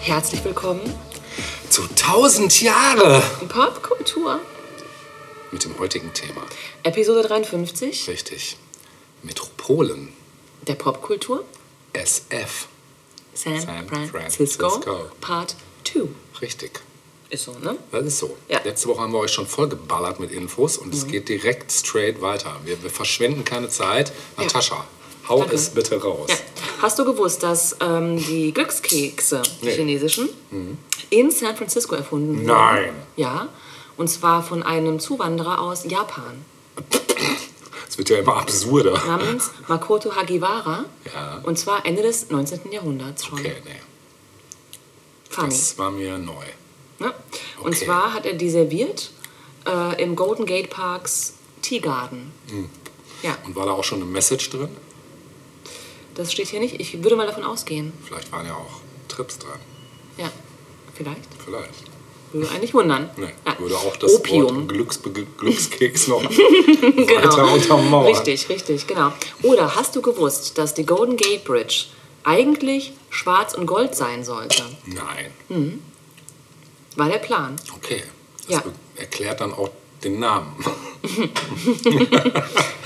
Herzlich 0.00 0.44
willkommen 0.44 0.82
Zu 1.70 1.84
1000 1.84 2.60
Jahre! 2.60 3.22
Popkultur. 3.48 4.40
Mit 5.50 5.64
dem 5.64 5.78
heutigen 5.78 6.12
Thema. 6.12 6.42
Episode 6.82 7.26
53 7.26 8.06
Richtig. 8.08 8.58
Metropolen. 9.22 10.12
der 10.66 10.74
Popkultur. 10.74 11.44
SF. 11.94 12.68
San, 13.32 13.58
San 13.60 13.88
Francisco, 13.88 14.68
Francisco. 14.68 15.10
Part 15.22 15.56
2. 15.84 16.00
Richtig. 16.42 16.82
Ist 17.30 17.44
so, 17.44 17.52
ne? 17.62 17.76
Das 17.92 18.04
ist 18.06 18.18
so. 18.18 18.36
Ja. 18.48 18.60
Letzte 18.64 18.88
Woche 18.88 19.00
haben 19.02 19.12
wir 19.12 19.18
euch 19.18 19.32
schon 19.32 19.46
vollgeballert 19.46 20.18
mit 20.18 20.32
Infos 20.32 20.78
und 20.78 20.94
es 20.94 21.06
geht 21.06 21.28
direkt 21.28 21.70
straight 21.70 22.22
weiter. 22.22 22.56
Wir, 22.64 22.82
wir 22.82 22.88
verschwenden 22.90 23.44
keine 23.44 23.68
Zeit. 23.68 24.12
Natascha, 24.38 24.84
hau 25.28 25.40
Danke. 25.40 25.54
es 25.54 25.68
bitte 25.70 26.00
raus. 26.02 26.28
Ja. 26.30 26.36
Hast 26.80 26.98
du 26.98 27.04
gewusst, 27.04 27.42
dass 27.42 27.76
ähm, 27.80 28.16
die 28.16 28.52
Glückskekse, 28.54 29.42
die 29.60 29.66
Nee. 29.66 29.72
chinesischen, 29.72 30.28
in 31.10 31.30
San 31.30 31.54
Francisco 31.56 31.94
erfunden 31.96 32.36
wurden? 32.36 32.46
Nein. 32.46 32.92
Ja. 33.16 33.48
Und 33.98 34.08
zwar 34.08 34.42
von 34.42 34.62
einem 34.62 34.98
Zuwanderer 35.00 35.60
aus 35.60 35.84
Japan 35.84 36.44
Es 37.88 37.98
wird 37.98 38.08
ja 38.10 38.18
immer 38.18 38.36
absurder. 38.36 38.92
namens 39.06 39.50
Makoto 39.66 40.14
Hagiwara. 40.14 40.84
Ja. 41.12 41.40
Und 41.42 41.58
zwar 41.58 41.84
Ende 41.84 42.02
des 42.02 42.30
19. 42.30 42.72
Jahrhunderts 42.72 43.26
schon. 43.26 43.38
Okay, 43.40 43.56
nee. 43.66 43.72
Funny. 45.28 45.48
Das 45.50 45.76
war 45.76 45.90
mir 45.90 46.16
neu. 46.16 46.32
Ne? 46.98 47.12
Und 47.62 47.74
Okay. 47.74 47.84
zwar 47.86 48.12
hat 48.14 48.26
er 48.26 48.34
die 48.34 48.50
serviert 48.50 49.10
äh, 49.66 50.02
im 50.02 50.16
Golden 50.16 50.46
Gate 50.46 50.70
Parks 50.70 51.34
Tea 51.62 51.78
Garden. 51.80 52.32
Hm. 52.50 52.68
Ja, 53.22 53.36
Und 53.44 53.56
war 53.56 53.66
da 53.66 53.72
auch 53.72 53.84
schon 53.84 54.00
eine 54.02 54.10
Message 54.10 54.50
drin? 54.50 54.68
das 56.14 56.32
steht 56.32 56.48
hier 56.48 56.58
nicht. 56.58 56.80
Ich 56.80 57.00
würde 57.04 57.14
mal 57.14 57.26
davon 57.28 57.44
ausgehen. 57.44 57.92
Vielleicht 58.04 58.32
waren 58.32 58.44
ja 58.46 58.54
auch 58.54 58.80
Trips 59.06 59.38
dran. 59.38 59.58
Ja, 60.16 60.28
vielleicht. 60.94 61.20
Vielleicht. 61.44 61.84
Würde 62.32 62.50
eigentlich 62.50 62.74
wundern. 62.74 63.08
Nee, 63.16 63.28
Ja. 63.46 63.56
würde 63.58 63.76
auch 63.76 63.96
das 63.96 64.14
Opium. 64.16 64.56
Wort 64.56 64.68
Glücksbe 64.68 65.10
Glückskeks 65.10 66.08
noch 66.08 66.22
weiter 66.24 67.52
untermauern. 67.52 68.06
Genau. 68.06 68.18
Richtig, 68.18 68.48
richtig, 68.48 68.86
genau. 68.88 69.12
Oder 69.42 69.76
hast 69.76 69.94
du 69.96 70.02
gewusst, 70.02 70.58
dass 70.58 70.74
die 70.74 70.84
Golden 70.84 71.16
Gate 71.16 71.44
Bridge 71.44 71.84
eigentlich 72.24 72.92
schwarz 73.10 73.54
und 73.54 73.66
gold 73.66 73.94
sein 73.94 74.24
sollte? 74.24 74.64
Nein. 74.86 75.80
War 76.98 77.08
der 77.08 77.18
Plan. 77.18 77.54
Okay. 77.76 78.02
Das 78.48 78.56
Ja. 78.56 78.62
erklärt 78.96 79.40
dann 79.40 79.52
auch 79.54 79.70
den 80.02 80.18
Namen. 80.18 80.52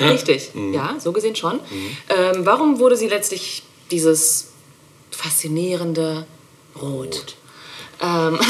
Richtig, 0.00 0.54
Mhm. 0.54 0.74
ja, 0.74 0.96
so 0.98 1.12
gesehen 1.12 1.34
schon. 1.34 1.60
Ähm, 2.10 2.44
warum 2.44 2.78
wurde 2.78 2.94
sie 2.96 3.08
letztlich 3.08 3.62
dieses 3.91 4.48
faszinierende 5.10 6.27
Rot? 6.80 7.36
Ähm, 8.02 8.38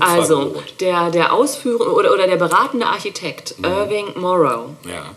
also, 0.00 0.60
der, 0.80 1.10
der 1.10 1.32
Ausführer 1.32 1.92
oder, 1.94 2.12
oder 2.12 2.26
der 2.26 2.36
beratende 2.36 2.86
Architekt 2.86 3.54
Mhm. 3.58 3.64
Irving 3.64 4.18
Morrow, 4.18 4.70
Ja. 4.84 5.14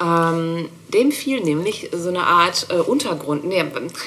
Ähm, 0.00 0.68
dem 0.88 1.12
fiel 1.12 1.40
nämlich 1.40 1.90
so 1.92 2.08
eine 2.08 2.24
Art 2.26 2.66
äh, 2.70 2.74
Untergrund. 2.74 3.44
Nee, 3.44 3.64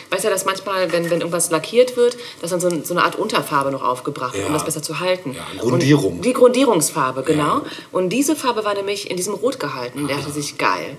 weißt 0.10 0.24
ja, 0.24 0.30
dass 0.30 0.46
manchmal, 0.46 0.92
wenn, 0.92 1.06
wenn 1.10 1.20
irgendwas 1.20 1.52
lackiert 1.52 1.96
wird, 1.96 2.18
dass 2.42 2.50
dann 2.52 2.60
so, 2.60 2.68
ein- 2.68 2.84
so 2.84 2.94
eine 2.94 3.04
Art 3.04 3.16
Unterfarbe 3.16 3.72
noch 3.72 3.84
aufgebracht 3.84 4.34
wird, 4.34 4.46
um 4.46 4.52
Ja. 4.52 4.58
das 4.58 4.66
besser 4.66 4.82
zu 4.82 5.00
halten. 5.00 5.34
Ja, 5.36 5.46
Grundierung. 5.62 6.14
Und 6.18 6.26
die 6.26 6.34
Grundierungsfarbe, 6.34 7.24
genau. 7.24 7.58
Ja. 7.60 7.62
Und 7.92 8.10
diese 8.10 8.36
Farbe 8.36 8.66
war 8.66 8.74
nämlich 8.74 9.10
in 9.12 9.18
diesem 9.18 9.36
Rot 9.36 9.60
gehalten. 9.60 10.08
Der 10.08 10.18
dachte 10.18 10.32
sich, 10.32 10.58
geil. 10.58 10.98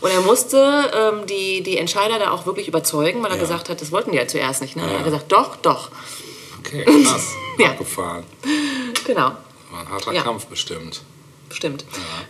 Und 0.00 0.10
er 0.10 0.20
musste 0.20 0.90
ähm, 0.94 1.26
die, 1.26 1.62
die 1.62 1.78
Entscheider 1.78 2.18
da 2.18 2.30
auch 2.30 2.46
wirklich 2.46 2.68
überzeugen, 2.68 3.22
weil 3.22 3.30
er 3.32 3.38
gesagt 3.38 3.68
hat, 3.68 3.80
das 3.80 3.90
wollten 3.92 4.12
die 4.12 4.18
ja 4.18 4.26
zuerst 4.28 4.62
nicht. 4.62 4.76
Ne? 4.76 4.82
Er 4.82 4.98
hat 4.98 5.04
gesagt, 5.04 5.32
doch, 5.32 5.56
doch. 5.56 5.90
Okay, 6.60 6.84
krass. 6.84 7.28
Ja. 7.58 7.68
Abgefahren. 7.70 8.24
Genau, 9.06 9.20
War 9.70 9.80
ein 9.80 9.88
harter. 9.88 10.12
Kampf 10.14 10.46
bestimmt. 10.46 11.02
Stimmt. 11.54 11.84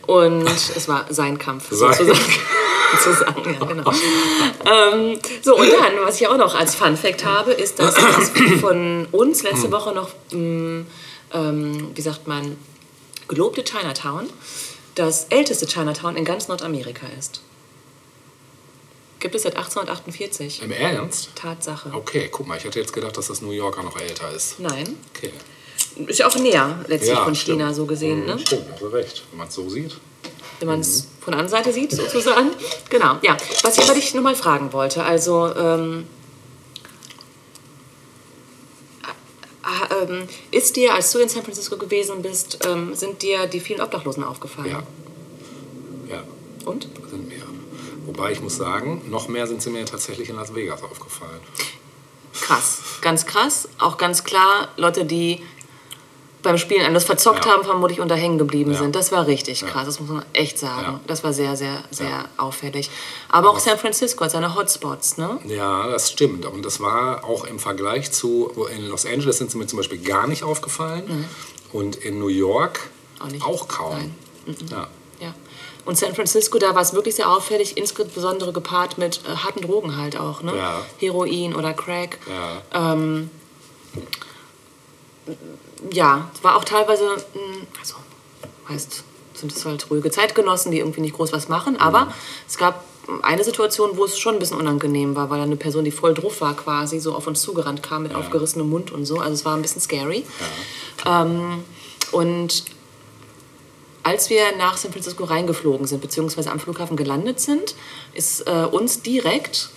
Und 0.07 0.47
es 0.47 0.89
war 0.89 1.07
sein 1.11 1.39
Kampf, 1.39 1.71
sozusagen. 1.71 2.19
sozusagen 3.05 3.55
ja, 3.55 3.65
genau. 3.65 3.91
ähm, 3.91 5.19
so, 5.43 5.57
und 5.57 5.69
dann, 5.71 5.93
was 6.05 6.21
ich 6.21 6.29
auch 6.29 6.37
noch 6.37 6.55
als 6.55 6.75
Fun 6.75 6.97
Fact 6.97 7.25
habe, 7.25 7.53
ist, 7.53 7.79
dass 7.79 7.95
das 7.95 8.31
von 8.61 9.07
uns 9.11 9.43
letzte 9.43 9.73
Woche 9.73 9.93
noch, 9.93 10.11
mh, 10.31 10.85
ähm, 11.33 11.91
wie 11.95 12.03
sagt 12.03 12.27
man, 12.27 12.57
gelobte 13.29 13.65
Chinatown 13.65 14.29
das 14.95 15.25
älteste 15.25 15.67
Chinatown 15.67 16.17
in 16.17 16.25
ganz 16.25 16.49
Nordamerika 16.49 17.07
ist. 17.19 17.41
Gibt 19.19 19.35
es 19.35 19.43
seit 19.43 19.57
1848. 19.57 20.63
Im 20.63 20.71
Ernst? 20.71 21.31
Tatsache. 21.35 21.91
Okay, 21.95 22.29
guck 22.31 22.47
mal, 22.47 22.59
ich 22.59 22.65
hätte 22.65 22.79
jetzt 22.79 22.93
gedacht, 22.93 23.17
dass 23.17 23.29
das 23.29 23.41
New 23.41 23.53
Yorker 23.53 23.83
noch 23.83 23.99
älter 23.99 24.31
ist. 24.31 24.61
Nein. 24.61 24.99
Okay. 25.15 25.33
Ist 26.07 26.19
ja 26.19 26.27
auch 26.27 26.37
näher 26.37 26.85
letztlich 26.89 27.19
von 27.19 27.35
stimmt. 27.35 27.61
China 27.61 27.73
so 27.75 27.87
gesehen. 27.87 28.27
Ne? 28.27 28.35
Mhm, 28.35 28.39
Stimmt, 28.41 28.65
hast 28.73 28.83
du 28.83 28.87
recht. 28.87 29.23
Wenn 29.31 29.39
man 29.39 29.49
es 29.49 29.55
so 29.55 29.69
sieht. 29.69 29.97
wenn 30.59 30.69
man 30.69 30.81
es 30.81 31.07
von 31.21 31.33
der 31.33 31.41
anderen 31.41 31.49
Seite 31.65 31.73
sieht, 31.73 31.93
sozusagen. 31.93 32.51
Genau, 32.91 33.17
ja. 33.23 33.37
Was 33.63 33.77
ich 33.79 33.85
aber 33.85 33.95
dich 33.95 34.15
nochmal 34.15 34.35
fragen 34.37 34.73
wollte, 34.73 35.03
also 35.03 35.53
ähm, 35.57 36.07
äh, 39.65 40.05
ähm, 40.05 40.29
ist 40.51 40.77
dir, 40.77 40.95
als 40.95 41.11
du 41.13 41.19
in 41.19 41.29
San 41.29 41.43
Francisco 41.43 41.77
gewesen 41.77 42.23
bist, 42.23 42.59
ähm, 42.67 42.95
sind 42.95 43.23
dir 43.23 43.47
die 43.47 43.61
vielen 43.61 43.81
Obdachlosen 43.81 44.23
aufgefallen? 44.25 44.71
Ja. 44.71 44.83
Ja, 46.17 46.23
Und? 46.67 46.89
sind 47.11 47.29
mehr. 47.29 47.43
Wobei 48.07 48.33
ich 48.33 48.41
muss 48.41 48.57
sagen, 48.57 49.03
noch 49.09 49.29
mehr 49.29 49.47
sind 49.47 49.63
sie 49.63 49.71
mir 49.71 49.85
tatsächlich 49.87 50.29
in 50.29 50.37
Las 50.37 50.55
Vegas 50.55 50.83
aufgefallen. 50.83 51.41
Krass, 52.41 52.81
ganz 53.01 53.25
krass. 53.27 53.69
Auch 53.79 53.97
ganz 53.97 54.25
klar, 54.25 54.69
Leute, 54.77 55.05
die 55.05 55.41
beim 56.45 56.59
Spielen 56.59 56.85
alles 56.87 57.03
verzockt 57.05 57.45
Ja. 57.45 57.53
haben, 57.53 57.65
vermutlich 57.65 58.01
unter 58.01 58.15
hängen 58.15 58.39
geblieben 58.39 58.73
Ja. 58.73 58.79
sind. 58.79 58.95
Das 58.95 59.11
war 59.11 59.27
richtig 59.27 59.67
krass, 59.67 59.87
das 59.87 59.99
muss 59.99 60.09
man 60.11 60.25
echt 60.33 60.59
sagen. 60.59 60.83
Ja. 60.85 61.01
Das 61.09 61.25
war 61.25 61.33
sehr, 61.33 61.57
sehr, 61.57 61.83
sehr 61.91 62.09
Ja. 62.09 62.25
auffällig. 62.37 62.91
Aber 63.29 63.51
auch 63.51 63.59
San 63.59 63.77
Francisco 63.79 64.25
hat 64.25 64.31
seine 64.31 64.55
Hotspots, 64.55 65.17
ne? 65.19 65.41
Ja, 65.47 65.89
das 65.89 66.13
stimmt. 66.13 66.47
Und 66.47 66.65
das 66.65 66.79
war 66.81 67.25
auch 67.25 67.45
im 67.45 67.59
Vergleich 67.59 68.13
zu, 68.13 68.53
in 68.77 68.87
Los 68.87 69.05
Angeles 69.07 69.39
sind 69.39 69.51
sie 69.51 69.59
mir 69.59 69.67
zum 69.67 69.79
Beispiel 69.79 69.99
gar 69.99 70.29
nicht 70.29 70.45
aufgefallen. 70.45 71.29
Und 71.73 71.97
in 71.97 72.21
New 72.21 72.29
York 72.29 72.79
Auch 73.19 73.27
nicht. 73.27 73.69
kaum. 73.69 73.97
Nein. 73.97 74.15
Ja. 74.71 74.87
Ja. 75.21 75.35
Und 75.87 75.99
San 75.99 76.15
Francisco, 76.15 76.59
da 76.59 76.75
war 76.75 76.83
es 76.83 76.93
wirklich 76.95 77.15
sehr 77.17 77.29
auffällig, 77.31 77.77
insbesondere 77.77 78.53
gepaart 78.53 78.97
mit 78.99 79.21
äh, 79.29 79.35
harten 79.37 79.61
Drogen 79.63 79.97
halt 79.97 80.17
auch, 80.17 80.43
ne? 80.43 80.55
Ja. 80.57 80.83
Heroin 80.99 81.55
oder 81.55 81.73
Crack. 81.75 82.19
Ja. 82.73 82.93
Ähm, 82.93 83.31
ja, 85.93 86.31
es 86.35 86.43
war 86.43 86.57
auch 86.57 86.65
teilweise, 86.65 87.05
mh, 87.05 87.67
also 87.79 87.95
heißt, 88.69 89.05
sind 89.35 89.53
es 89.53 89.65
halt 89.65 89.91
ruhige 89.91 90.11
Zeitgenossen, 90.11 90.71
die 90.71 90.79
irgendwie 90.79 91.01
nicht 91.01 91.15
groß 91.17 91.33
was 91.33 91.49
machen, 91.49 91.77
aber 91.79 92.13
es 92.49 92.57
gab 92.57 92.85
eine 93.23 93.45
Situation, 93.45 93.97
wo 93.97 94.05
es 94.05 94.19
schon 94.19 94.35
ein 94.35 94.39
bisschen 94.39 94.57
unangenehm 94.57 95.15
war, 95.15 95.29
weil 95.29 95.41
eine 95.41 95.57
Person, 95.57 95.85
die 95.85 95.91
voll 95.91 96.15
drauf 96.15 96.41
war 96.41 96.55
quasi, 96.57 96.99
so 97.01 97.15
auf 97.15 97.27
uns 97.27 97.43
zugerannt 97.43 97.83
kam 97.83 98.03
mit 98.03 98.15
aufgerissenem 98.15 98.69
Mund 98.69 98.93
und 98.93 99.05
so, 99.05 99.19
also 99.19 99.33
es 99.33 99.45
war 99.45 99.57
ein 99.57 99.63
bisschen 99.63 99.81
scary. 99.81 100.25
Ähm, 101.07 101.65
und 102.13 102.65
als 104.03 104.31
wir 104.31 104.57
nach 104.57 104.77
San 104.77 104.93
Francisco 104.93 105.25
reingeflogen 105.25 105.87
sind, 105.87 106.01
beziehungsweise 106.01 106.51
am 106.51 106.61
Flughafen 106.61 106.97
gelandet 106.97 107.41
sind, 107.41 107.75
ist 108.13 108.47
äh, 108.47 108.67
uns 108.71 109.03
direkt 109.03 109.71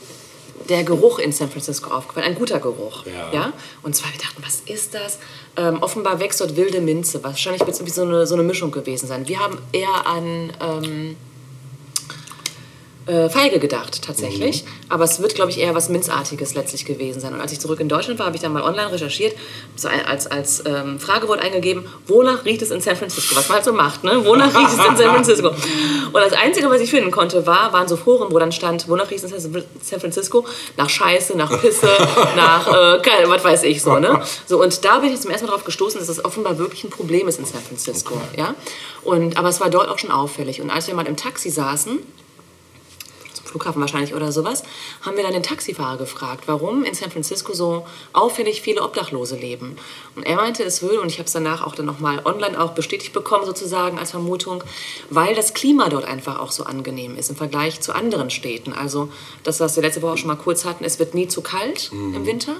der 0.69 0.83
Geruch 0.83 1.19
in 1.19 1.31
San 1.31 1.49
Francisco 1.49 1.91
aufgefallen. 1.91 2.27
Ein 2.27 2.35
guter 2.35 2.59
Geruch. 2.59 3.05
Ja. 3.33 3.53
Und 3.83 3.95
zwar, 3.95 4.11
wir 4.11 4.19
dachten, 4.19 4.43
was 4.45 4.61
ist 4.65 4.93
das? 4.93 5.19
Ähm, 5.55 5.81
offenbar 5.81 6.19
wächst 6.19 6.41
dort 6.41 6.55
wilde 6.55 6.81
Minze. 6.81 7.23
Wahrscheinlich 7.23 7.61
wird 7.61 7.71
es 7.71 7.79
irgendwie 7.79 7.93
so 7.93 8.03
eine, 8.03 8.27
so 8.27 8.35
eine 8.35 8.43
Mischung 8.43 8.71
gewesen 8.71 9.07
sein. 9.07 9.27
Wir 9.27 9.39
haben 9.39 9.57
eher 9.71 10.05
an 10.05 10.51
ähm, 10.61 11.15
äh, 13.07 13.29
Feige 13.29 13.59
gedacht, 13.59 14.01
tatsächlich. 14.03 14.65
Aber 14.89 15.05
es 15.05 15.21
wird, 15.21 15.33
glaube 15.33 15.49
ich, 15.49 15.59
eher 15.59 15.73
was 15.73 15.89
Minzartiges 15.89 16.53
letztlich 16.55 16.85
gewesen 16.85 17.21
sein. 17.21 17.33
Und 17.33 17.41
als 17.41 17.51
ich 17.53 17.59
zurück 17.59 17.79
in 17.79 17.89
Deutschland 17.89 18.19
war, 18.19 18.25
habe 18.25 18.35
ich 18.35 18.41
dann 18.41 18.51
mal 18.51 18.63
online 18.63 18.91
recherchiert, 18.91 19.35
so 19.75 19.87
als, 19.87 20.27
als 20.27 20.63
ähm, 20.65 20.99
Fragewort 20.99 21.41
eingegeben, 21.41 21.85
wonach 22.05 22.45
riecht 22.45 22.61
es 22.61 22.71
in 22.71 22.81
San 22.81 22.95
Francisco? 22.95 23.35
Was 23.35 23.47
man 23.47 23.55
halt 23.55 23.65
so 23.65 23.73
macht, 23.73 24.03
ne? 24.03 24.25
Wonach 24.25 24.53
riecht 24.53 24.71
es 24.71 24.85
in 24.85 24.97
San 24.97 25.09
Francisco? 25.13 25.47
Und 26.07 26.15
das 26.15 26.33
Einzige, 26.33 26.69
was 26.69 26.81
ich 26.81 26.89
finden 26.89 27.11
konnte, 27.11 27.45
war, 27.45 27.71
waren 27.73 27.87
so 27.87 27.95
Foren, 27.95 28.31
wo 28.31 28.39
dann 28.39 28.51
stand, 28.51 28.87
wonach 28.89 29.09
riecht 29.09 29.23
es 29.23 29.31
in 29.31 29.63
San 29.81 29.99
Francisco? 29.99 30.45
Nach 30.75 30.89
Scheiße, 30.89 31.37
nach 31.37 31.61
Pisse, 31.61 31.87
nach, 32.35 32.67
äh, 32.67 33.01
keine, 33.01 33.29
was 33.29 33.43
weiß 33.43 33.63
ich 33.63 33.81
so, 33.81 33.99
ne? 33.99 34.21
So, 34.45 34.61
und 34.61 34.83
da 34.83 34.99
bin 34.99 35.13
ich 35.13 35.21
zum 35.21 35.31
ersten 35.31 35.47
Mal 35.47 35.53
drauf 35.53 35.63
gestoßen, 35.63 35.99
dass 35.99 36.07
das 36.07 36.23
offenbar 36.23 36.57
wirklich 36.57 36.83
ein 36.83 36.89
Problem 36.89 37.27
ist 37.27 37.39
in 37.39 37.45
San 37.45 37.61
Francisco, 37.61 38.19
ja? 38.35 38.53
Und, 39.03 39.37
aber 39.37 39.49
es 39.49 39.61
war 39.61 39.69
dort 39.69 39.89
auch 39.89 39.97
schon 39.97 40.11
auffällig. 40.11 40.61
Und 40.61 40.69
als 40.69 40.87
wir 40.87 40.93
mal 40.93 41.07
im 41.07 41.15
Taxi 41.15 41.49
saßen, 41.49 41.99
Flughafen 43.47 43.81
wahrscheinlich 43.81 44.13
oder 44.13 44.31
sowas, 44.31 44.63
haben 45.01 45.17
wir 45.17 45.23
dann 45.23 45.33
den 45.33 45.43
Taxifahrer 45.43 45.97
gefragt, 45.97 46.43
warum 46.47 46.83
in 46.83 46.93
San 46.93 47.11
Francisco 47.11 47.53
so 47.53 47.85
auffällig 48.13 48.61
viele 48.61 48.83
Obdachlose 48.83 49.35
leben. 49.35 49.77
Und 50.15 50.23
er 50.23 50.35
meinte, 50.35 50.63
es 50.63 50.81
würde, 50.81 51.01
und 51.01 51.07
ich 51.07 51.19
habe 51.19 51.27
es 51.27 51.33
danach 51.33 51.65
auch 51.65 51.75
dann 51.75 51.85
nochmal 51.85 52.21
online 52.25 52.59
auch 52.59 52.71
bestätigt 52.71 53.13
bekommen, 53.13 53.45
sozusagen 53.45 53.97
als 53.97 54.11
Vermutung, 54.11 54.63
weil 55.09 55.35
das 55.35 55.53
Klima 55.53 55.89
dort 55.89 56.05
einfach 56.05 56.39
auch 56.39 56.51
so 56.51 56.63
angenehm 56.63 57.15
ist 57.15 57.29
im 57.29 57.35
Vergleich 57.35 57.81
zu 57.81 57.93
anderen 57.93 58.29
Städten. 58.29 58.73
Also 58.73 59.09
das, 59.43 59.59
was 59.59 59.75
wir 59.75 59.83
letzte 59.83 60.01
Woche 60.01 60.17
schon 60.17 60.27
mal 60.27 60.35
kurz 60.35 60.65
hatten, 60.65 60.83
es 60.83 60.99
wird 60.99 61.13
nie 61.13 61.27
zu 61.27 61.41
kalt 61.41 61.91
mhm. 61.91 62.15
im 62.15 62.25
Winter. 62.25 62.55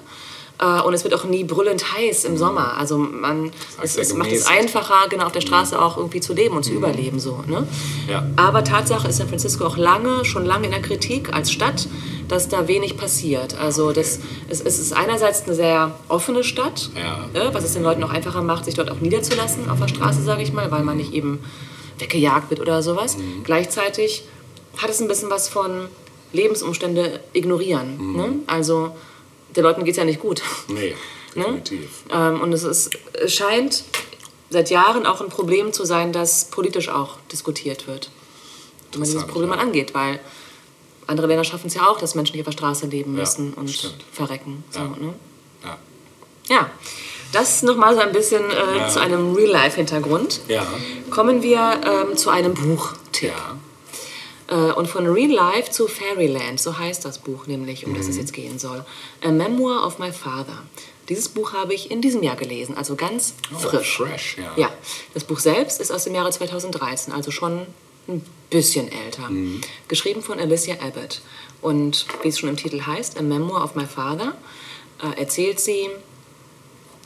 Äh, 0.60 0.82
und 0.82 0.94
es 0.94 1.04
wird 1.04 1.14
auch 1.14 1.24
nie 1.24 1.44
brüllend 1.44 1.94
heiß 1.94 2.26
im 2.26 2.38
Sommer. 2.38 2.78
Also 2.78 2.98
man, 2.98 3.52
es, 3.82 3.96
es 3.98 4.14
macht 4.14 4.32
es 4.32 4.48
einfacher, 4.48 5.08
genau 5.10 5.26
auf 5.26 5.32
der 5.32 5.42
Straße 5.42 5.80
auch 5.80 5.98
irgendwie 5.98 6.20
zu 6.20 6.34
leben 6.34 6.56
und 6.56 6.64
zu 6.64 6.72
mhm. 6.72 6.78
überleben. 6.78 7.20
So, 7.20 7.44
ne? 7.48 7.68
Ja. 8.10 8.28
Aber 8.36 8.64
Tatsache 8.64 9.08
ist 9.08 9.18
San 9.18 9.28
Francisco 9.28 9.66
auch 9.66 9.78
lange, 9.78 10.26
schon 10.26 10.46
lange 10.46 10.66
in 10.66 10.72
der 10.72 10.82
Kritik 10.82 11.34
als 11.34 11.52
Stadt, 11.52 11.88
dass 12.28 12.50
da 12.50 12.68
wenig 12.68 12.98
passiert. 12.98 13.58
Also 13.60 13.92
das, 13.92 14.20
es, 14.50 14.62
es 14.62 14.80
ist 14.80 14.94
einerseits 14.94 15.44
eine 15.44 15.56
sehr 15.56 15.92
offene 16.08 16.44
Stadt, 16.44 16.90
ja. 16.96 17.28
ne? 17.34 17.50
was 17.54 17.64
es 17.64 17.74
den 17.74 17.84
Leuten 17.84 18.04
auch 18.04 18.12
einfacher 18.12 18.42
macht, 18.42 18.66
sich 18.66 18.76
dort 18.76 18.92
auch 18.92 19.00
niederzulassen 19.00 19.70
auf 19.70 19.80
der 19.80 19.88
Straße, 19.88 20.24
sage 20.24 20.42
ich 20.42 20.54
mal, 20.54 20.72
weil 20.72 20.84
man 20.84 20.98
nicht 20.98 21.14
eben 21.14 21.40
weggejagt 22.00 22.50
wird 22.50 22.60
oder 22.60 22.82
sowas. 22.82 23.18
Mhm. 23.18 23.44
Gleichzeitig 23.44 24.24
hat 24.78 24.90
es 24.90 25.00
ein 25.00 25.08
bisschen 25.08 25.30
was 25.30 25.48
von 25.50 25.88
Lebensumstände 26.34 27.20
ignorieren. 27.34 27.98
Mhm. 27.98 28.16
Ne? 28.16 28.30
Also 28.48 28.92
den 29.58 29.64
Leuten 29.64 29.84
geht 29.84 29.94
es 29.94 29.98
ja 29.98 30.06
nicht 30.06 30.22
gut. 30.22 30.42
Nee, 30.70 30.96
ne? 31.36 31.44
definitiv. 31.44 32.06
ne? 32.08 32.14
ähm, 32.14 32.42
und 32.42 32.54
es, 32.54 32.64
ist, 32.64 32.92
es 33.14 33.34
scheint 33.34 33.84
seit 34.50 34.70
Jahren 34.70 35.06
auch 35.06 35.20
ein 35.20 35.30
Problem 35.30 35.74
zu 35.74 35.84
sein, 35.84 36.14
das 36.14 36.46
politisch 36.46 36.90
auch 36.90 37.18
diskutiert 37.32 37.88
wird. 37.88 38.10
Wie 38.92 39.00
man 39.00 39.08
dieses 39.08 39.28
Problem 39.28 39.50
ja. 39.50 39.58
angeht, 39.58 39.94
weil 39.94 40.20
andere 41.08 41.28
Länder 41.28 41.44
schaffen 41.44 41.68
es 41.68 41.74
ja 41.74 41.88
auch, 41.88 42.00
dass 42.00 42.16
Menschen 42.16 42.34
hier 42.34 42.42
auf 42.42 42.46
der 42.46 42.54
Straße 42.54 42.88
leben 42.88 43.14
müssen 43.14 43.52
ja, 43.52 43.62
und 43.62 43.70
stimmt. 43.70 44.06
verrecken. 44.12 44.64
So, 44.70 44.80
ja. 44.80 44.86
Ne? 44.88 45.14
ja. 45.64 45.78
ja. 46.48 46.70
Das 47.34 47.62
nochmal 47.64 47.94
so 47.94 48.00
ein 48.00 48.14
bisschen 48.14 48.44
äh, 48.50 48.90
zu 48.90 49.02
einem 49.02 49.36
Real-Life-Hintergrund. 49.36 50.40
Ja. 50.48 50.66
Kommen 51.10 51.44
wir 51.44 51.82
ähm, 51.84 52.16
zu 52.16 52.30
einem 52.30 52.54
Buchtipp. 52.54 53.30
Ja. 53.30 53.58
Äh, 54.48 54.54
und 54.54 54.88
von 54.88 55.08
Real 55.08 55.32
Life 55.32 55.72
zu 55.72 55.88
Fairyland, 55.88 56.60
so 56.60 56.78
heißt 56.78 57.06
das 57.06 57.20
Buch 57.20 57.48
nämlich, 57.48 57.86
um 57.86 57.94
mhm. 57.94 57.98
das 57.98 58.08
es 58.08 58.16
mhm. 58.16 58.22
jetzt 58.22 58.34
gehen 58.34 58.60
soll. 58.60 58.86
A 59.24 59.32
Memoir 59.32 59.86
of 59.86 60.00
My 60.00 60.12
Father. 60.12 60.64
Dieses 61.10 61.30
Buch 61.30 61.54
habe 61.54 61.74
ich 61.74 61.90
in 61.90 62.02
diesem 62.02 62.22
Jahr 62.22 62.36
gelesen, 62.36 62.76
also 62.76 62.96
ganz 62.96 63.34
oh, 63.54 63.60
frisch. 63.60 63.98
Fresh, 63.98 64.38
ja. 64.38 64.54
ja. 64.58 64.72
Das 65.14 65.24
Buch 65.24 65.40
selbst 65.40 65.80
ist 65.80 65.92
aus 65.92 66.04
dem 66.04 66.16
Jahre 66.16 66.32
2013, 66.32 67.14
also 67.14 67.32
schon 67.32 67.66
ein 68.08 68.26
bisschen 68.50 68.92
älter. 68.92 69.30
Mhm. 69.30 69.62
Geschrieben 69.88 70.22
von 70.22 70.40
Alicia 70.40 70.76
Abbott. 70.76 71.22
Und 71.62 72.06
wie 72.24 72.28
es 72.28 72.40
schon 72.40 72.50
im 72.50 72.58
Titel 72.58 72.82
heißt, 72.86 73.18
A 73.18 73.22
Memoir 73.22 73.64
of 73.64 73.76
My 73.76 73.86
Father, 73.86 74.36
äh, 75.02 75.20
erzählt 75.20 75.60
sie 75.60 75.90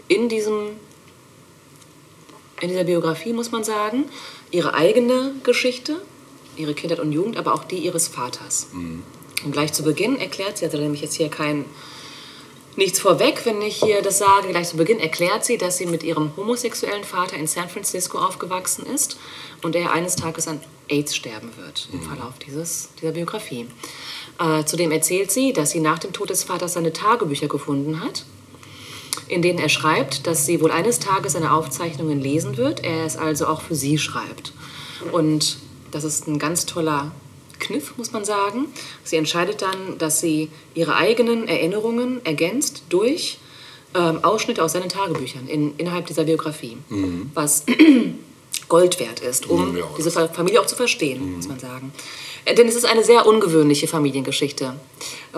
in 0.08 0.30
diesem 0.30 0.72
in 2.60 2.70
dieser 2.70 2.84
Biografie, 2.84 3.34
muss 3.34 3.52
man 3.52 3.64
sagen, 3.64 4.06
ihre 4.52 4.76
eigene 4.76 5.34
Geschichte, 5.44 6.00
ihre 6.56 6.74
Kindheit 6.74 7.00
und 7.00 7.12
Jugend, 7.12 7.38
aber 7.38 7.54
auch 7.54 7.64
die 7.64 7.78
ihres 7.78 8.08
Vaters. 8.08 8.68
Mhm. 8.74 9.04
Und 9.44 9.52
gleich 9.52 9.74
zu 9.74 9.84
Beginn 9.84 10.18
erklärt 10.18 10.58
sie, 10.58 10.66
also 10.66 10.78
nämlich 10.78 11.02
jetzt 11.02 11.16
hier 11.16 11.30
kein 11.30 11.66
nichts 12.78 13.00
vorweg, 13.00 13.42
wenn 13.46 13.62
ich 13.62 13.78
hier 13.78 14.02
das 14.02 14.20
sage, 14.20 14.48
gleich 14.50 14.70
zu 14.70 14.78
Beginn 14.78 15.00
erklärt 15.00 15.44
sie, 15.44 15.58
dass 15.58 15.78
sie 15.78 15.86
mit 15.86 16.04
ihrem 16.04 16.32
homosexuellen 16.38 17.04
Vater 17.04 17.36
in 17.36 17.48
San 17.48 17.70
Francisco 17.70 18.18
aufgewachsen 18.18 18.86
ist 18.86 19.18
und 19.62 19.76
er 19.76 19.92
eines 19.92 20.16
Tages 20.16 20.48
an 20.48 20.62
AIDS 20.88 21.16
sterben 21.16 21.52
wird 21.58 21.90
im 21.92 22.00
mhm. 22.00 22.04
Verlauf 22.04 22.34
dieses, 22.46 22.90
dieser 23.02 23.12
Biografie. 23.12 23.68
Äh, 24.40 24.64
zudem 24.66 24.92
erzählt 24.92 25.32
sie, 25.32 25.54
dass 25.54 25.72
sie 25.72 25.80
nach 25.80 26.00
dem 26.00 26.14
Tod 26.14 26.30
des 26.30 26.44
Vaters 26.44 26.74
seine 26.74 26.94
Tagebücher 26.94 27.48
gefunden 27.48 28.02
hat, 28.02 28.26
in 29.28 29.42
denen 29.42 29.60
er 29.60 29.70
schreibt, 29.70 30.28
dass 30.28 30.46
sie 30.46 30.62
wohl 30.62 30.72
eines 30.72 31.00
Tages 31.00 31.34
seine 31.34 31.54
Aufzeichnungen 31.54 32.20
lesen 32.20 32.58
wird, 32.58 32.84
er 32.84 33.06
es 33.06 33.18
also 33.18 33.48
auch 33.48 33.62
für 33.62 33.76
sie 33.76 33.98
schreibt. 33.98 34.54
Und 35.12 35.58
das 35.92 36.04
ist 36.04 36.28
ein 36.28 36.40
ganz 36.40 36.66
toller 36.66 37.12
Kniff, 37.60 37.94
muss 37.98 38.12
man 38.12 38.26
sagen. 38.26 38.68
Sie 39.04 39.16
entscheidet 39.16 39.62
dann, 39.62 39.98
dass 39.98 40.20
sie 40.20 40.50
ihre 40.74 40.96
eigenen 40.96 41.48
Erinnerungen 41.48 42.26
ergänzt 42.26 42.84
durch 42.90 43.38
ähm, 43.94 44.24
Ausschnitte 44.24 44.64
aus 44.64 44.74
seinen 44.74 44.90
Tagebüchern 44.90 45.48
in, 45.48 45.76
innerhalb 45.78 46.08
dieser 46.08 46.24
Biografie, 46.24 46.78
mhm. 46.90 47.32
was 47.34 47.66
Gold 48.68 49.00
wert 49.00 49.20
ist, 49.20 49.50
um 49.50 49.78
ja, 49.78 49.84
diese 49.98 50.12
Familie 50.12 50.62
auch 50.62 50.66
zu 50.66 50.76
verstehen, 50.76 51.26
mhm. 51.26 51.36
muss 51.38 51.48
man 51.48 51.60
sagen. 51.60 51.92
Äh, 52.46 52.56
denn 52.56 52.68
es 52.68 52.76
ist 52.76 52.86
eine 52.86 53.04
sehr 53.04 53.26
ungewöhnliche 53.26 53.88
Familiengeschichte. 53.88 54.76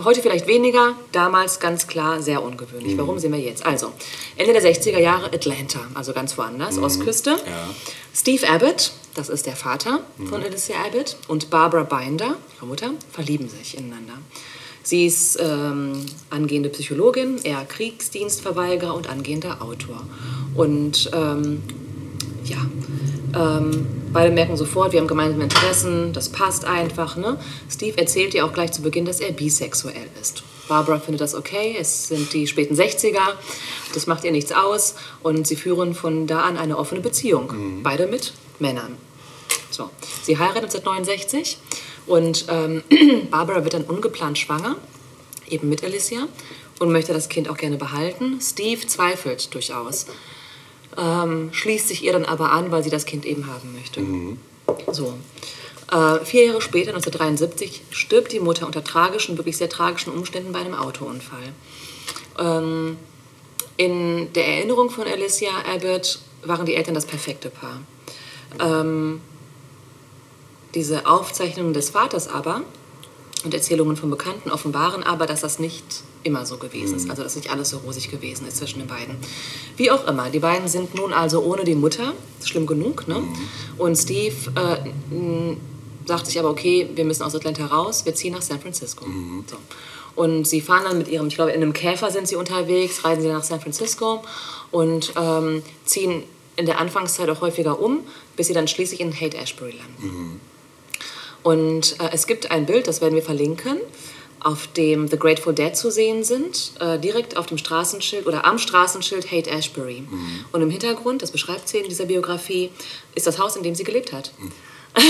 Heute 0.04 0.22
vielleicht 0.22 0.48
weniger, 0.48 0.96
damals 1.12 1.60
ganz 1.60 1.88
klar 1.88 2.22
sehr 2.22 2.42
ungewöhnlich. 2.42 2.94
Mhm. 2.94 2.98
Warum 3.00 3.20
sehen 3.20 3.32
wir 3.32 3.40
jetzt? 3.40 3.66
Also, 3.66 3.92
Ende 4.36 4.54
der 4.54 4.64
60er 4.64 5.00
Jahre 5.00 5.28
Atlanta, 5.28 5.82
also 5.94 6.14
ganz 6.14 6.38
woanders, 6.38 6.78
mhm. 6.78 6.84
Ostküste. 6.84 7.32
Ja. 7.32 7.70
Steve 8.14 8.48
Abbott, 8.50 8.92
das 9.16 9.30
ist 9.30 9.46
der 9.46 9.56
Vater 9.56 10.00
mhm. 10.18 10.28
von 10.28 10.44
Alicia 10.44 10.76
Abbott, 10.86 11.18
und 11.28 11.50
Barbara 11.50 11.84
Binder, 11.84 12.36
ihre 12.56 12.66
Mutter, 12.66 12.92
verlieben 13.12 13.50
sich 13.50 13.78
ineinander. 13.78 14.14
Sie 14.86 15.06
ist 15.06 15.40
ähm, 15.40 16.06
angehende 16.30 16.68
Psychologin, 16.70 17.40
er 17.44 17.64
Kriegsdienstverweigerer 17.64 18.94
und 18.94 19.10
angehender 19.10 19.62
Autor. 19.62 20.06
Und 20.56 21.10
ähm, 21.14 21.64
ja, 22.44 22.58
ähm, 23.36 23.88
beide 24.12 24.32
merken 24.32 24.56
sofort, 24.58 24.92
wir 24.92 25.00
haben 25.00 25.08
gemeinsame 25.08 25.44
Interessen, 25.44 26.14
das 26.14 26.30
passt 26.30 26.66
einfach. 26.66 27.16
Ne? 27.16 27.38
Steve 27.70 27.98
erzählt 27.98 28.34
ihr 28.34 28.46
auch 28.46 28.54
gleich 28.54 28.72
zu 28.72 28.82
Beginn, 28.82 29.06
dass 29.06 29.20
er 29.20 29.32
bisexuell 29.32 30.08
ist. 30.22 30.44
Barbara 30.68 31.00
findet 31.00 31.22
das 31.22 31.36
okay, 31.36 31.76
es 31.78 32.08
sind 32.08 32.32
die 32.34 32.48
späten 32.48 32.76
60er, 32.76 33.34
das 33.94 34.08
macht 34.08 34.24
ihr 34.24 34.32
nichts 34.32 34.52
aus 34.52 34.96
und 35.22 35.46
sie 35.46 35.56
führen 35.56 35.94
von 35.94 36.26
da 36.26 36.42
an 36.42 36.58
eine 36.58 36.78
offene 36.78 37.02
Beziehung, 37.02 37.52
mhm. 37.52 37.84
beide 37.84 38.08
mit 38.08 38.34
Männern. 38.60 38.98
So. 39.70 39.90
Sie 40.22 40.38
heiraten 40.38 40.66
1969 40.66 41.58
und 42.06 42.46
ähm, 42.50 42.84
Barbara 43.32 43.64
wird 43.64 43.74
dann 43.74 43.84
ungeplant 43.84 44.38
schwanger, 44.38 44.76
eben 45.50 45.68
mit 45.68 45.84
Alicia, 45.84 46.28
und 46.80 46.92
möchte 46.92 47.14
das 47.14 47.30
Kind 47.30 47.50
auch 47.50 47.58
gerne 47.58 47.78
behalten. 47.78 48.40
Steve 48.42 48.88
zweifelt 48.88 49.54
durchaus, 49.54 50.08
ähm, 50.98 51.50
schließt 51.52 51.88
sich 51.88 52.04
ihr 52.04 52.14
dann 52.14 52.26
aber 52.26 52.52
an, 52.52 52.72
weil 52.72 52.84
sie 52.84 52.90
das 52.90 53.06
Kind 53.06 53.26
eben 53.26 53.48
haben 53.48 53.74
möchte. 53.74 54.02
Mhm. 54.02 54.38
So. 54.92 55.14
Äh, 55.92 56.26
vier 56.26 56.46
Jahre 56.46 56.62
später, 56.62 56.90
1973, 56.90 57.84
stirbt 57.92 58.32
die 58.32 58.40
Mutter 58.40 58.66
unter 58.66 58.84
tragischen, 58.84 59.38
wirklich 59.38 59.58
sehr 59.58 59.70
tragischen 59.70 60.14
Umständen 60.14 60.52
bei 60.52 60.60
einem 60.60 60.74
Autounfall. 60.74 61.54
Ähm, 62.40 62.98
in 63.78 64.32
der 64.34 64.48
Erinnerung 64.48 64.90
von 64.90 65.08
Alicia 65.08 65.52
Abbott 65.72 66.20
waren 66.44 66.66
die 66.66 66.76
Eltern 66.76 66.94
das 66.94 67.06
perfekte 67.06 67.50
Paar. 67.50 67.82
Ähm, 68.60 69.22
diese 70.74 71.06
Aufzeichnungen 71.06 71.74
des 71.74 71.92
Vaters 71.92 72.28
aber 72.28 72.62
und 73.44 73.54
Erzählungen 73.54 73.96
von 73.96 74.10
Bekannten 74.10 74.52
offenbaren 74.52 75.04
aber, 75.04 75.26
dass 75.26 75.42
das 75.42 75.60
nicht 75.60 76.04
immer 76.24 76.46
so 76.46 76.58
gewesen 76.58 76.96
ist. 76.96 77.06
Mhm. 77.06 77.12
Also 77.12 77.24
dass 77.24 77.36
nicht 77.36 77.52
alles 77.52 77.70
so 77.70 77.78
rosig 77.78 78.10
gewesen 78.10 78.48
ist 78.48 78.58
zwischen 78.58 78.80
den 78.80 78.88
beiden. 78.88 79.16
Wie 79.78 79.92
auch 79.92 80.08
immer, 80.08 80.30
die 80.30 80.40
beiden 80.40 80.68
sind 80.68 80.96
nun 80.96 81.14
also 81.14 81.42
ohne 81.44 81.64
die 81.64 81.76
Mutter, 81.76 82.14
schlimm 82.44 82.66
genug. 82.66 83.08
Ne? 83.08 83.20
Mhm. 83.20 83.36
Und 83.78 83.96
Steve 83.96 84.36
äh, 84.56 85.56
sagt 86.06 86.28
sich 86.28 86.40
aber, 86.40 86.50
okay, 86.50 86.90
wir 86.96 87.06
müssen 87.06 87.24
aus 87.24 87.36
Atlanta 87.36 87.66
raus, 87.66 88.06
wir 88.06 88.16
ziehen 88.16 88.34
nach 88.34 88.42
San 88.42 88.60
Francisco. 88.60 89.06
Mhm. 89.06 89.44
So. 89.48 89.58
Und 90.16 90.48
sie 90.48 90.62
fahren 90.62 90.84
dann 90.86 90.98
mit 90.98 91.08
ihrem, 91.08 91.28
ich 91.28 91.36
glaube, 91.36 91.52
in 91.52 91.62
einem 91.62 91.74
Käfer 91.74 92.12
sind 92.12 92.28
sie 92.28 92.36
unterwegs, 92.36 93.04
reisen 93.04 93.22
sie 93.24 93.30
nach 93.30 93.44
San 93.44 93.60
Francisco 93.60 94.24
und 94.72 95.14
ähm, 95.20 95.64
ziehen 95.86 96.24
in 96.56 96.68
der 96.68 96.80
Anfangszeit 96.80 97.30
auch 97.30 97.42
häufiger 97.42 97.80
um, 97.80 98.02
bis 98.36 98.48
sie 98.48 98.54
dann 98.54 98.68
schließlich 98.68 99.00
in 99.00 99.12
Haight-Ashbury 99.12 99.72
landen. 99.72 100.08
Mhm. 100.08 100.40
Und 101.42 102.00
äh, 102.00 102.10
es 102.14 102.28
gibt 102.28 102.52
ein 102.52 102.66
Bild, 102.66 102.88
das 102.88 103.02
werden 103.02 103.16
wir 103.16 103.24
verlinken, 103.24 103.80
auf 104.44 104.68
dem 104.68 105.08
The 105.08 105.18
Grateful 105.18 105.54
Dead 105.54 105.76
zu 105.76 105.92
sehen 105.92 106.24
sind, 106.24 106.74
äh, 106.80 107.00
direkt 107.00 107.38
auf 107.38 107.46
dem 107.46 107.58
Straßenschild 107.58 108.28
oder 108.28 108.46
am 108.46 108.58
Straßenschild 108.58 109.32
Haight 109.32 109.48
Ashbury. 109.48 110.02
Mhm. 110.10 110.46
Und 110.52 110.62
im 110.62 110.70
Hintergrund, 110.70 111.22
das 111.22 111.32
beschreibt 111.32 111.68
sie 111.68 111.78
in 111.80 111.90
dieser 111.90 112.06
Biografie, 112.06 112.70
ist 113.16 113.28
das 113.28 113.40
Haus, 113.40 113.56
in 113.56 113.64
dem 113.64 113.76
sie 113.76 113.84
gelebt 113.84 114.12
hat. 114.14 114.32
Mhm. 114.40 114.52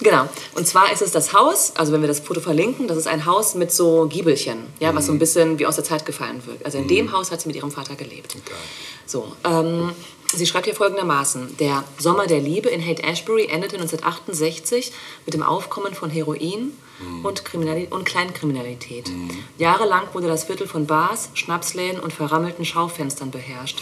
genau. 0.00 0.28
Und 0.54 0.66
zwar 0.66 0.92
ist 0.92 1.02
es 1.02 1.12
das 1.12 1.32
Haus, 1.32 1.72
also 1.76 1.92
wenn 1.92 2.00
wir 2.00 2.08
das 2.08 2.20
Foto 2.20 2.40
verlinken, 2.40 2.88
das 2.88 2.96
ist 2.96 3.06
ein 3.06 3.24
Haus 3.24 3.54
mit 3.54 3.70
so 3.70 4.06
Giebelchen, 4.08 4.66
ja, 4.80 4.90
mhm. 4.90 4.96
was 4.96 5.06
so 5.06 5.12
ein 5.12 5.18
bisschen 5.18 5.58
wie 5.58 5.66
aus 5.66 5.76
der 5.76 5.84
Zeit 5.84 6.04
gefallen 6.06 6.44
wirkt. 6.46 6.64
Also 6.64 6.78
in 6.78 6.84
mhm. 6.84 6.88
dem 6.88 7.12
Haus 7.12 7.30
hat 7.30 7.40
sie 7.40 7.48
mit 7.48 7.56
ihrem 7.56 7.70
Vater 7.70 7.94
gelebt. 7.94 8.34
Okay. 8.34 8.54
So, 9.06 9.32
ähm, 9.44 9.92
Sie 10.36 10.46
schreibt 10.46 10.66
hier 10.66 10.74
folgendermaßen: 10.74 11.56
Der 11.58 11.84
Sommer 11.98 12.26
der 12.26 12.40
Liebe 12.40 12.68
in 12.68 12.84
Haight 12.84 13.04
Ashbury 13.04 13.46
endete 13.46 13.76
1968 13.76 14.92
mit 15.24 15.34
dem 15.34 15.42
Aufkommen 15.42 15.94
von 15.94 16.10
Heroin 16.10 16.72
mhm. 17.00 17.24
und, 17.24 17.44
Kriminali 17.44 17.86
und 17.90 18.04
Kleinkriminalität. 18.04 19.08
Mhm. 19.08 19.30
Jahrelang 19.58 20.08
wurde 20.12 20.26
das 20.26 20.44
Viertel 20.44 20.66
von 20.66 20.86
Bars, 20.86 21.30
Schnapsläden 21.34 22.00
und 22.00 22.12
verrammelten 22.12 22.64
Schaufenstern 22.64 23.30
beherrscht. 23.30 23.80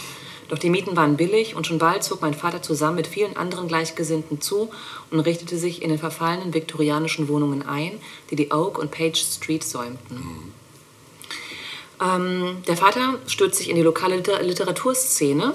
Doch 0.49 0.59
die 0.59 0.69
Mieten 0.69 0.95
waren 0.95 1.17
billig 1.17 1.55
und 1.55 1.65
schon 1.65 1.79
bald 1.79 2.03
zog 2.03 2.21
mein 2.21 2.33
Vater 2.33 2.61
zusammen 2.61 2.97
mit 2.97 3.07
vielen 3.07 3.37
anderen 3.37 3.67
Gleichgesinnten 3.67 4.41
zu 4.41 4.69
und 5.09 5.19
richtete 5.21 5.57
sich 5.57 5.81
in 5.81 5.89
den 5.89 5.97
verfallenen 5.97 6.53
viktorianischen 6.53 7.27
Wohnungen 7.27 7.67
ein, 7.67 7.99
die 8.29 8.35
die 8.35 8.51
Oak 8.51 8.77
und 8.77 8.91
Page 8.91 9.19
Street 9.19 9.63
säumten. 9.63 10.53
Ähm, 12.03 12.57
der 12.67 12.77
Vater 12.77 13.19
stürzt 13.27 13.57
sich 13.57 13.69
in 13.69 13.75
die 13.75 13.81
lokale 13.81 14.17
Liter 14.17 14.41
Literaturszene. 14.41 15.53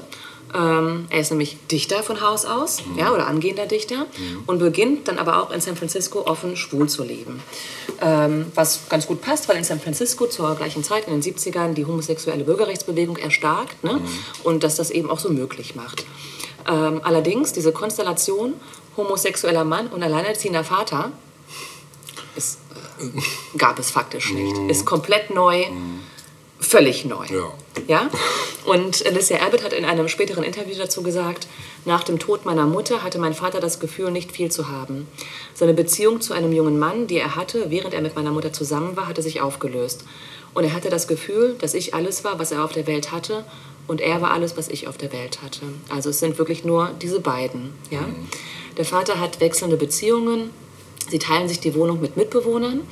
Ähm, 0.54 1.06
er 1.10 1.20
ist 1.20 1.30
nämlich 1.30 1.58
Dichter 1.70 2.02
von 2.02 2.20
Haus 2.20 2.44
aus, 2.44 2.84
mhm. 2.84 2.98
ja, 2.98 3.12
oder 3.12 3.26
angehender 3.26 3.66
Dichter, 3.66 4.06
mhm. 4.16 4.44
und 4.46 4.58
beginnt 4.58 5.08
dann 5.08 5.18
aber 5.18 5.42
auch 5.42 5.50
in 5.50 5.60
San 5.60 5.76
Francisco 5.76 6.20
offen 6.26 6.56
schwul 6.56 6.88
zu 6.88 7.04
leben. 7.04 7.42
Ähm, 8.00 8.46
was 8.54 8.88
ganz 8.88 9.06
gut 9.06 9.20
passt, 9.20 9.48
weil 9.48 9.56
in 9.56 9.64
San 9.64 9.80
Francisco 9.80 10.26
zur 10.26 10.54
gleichen 10.54 10.82
Zeit, 10.82 11.06
in 11.06 11.20
den 11.20 11.22
70ern, 11.22 11.74
die 11.74 11.84
homosexuelle 11.84 12.44
Bürgerrechtsbewegung 12.44 13.16
erstarkt 13.16 13.82
ne? 13.84 13.94
Mhm. 13.94 14.08
und 14.44 14.62
dass 14.62 14.76
das 14.76 14.90
eben 14.90 15.10
auch 15.10 15.18
so 15.18 15.28
möglich 15.28 15.74
macht. 15.74 16.04
Ähm, 16.66 17.00
allerdings, 17.02 17.52
diese 17.52 17.72
Konstellation 17.72 18.54
homosexueller 18.96 19.64
Mann 19.64 19.88
und 19.88 20.02
alleinerziehender 20.02 20.64
Vater 20.64 21.12
ist, 22.36 22.58
äh, 23.00 23.58
gab 23.58 23.78
es 23.78 23.90
faktisch 23.90 24.32
nicht. 24.32 24.56
Mhm. 24.56 24.70
Ist 24.70 24.84
komplett 24.84 25.30
neu. 25.30 25.64
Völlig 26.60 27.04
neu. 27.04 27.24
Ja. 27.30 27.52
ja. 27.86 28.10
Und 28.64 29.06
Alicia 29.06 29.40
Abbott 29.40 29.62
hat 29.62 29.72
in 29.72 29.84
einem 29.84 30.08
späteren 30.08 30.42
Interview 30.42 30.74
dazu 30.76 31.02
gesagt, 31.02 31.46
nach 31.84 32.02
dem 32.02 32.18
Tod 32.18 32.44
meiner 32.44 32.66
Mutter 32.66 33.02
hatte 33.02 33.18
mein 33.18 33.34
Vater 33.34 33.60
das 33.60 33.78
Gefühl, 33.78 34.10
nicht 34.10 34.32
viel 34.32 34.50
zu 34.50 34.68
haben. 34.68 35.06
Seine 35.54 35.74
Beziehung 35.74 36.20
zu 36.20 36.34
einem 36.34 36.52
jungen 36.52 36.78
Mann, 36.78 37.06
die 37.06 37.18
er 37.18 37.36
hatte, 37.36 37.70
während 37.70 37.94
er 37.94 38.00
mit 38.00 38.16
meiner 38.16 38.32
Mutter 38.32 38.52
zusammen 38.52 38.96
war, 38.96 39.06
hatte 39.06 39.22
sich 39.22 39.40
aufgelöst. 39.40 40.04
Und 40.52 40.64
er 40.64 40.74
hatte 40.74 40.90
das 40.90 41.06
Gefühl, 41.06 41.54
dass 41.60 41.74
ich 41.74 41.94
alles 41.94 42.24
war, 42.24 42.38
was 42.38 42.50
er 42.50 42.64
auf 42.64 42.72
der 42.72 42.86
Welt 42.86 43.12
hatte, 43.12 43.44
und 43.86 44.02
er 44.02 44.20
war 44.20 44.32
alles, 44.32 44.56
was 44.56 44.68
ich 44.68 44.86
auf 44.86 44.98
der 44.98 45.12
Welt 45.12 45.40
hatte. 45.42 45.62
Also 45.88 46.10
es 46.10 46.20
sind 46.20 46.38
wirklich 46.38 46.62
nur 46.62 46.90
diese 47.00 47.20
beiden. 47.20 47.72
Ja? 47.90 48.02
Mhm. 48.02 48.28
Der 48.76 48.84
Vater 48.84 49.18
hat 49.18 49.40
wechselnde 49.40 49.76
Beziehungen. 49.76 50.50
Sie 51.08 51.18
teilen 51.18 51.48
sich 51.48 51.58
die 51.58 51.74
Wohnung 51.74 52.00
mit 52.00 52.16
Mitbewohnern. 52.16 52.82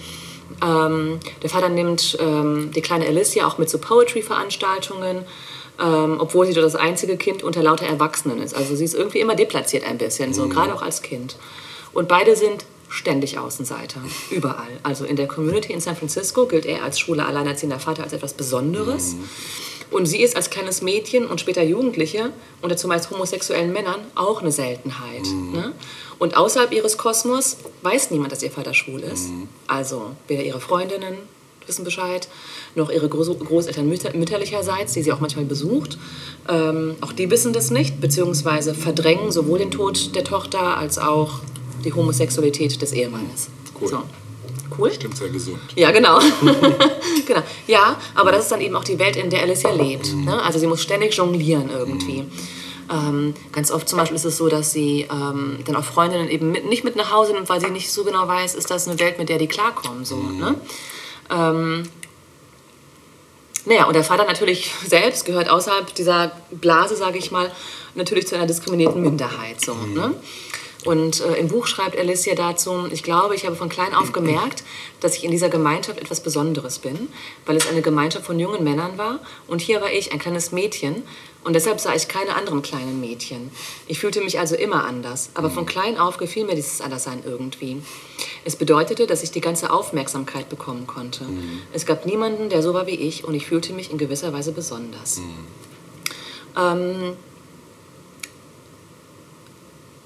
Ähm, 0.63 1.21
der 1.43 1.51
Vater 1.51 1.69
nimmt 1.69 2.17
ähm, 2.21 2.71
die 2.75 2.83
kleine 2.83 3.07
Alicia 3.07 3.47
auch 3.47 3.59
mit 3.59 3.69
zu 3.69 3.79
Poetry-Veranstaltungen, 3.79 5.25
ähm, 5.83 6.17
obwohl 6.19 6.47
sie 6.47 6.55
doch 6.55 6.63
das 6.63 6.77
einzige 6.77 7.17
Kind 7.17 7.43
unter 7.43 7.63
lauter 7.63 7.87
Erwachsenen 7.87 8.41
ist. 8.43 8.55
Also 8.55 8.75
sie 8.77 8.85
ist 8.85 8.95
irgendwie 8.95 9.21
immer 9.21 9.35
deplatziert 9.35 9.85
ein 9.85 9.99
bisschen, 9.99 10.33
so, 10.33 10.45
mhm. 10.45 10.51
gerade 10.51 10.75
auch 10.75 10.83
als 10.83 11.03
Kind. 11.03 11.37
Und 11.93 12.09
beide 12.09 12.37
sind 12.37 12.65
ständig 12.89 13.39
Außenseiter, 13.39 14.01
überall. 14.31 14.69
Also 14.83 15.05
in 15.05 15.17
der 15.17 15.27
Community 15.27 15.73
in 15.73 15.81
San 15.81 15.97
Francisco 15.97 16.47
gilt 16.47 16.67
er 16.67 16.83
als 16.83 16.99
schwuler 16.99 17.27
alleinerziehender 17.27 17.79
Vater 17.79 18.05
als 18.05 18.13
etwas 18.13 18.35
Besonderes. 18.35 19.15
Mhm. 19.15 19.29
Und 19.91 20.07
sie 20.07 20.21
ist 20.23 20.37
als 20.37 20.51
kleines 20.51 20.83
Mädchen 20.83 21.27
und 21.27 21.41
später 21.41 21.63
Jugendliche 21.63 22.31
unter 22.63 22.77
zumeist 22.77 23.11
homosexuellen 23.11 23.73
Männern 23.73 24.01
auch 24.15 24.41
eine 24.41 24.53
Seltenheit. 24.53 25.25
Mhm. 25.27 25.53
Ne? 25.53 25.73
Und 26.19 26.37
außerhalb 26.37 26.73
ihres 26.73 26.99
Kosmos 26.99 27.59
weiß 27.83 28.11
niemand, 28.11 28.33
dass 28.33 28.43
ihr 28.43 28.51
Vater 28.51 28.75
schwul 28.75 29.01
ist. 29.01 29.29
Mhm. 29.29 29.49
Also 29.67 30.11
weder 30.29 30.43
ihre 30.43 30.61
Freundinnen 30.61 31.17
wissen 31.67 31.85
Bescheid, 31.85 32.29
noch 32.75 32.91
ihre 32.91 33.09
Großeltern 33.09 33.89
mütterlicherseits, 33.89 34.93
die 34.93 35.03
sie 35.03 35.13
auch 35.13 35.21
manchmal 35.21 35.45
besucht. 35.45 35.99
Ähm, 36.49 36.97
auch 37.01 37.13
die 37.13 37.31
wissen 37.31 37.53
das 37.53 37.71
nicht, 37.71 38.01
beziehungsweise 38.01 38.75
verdrängen 38.75 39.33
sowohl 39.33 39.59
den 39.59 39.71
Tod 39.71 40.15
der 40.15 40.25
Tochter 40.25 40.77
als 40.79 40.99
auch 40.99 41.41
die 41.85 41.93
Homosexualität 41.93 42.81
des 42.81 42.93
Ehemannes. 42.93 43.49
Cool. 43.81 43.89
So. 43.89 44.03
Cool. 44.77 44.93
Stimmt 44.93 45.17
sehr 45.17 45.29
gesund. 45.29 45.61
Ja, 45.75 45.91
genau. 45.91 46.19
genau. 47.27 47.43
Ja, 47.67 47.99
aber 48.15 48.33
das 48.33 48.45
ist 48.45 48.53
dann 48.53 48.61
eben 48.61 48.77
auch 48.77 48.85
die 48.85 48.99
Welt, 48.99 49.17
in 49.17 49.31
der 49.31 49.43
Alicia 49.43 49.71
lebt. 49.71 50.13
Mhm. 50.13 50.25
Ne? 50.25 50.43
Also 50.43 50.59
sie 50.59 50.67
muss 50.67 50.83
ständig 50.83 51.15
jonglieren 51.15 51.71
irgendwie. 51.71 52.23
Mhm. 52.23 52.33
Ähm, 52.89 53.35
ganz 53.53 53.71
oft 53.71 53.89
zum 53.89 53.99
Beispiel 53.99 54.17
ist 54.17 54.25
es 54.25 54.37
so, 54.37 54.49
dass 54.49 54.73
sie 54.73 55.07
ähm, 55.11 55.59
dann 55.65 55.77
auch 55.77 55.85
Freundinnen 55.85 56.29
eben 56.29 56.53
mit, 56.53 56.67
nicht 56.67 56.85
mit 56.85 56.97
nach 56.97 57.11
Hause 57.11 57.33
nimmt, 57.33 57.49
weil 57.49 57.61
sie 57.61 57.71
nicht 57.71 57.91
so 57.91 58.05
genau 58.05 58.29
weiß, 58.29 58.55
ist 58.55 58.71
das 58.71 58.87
eine 58.87 58.99
Welt, 59.01 59.19
mit 59.19 59.29
der 59.29 59.39
die 59.39 59.49
klarkommen. 59.49 60.05
So, 60.05 60.17
mhm. 60.17 60.39
ne? 60.39 60.55
ähm, 61.31 61.89
naja, 63.65 63.85
und 63.85 63.95
der 63.95 64.05
Vater 64.05 64.25
natürlich 64.25 64.73
selbst 64.87 65.25
gehört 65.25 65.49
außerhalb 65.49 65.93
dieser 65.95 66.33
Blase, 66.53 66.97
sage 66.97 67.19
ich 67.19 67.31
mal, 67.31 67.51
natürlich 67.95 68.29
zu 68.29 68.37
einer 68.37 68.47
diskriminierten 68.47 69.03
Minderheit. 69.03 69.61
So, 69.61 69.75
mhm. 69.75 69.95
ne? 69.95 70.15
Und 70.87 71.21
äh, 71.21 71.35
im 71.35 71.49
Buch 71.49 71.67
schreibt 71.67 71.99
Alicia 71.99 72.35
dazu, 72.35 72.87
ich 72.93 73.03
glaube, 73.03 73.35
ich 73.35 73.45
habe 73.45 73.57
von 73.57 73.69
klein 73.69 73.93
auf 73.95 74.13
gemerkt, 74.13 74.63
dass 75.01 75.17
ich 75.17 75.25
in 75.25 75.33
dieser 75.33 75.49
Gemeinschaft 75.49 75.99
etwas 75.99 76.21
Besonderes 76.21 76.79
bin, 76.79 77.09
weil 77.45 77.57
es 77.57 77.69
eine 77.69 77.83
Gemeinschaft 77.83 78.25
von 78.25 78.39
jungen 78.39 78.63
Männern 78.63 78.97
war 78.97 79.19
und 79.49 79.61
hier 79.61 79.81
war 79.81 79.91
ich, 79.91 80.13
ein 80.13 80.21
kleines 80.21 80.53
Mädchen 80.53 81.03
und 81.43 81.55
deshalb 81.55 81.81
sah 81.81 81.95
ich 81.95 82.09
keine 82.09 82.35
anderen 82.35 82.63
kleinen 82.63 83.01
Mädchen. 83.01 83.51
Ich 83.87 83.99
fühlte 83.99 84.21
mich 84.21 84.39
also 84.39 84.55
immer 84.55 84.85
anders, 84.85 85.31
aber 85.35 85.51
von 85.51 85.67
klein 85.67 85.99
auf 85.99 86.19
gefiel 86.19 86.45
mir 86.45 86.55
dieses 86.55 86.81
Anderssein 86.81 87.23
irgendwie. 87.25 87.83
Es 88.45 88.57
bedeutete, 88.57 89.07
dass 89.07 89.23
ich 89.23 89.31
die 89.31 89.41
ganze 89.41 89.71
Aufmerksamkeit 89.71 90.49
bekommen 90.49 90.87
konnte. 90.87 91.25
Mhm. 91.25 91.63
Es 91.73 91.87
gab 91.87 92.07
niemanden, 92.07 92.49
der 92.49 92.63
so 92.63 92.75
war 92.75 92.87
wie 92.87 92.97
ich 92.97 93.25
und 93.25 93.35
ich 93.35 93.47
fühlte 93.47 93.73
mich 93.73 93.91
in 93.91 93.99
gewisser 93.99 94.33
Weise 94.33 94.53
besonders. 94.53 95.19
Mhm. 95.19 95.35
Ähm, 96.57 97.17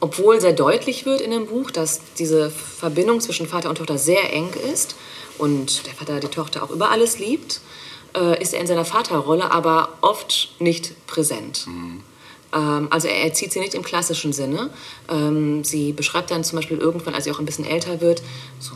obwohl 0.01 0.41
sehr 0.41 0.53
deutlich 0.53 1.07
wird 1.07 1.21
in 1.21 1.31
dem 1.31 1.47
Buch, 1.47 1.71
dass 1.71 2.01
diese 2.19 2.51
Verbindung 2.51 3.21
zwischen 3.21 3.47
Vater 3.47 3.69
und 3.69 3.77
Tochter 3.77 3.99
sehr 3.99 4.33
eng 4.33 4.51
ist 4.73 4.97
und 5.39 5.87
der 5.87 5.95
Vater 5.95 6.21
die 6.21 6.29
Tochter 6.29 6.63
auch 6.63 6.71
über 6.71 6.91
alles 6.91 7.19
liebt, 7.19 7.61
äh, 8.17 8.41
ist 8.43 8.55
er 8.55 8.61
in 8.61 8.67
seiner 8.67 8.85
Vaterrolle 8.85 9.51
aber 9.51 9.91
oft 10.01 10.55
nicht 10.59 11.07
präsent. 11.07 11.67
Mhm. 11.67 12.03
Also 12.53 13.07
er 13.07 13.23
erzieht 13.23 13.53
sie 13.53 13.61
nicht 13.61 13.75
im 13.75 13.85
klassischen 13.85 14.33
Sinne. 14.33 14.71
Ähm, 15.09 15.63
sie 15.63 15.93
beschreibt 15.93 16.33
dann 16.33 16.43
zum 16.43 16.57
Beispiel 16.57 16.79
irgendwann, 16.79 17.15
als 17.15 17.23
sie 17.23 17.31
auch 17.31 17.39
ein 17.39 17.47
bisschen 17.47 17.65
älter 17.65 18.01
wird, 18.01 18.23
so 18.59 18.73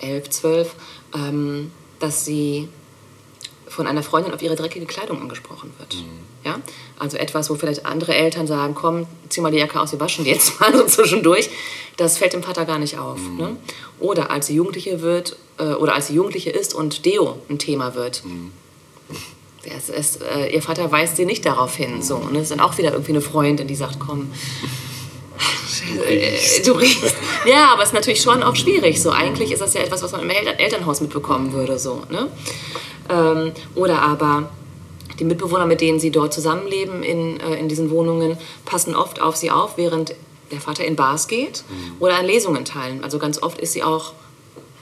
elf, 0.00 0.30
zwölf, 0.30 0.74
ähm, 1.14 1.70
dass 2.00 2.24
sie 2.24 2.68
von 3.74 3.86
einer 3.86 4.02
Freundin 4.02 4.32
auf 4.32 4.42
ihre 4.42 4.56
dreckige 4.56 4.86
Kleidung 4.86 5.20
angesprochen 5.20 5.72
wird. 5.78 5.94
Mhm. 5.94 6.04
Ja? 6.44 6.60
Also 6.98 7.16
etwas, 7.16 7.50
wo 7.50 7.56
vielleicht 7.56 7.86
andere 7.86 8.14
Eltern 8.14 8.46
sagen, 8.46 8.74
komm, 8.74 9.06
zieh 9.28 9.40
mal 9.40 9.50
die 9.50 9.58
Jacke 9.58 9.80
aus, 9.80 9.92
wir 9.92 10.00
waschen 10.00 10.24
die 10.24 10.30
jetzt 10.30 10.60
mal 10.60 10.74
so 10.76 10.84
zwischendurch. 10.86 11.50
Das 11.96 12.18
fällt 12.18 12.32
dem 12.32 12.42
Vater 12.42 12.64
gar 12.64 12.78
nicht 12.78 12.98
auf. 12.98 13.18
Mhm. 13.18 13.36
Ne? 13.36 13.56
Oder 14.00 14.30
als 14.30 14.46
sie 14.46 14.54
Jugendliche 14.54 15.00
wird, 15.00 15.36
äh, 15.58 15.74
oder 15.74 15.94
als 15.94 16.08
sie 16.08 16.14
Jugendliche 16.14 16.50
ist 16.50 16.74
und 16.74 17.04
Deo 17.04 17.38
ein 17.48 17.58
Thema 17.58 17.94
wird. 17.94 18.24
Mhm. 18.24 18.52
Es, 19.64 19.88
es, 19.88 20.16
äh, 20.16 20.54
ihr 20.54 20.62
Vater 20.62 20.92
weist 20.92 21.16
sie 21.16 21.24
nicht 21.24 21.46
darauf 21.46 21.74
hin. 21.74 22.02
So. 22.02 22.16
Und 22.16 22.36
es 22.36 22.42
ist 22.42 22.50
dann 22.50 22.60
auch 22.60 22.76
wieder 22.78 22.92
irgendwie 22.92 23.12
eine 23.12 23.22
Freundin, 23.22 23.66
die 23.66 23.74
sagt, 23.74 23.98
komm, 23.98 24.30
Du 25.96 26.02
riechst. 26.02 26.66
du 26.66 26.72
riechst. 26.72 27.16
Ja, 27.46 27.72
aber 27.72 27.82
es 27.82 27.88
ist 27.88 27.94
natürlich 27.94 28.22
schon 28.22 28.42
auch 28.42 28.56
schwierig. 28.56 29.02
So, 29.02 29.10
eigentlich 29.10 29.52
ist 29.52 29.60
das 29.60 29.74
ja 29.74 29.80
etwas, 29.80 30.02
was 30.02 30.12
man 30.12 30.22
im 30.22 30.30
Elternhaus 30.30 31.00
mitbekommen 31.00 31.52
würde. 31.52 31.78
So, 31.78 32.02
ne? 32.10 32.28
Ähm, 33.10 33.52
oder 33.74 34.00
aber 34.02 34.48
die 35.18 35.24
Mitbewohner, 35.24 35.66
mit 35.66 35.80
denen 35.80 36.00
sie 36.00 36.10
dort 36.10 36.32
zusammenleben 36.32 37.02
in, 37.02 37.40
äh, 37.40 37.56
in 37.56 37.68
diesen 37.68 37.90
Wohnungen, 37.90 38.38
passen 38.64 38.94
oft 38.94 39.20
auf 39.20 39.36
sie 39.36 39.50
auf, 39.50 39.76
während 39.76 40.14
der 40.50 40.60
Vater 40.60 40.84
in 40.84 40.96
Bars 40.96 41.28
geht 41.28 41.64
mhm. 41.68 41.96
oder 42.00 42.16
an 42.16 42.26
Lesungen 42.26 42.64
teilen. 42.64 43.02
Also 43.02 43.18
ganz 43.18 43.42
oft 43.42 43.58
ist 43.58 43.72
sie 43.72 43.82
auch 43.82 44.12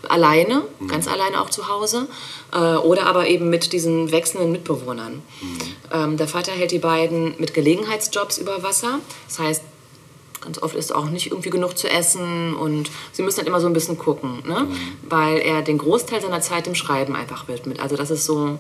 alleine, 0.09 0.63
mhm. 0.79 0.89
ganz 0.89 1.07
alleine 1.09 1.41
auch 1.41 1.51
zu 1.51 1.69
Hause, 1.69 2.09
äh, 2.53 2.57
oder 2.59 3.07
aber 3.07 3.29
eben 3.29 3.51
mit 3.51 3.73
diesen 3.73 4.11
wechselnden 4.11 4.53
Mitbewohnern. 4.53 5.23
Mhm. 5.41 5.59
Ähm, 5.93 6.17
der 6.17 6.29
Vater 6.29 6.53
hält 6.53 6.73
die 6.73 6.79
beiden 6.79 7.35
mit 7.39 7.55
Gelegenheitsjobs 7.55 8.39
über 8.39 8.63
Wasser. 8.63 9.01
Das 9.29 9.39
heißt, 9.39 9.63
ganz 10.43 10.61
oft 10.61 10.75
ist 10.75 10.95
auch 10.95 11.09
nicht 11.09 11.29
irgendwie 11.31 11.51
genug 11.51 11.79
zu 11.79 11.89
essen 11.89 12.55
und 12.55 12.91
sie 13.13 13.23
müssen 13.23 13.39
halt 13.39 13.49
immer 13.49 13.61
so 13.61 13.67
ein 13.67 13.73
bisschen 13.73 13.99
gucken, 13.99 14.43
ne? 14.47 14.67
Weil 15.09 15.39
er 15.39 15.63
den 15.63 15.79
Großteil 15.79 16.21
seiner 16.21 16.41
Zeit 16.41 16.67
dem 16.67 16.75
Schreiben 16.75 17.17
einfach 17.17 17.49
widmet. 17.49 17.81
Also 17.81 17.97
das 17.97 18.11
ist 18.11 18.25
so 18.25 18.59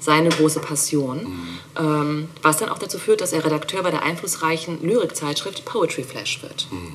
seine 0.00 0.28
große 0.28 0.60
Passion, 0.60 1.24
mhm. 1.24 1.58
ähm, 1.78 2.28
was 2.42 2.58
dann 2.58 2.68
auch 2.68 2.78
dazu 2.78 2.98
führt, 2.98 3.22
dass 3.22 3.32
er 3.32 3.44
Redakteur 3.44 3.82
bei 3.82 3.90
der 3.90 4.02
einflussreichen 4.02 4.82
Lyrikzeitschrift 4.82 5.64
Poetry 5.64 6.02
Flash 6.02 6.42
wird. 6.42 6.66
Mhm. 6.70 6.92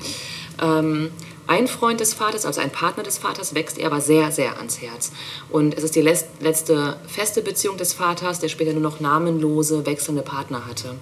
Ähm, 0.62 1.10
ein 1.48 1.66
Freund 1.66 1.98
des 1.98 2.14
Vaters, 2.14 2.46
also 2.46 2.60
ein 2.60 2.70
Partner 2.70 3.02
des 3.02 3.18
Vaters, 3.18 3.56
wächst 3.56 3.78
ihr 3.78 3.86
aber 3.86 4.00
sehr, 4.00 4.30
sehr 4.30 4.58
ans 4.58 4.80
Herz. 4.80 5.10
Und 5.48 5.76
es 5.76 5.82
ist 5.82 5.96
die 5.96 6.00
letzte 6.00 6.96
feste 7.08 7.42
Beziehung 7.42 7.76
des 7.76 7.92
Vaters, 7.92 8.38
der 8.38 8.48
später 8.48 8.72
nur 8.72 8.82
noch 8.82 9.00
namenlose, 9.00 9.84
wechselnde 9.84 10.22
Partner 10.22 10.66
hatte. 10.66 10.94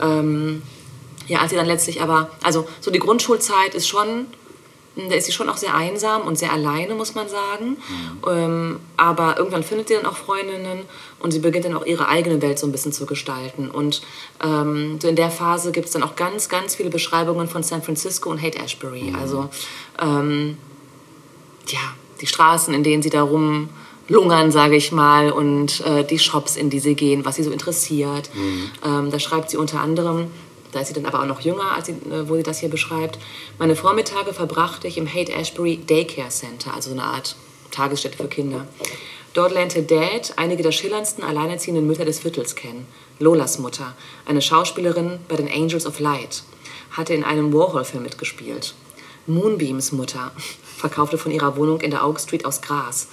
Ähm, 0.00 0.62
ja, 1.26 1.40
als 1.40 1.50
sie 1.50 1.56
dann 1.56 1.66
letztlich 1.66 2.02
aber, 2.02 2.30
also 2.42 2.66
so 2.80 2.90
die 2.90 2.98
Grundschulzeit 2.98 3.74
ist 3.74 3.88
schon, 3.88 4.26
da 4.96 5.14
ist 5.14 5.26
sie 5.26 5.32
schon 5.32 5.48
auch 5.48 5.56
sehr 5.56 5.74
einsam 5.74 6.22
und 6.22 6.36
sehr 6.36 6.52
alleine, 6.52 6.94
muss 6.94 7.14
man 7.14 7.28
sagen. 7.28 7.76
Mhm. 7.88 8.28
Ähm, 8.28 8.80
aber 8.96 9.38
irgendwann 9.38 9.62
findet 9.62 9.88
sie 9.88 9.94
dann 9.94 10.06
auch 10.06 10.16
Freundinnen 10.16 10.82
und 11.20 11.30
sie 11.30 11.38
beginnt 11.38 11.64
dann 11.64 11.76
auch 11.76 11.86
ihre 11.86 12.08
eigene 12.08 12.42
Welt 12.42 12.58
so 12.58 12.66
ein 12.66 12.72
bisschen 12.72 12.92
zu 12.92 13.06
gestalten. 13.06 13.70
Und 13.70 14.02
ähm, 14.42 14.98
so 15.00 15.08
in 15.08 15.16
der 15.16 15.30
Phase 15.30 15.70
gibt 15.70 15.86
es 15.86 15.92
dann 15.92 16.02
auch 16.02 16.16
ganz, 16.16 16.48
ganz 16.48 16.74
viele 16.74 16.90
Beschreibungen 16.90 17.48
von 17.48 17.62
San 17.62 17.82
Francisco 17.82 18.30
und 18.30 18.42
Haight 18.42 18.56
Ashbury. 18.56 19.10
Mhm. 19.10 19.14
Also, 19.14 19.48
ähm, 20.00 20.58
ja, 21.68 21.78
die 22.20 22.26
Straßen, 22.26 22.74
in 22.74 22.82
denen 22.82 23.02
sie 23.02 23.10
da 23.10 23.22
rum 23.22 23.68
lungern, 24.08 24.50
sage 24.50 24.74
ich 24.74 24.90
mal, 24.90 25.30
und 25.30 25.80
äh, 25.86 26.04
die 26.04 26.18
Shops, 26.18 26.56
in 26.56 26.68
die 26.68 26.80
sie 26.80 26.96
gehen, 26.96 27.24
was 27.24 27.36
sie 27.36 27.44
so 27.44 27.52
interessiert. 27.52 28.28
Ähm, 28.84 29.10
da 29.10 29.20
schreibt 29.20 29.50
sie 29.50 29.56
unter 29.56 29.80
anderem, 29.80 30.26
da 30.72 30.80
ist 30.80 30.88
sie 30.88 30.94
dann 30.94 31.06
aber 31.06 31.20
auch 31.20 31.26
noch 31.26 31.40
jünger, 31.40 31.72
als 31.74 31.86
sie, 31.86 31.92
äh, 31.92 32.28
wo 32.28 32.36
sie 32.36 32.42
das 32.42 32.60
hier 32.60 32.68
beschreibt. 32.68 33.18
Meine 33.58 33.76
Vormittage 33.76 34.32
verbrachte 34.32 34.88
ich 34.88 34.98
im 34.98 35.12
Haight 35.12 35.30
Ashbury 35.30 35.78
Daycare 35.78 36.28
Center, 36.28 36.74
also 36.74 36.90
eine 36.90 37.04
Art 37.04 37.36
Tagesstätte 37.70 38.16
für 38.16 38.28
Kinder. 38.28 38.66
Dort 39.32 39.52
lernte 39.52 39.82
Dad 39.82 40.32
einige 40.36 40.62
der 40.62 40.72
schillerndsten 40.72 41.22
alleinerziehenden 41.22 41.86
Mütter 41.86 42.04
des 42.04 42.18
Viertels 42.18 42.56
kennen. 42.56 42.86
Lolas 43.20 43.58
Mutter, 43.58 43.94
eine 44.26 44.42
Schauspielerin 44.42 45.20
bei 45.28 45.36
den 45.36 45.48
Angels 45.48 45.86
of 45.86 46.00
Light, 46.00 46.42
hatte 46.90 47.14
in 47.14 47.22
einem 47.22 47.52
Warhol-Film 47.52 48.02
mitgespielt. 48.02 48.74
Moonbeams 49.26 49.92
Mutter 49.92 50.32
verkaufte 50.76 51.18
von 51.18 51.30
ihrer 51.30 51.56
Wohnung 51.56 51.80
in 51.80 51.90
der 51.90 52.06
Oak 52.06 52.20
Street 52.20 52.44
aus 52.44 52.60
Gras. 52.60 53.08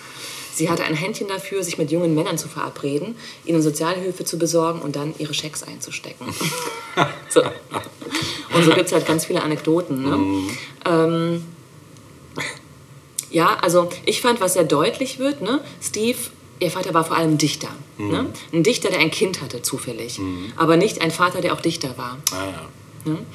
Sie 0.57 0.71
hatte 0.71 0.83
ein 0.83 0.95
Händchen 0.95 1.27
dafür, 1.27 1.61
sich 1.61 1.77
mit 1.77 1.91
jungen 1.91 2.15
Männern 2.15 2.39
zu 2.39 2.47
verabreden, 2.47 3.15
ihnen 3.45 3.61
Sozialhilfe 3.61 4.25
zu 4.25 4.39
besorgen 4.39 4.81
und 4.81 4.95
dann 4.95 5.13
ihre 5.19 5.35
Schecks 5.35 5.61
einzustecken. 5.61 6.25
so. 7.29 7.43
Und 7.43 8.63
so 8.63 8.71
gibt 8.71 8.87
es 8.87 8.91
halt 8.91 9.05
ganz 9.05 9.25
viele 9.25 9.43
Anekdoten. 9.43 10.01
Ne? 10.01 10.49
Ähm, 10.85 11.43
ja, 13.29 13.55
also 13.61 13.87
ich 14.05 14.21
fand, 14.21 14.41
was 14.41 14.53
sehr 14.53 14.63
deutlich 14.63 15.19
wird, 15.19 15.43
ne? 15.43 15.61
Steve, 15.79 16.17
ihr 16.59 16.71
Vater 16.71 16.91
war 16.95 17.05
vor 17.05 17.17
allem 17.17 17.37
Dichter. 17.37 17.69
Ne? 17.99 18.25
Ein 18.51 18.63
Dichter, 18.63 18.89
der 18.89 18.97
ein 18.97 19.11
Kind 19.11 19.43
hatte, 19.43 19.61
zufällig. 19.61 20.19
Aber 20.55 20.75
nicht 20.75 21.01
ein 21.01 21.11
Vater, 21.11 21.41
der 21.41 21.53
auch 21.53 21.61
Dichter 21.61 21.99
war. 21.99 22.17
Ah, 22.31 22.45
ja. 23.05 23.11
Ne? 23.11 23.25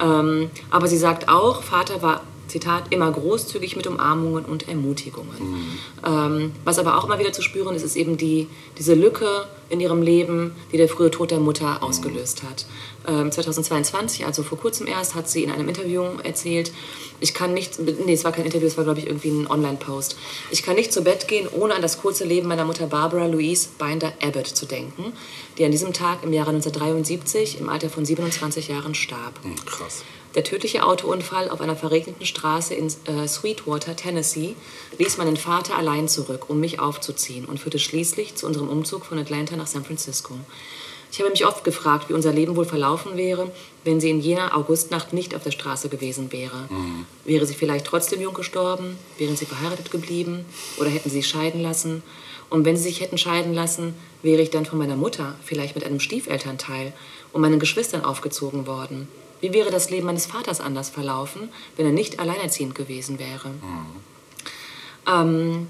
Ähm, 0.00 0.50
aber 0.70 0.88
sie 0.88 0.98
sagt 0.98 1.28
auch, 1.28 1.62
Vater 1.62 2.02
war, 2.02 2.22
Zitat, 2.54 2.84
immer 2.92 3.10
großzügig 3.10 3.74
mit 3.74 3.88
Umarmungen 3.88 4.44
und 4.44 4.68
Ermutigungen. 4.68 5.76
Ähm, 6.06 6.52
was 6.62 6.78
aber 6.78 6.96
auch 6.96 7.04
immer 7.04 7.18
wieder 7.18 7.32
zu 7.32 7.42
spüren 7.42 7.74
ist, 7.74 7.82
ist 7.82 7.96
eben 7.96 8.16
die, 8.16 8.46
diese 8.78 8.94
Lücke 8.94 9.48
in 9.70 9.80
ihrem 9.80 10.02
Leben, 10.02 10.54
die 10.70 10.76
der 10.76 10.88
frühe 10.88 11.10
Tod 11.10 11.32
der 11.32 11.40
Mutter 11.40 11.82
ausgelöst 11.82 12.44
hat. 12.44 12.66
Ähm, 13.08 13.32
2022, 13.32 14.24
also 14.24 14.44
vor 14.44 14.56
kurzem 14.56 14.86
erst, 14.86 15.16
hat 15.16 15.28
sie 15.28 15.42
in 15.42 15.50
einem 15.50 15.68
Interview 15.68 16.04
erzählt, 16.22 16.70
ich 17.18 17.34
kann 17.34 17.54
nicht, 17.54 17.80
nee, 17.80 18.12
es 18.12 18.22
war 18.22 18.30
kein 18.30 18.44
Interview, 18.44 18.68
es 18.68 18.76
war, 18.76 18.84
glaube 18.84 19.00
ich, 19.00 19.06
irgendwie 19.06 19.30
ein 19.30 19.50
Online-Post. 19.50 20.16
Ich 20.52 20.62
kann 20.62 20.76
nicht 20.76 20.92
zu 20.92 21.02
Bett 21.02 21.26
gehen, 21.26 21.48
ohne 21.50 21.74
an 21.74 21.82
das 21.82 22.00
kurze 22.00 22.24
Leben 22.24 22.46
meiner 22.46 22.64
Mutter 22.64 22.86
Barbara 22.86 23.26
Louise 23.26 23.68
Binder 23.78 24.12
Abbott 24.22 24.46
zu 24.46 24.64
denken, 24.66 25.12
die 25.58 25.64
an 25.64 25.72
diesem 25.72 25.92
Tag 25.92 26.22
im 26.22 26.32
Jahre 26.32 26.50
1973 26.50 27.58
im 27.58 27.68
Alter 27.68 27.90
von 27.90 28.04
27 28.04 28.68
Jahren 28.68 28.94
starb. 28.94 29.42
Hm, 29.42 29.56
krass. 29.66 30.04
Der 30.34 30.42
tödliche 30.42 30.84
Autounfall 30.84 31.48
auf 31.48 31.60
einer 31.60 31.76
verregneten 31.76 32.26
Straße 32.26 32.74
in 32.74 32.88
äh, 33.06 33.28
Sweetwater, 33.28 33.94
Tennessee, 33.94 34.56
ließ 34.98 35.16
meinen 35.18 35.36
Vater 35.36 35.76
allein 35.76 36.08
zurück, 36.08 36.50
um 36.50 36.58
mich 36.58 36.80
aufzuziehen 36.80 37.44
und 37.44 37.60
führte 37.60 37.78
schließlich 37.78 38.34
zu 38.34 38.46
unserem 38.46 38.68
Umzug 38.68 39.04
von 39.04 39.18
Atlanta 39.18 39.56
nach 39.56 39.68
San 39.68 39.84
Francisco. 39.84 40.34
Ich 41.12 41.20
habe 41.20 41.30
mich 41.30 41.46
oft 41.46 41.62
gefragt, 41.62 42.08
wie 42.08 42.12
unser 42.14 42.32
Leben 42.32 42.56
wohl 42.56 42.64
verlaufen 42.64 43.16
wäre, 43.16 43.52
wenn 43.84 44.00
sie 44.00 44.10
in 44.10 44.18
jener 44.18 44.56
Augustnacht 44.56 45.12
nicht 45.12 45.36
auf 45.36 45.44
der 45.44 45.52
Straße 45.52 45.88
gewesen 45.88 46.32
wäre. 46.32 46.68
Wäre 47.24 47.46
sie 47.46 47.54
vielleicht 47.54 47.86
trotzdem 47.86 48.20
jung 48.20 48.34
gestorben? 48.34 48.98
Wären 49.16 49.36
sie 49.36 49.46
verheiratet 49.46 49.92
geblieben? 49.92 50.44
Oder 50.76 50.90
hätten 50.90 51.08
sie 51.08 51.18
sich 51.18 51.28
scheiden 51.28 51.62
lassen? 51.62 52.02
Und 52.50 52.64
wenn 52.64 52.76
sie 52.76 52.82
sich 52.82 53.00
hätten 53.00 53.16
scheiden 53.16 53.54
lassen, 53.54 53.94
wäre 54.22 54.42
ich 54.42 54.50
dann 54.50 54.66
von 54.66 54.76
meiner 54.76 54.96
Mutter, 54.96 55.36
vielleicht 55.44 55.76
mit 55.76 55.84
einem 55.84 56.00
Stiefelternteil, 56.00 56.92
und 57.32 57.42
meinen 57.42 57.60
Geschwistern 57.60 58.04
aufgezogen 58.04 58.66
worden. 58.66 59.06
Wie 59.40 59.52
wäre 59.52 59.70
das 59.70 59.90
Leben 59.90 60.06
meines 60.06 60.26
Vaters 60.26 60.60
anders 60.60 60.90
verlaufen, 60.90 61.50
wenn 61.76 61.86
er 61.86 61.92
nicht 61.92 62.18
alleinerziehend 62.18 62.74
gewesen 62.74 63.18
wäre? 63.18 63.50
Ähm, 65.06 65.68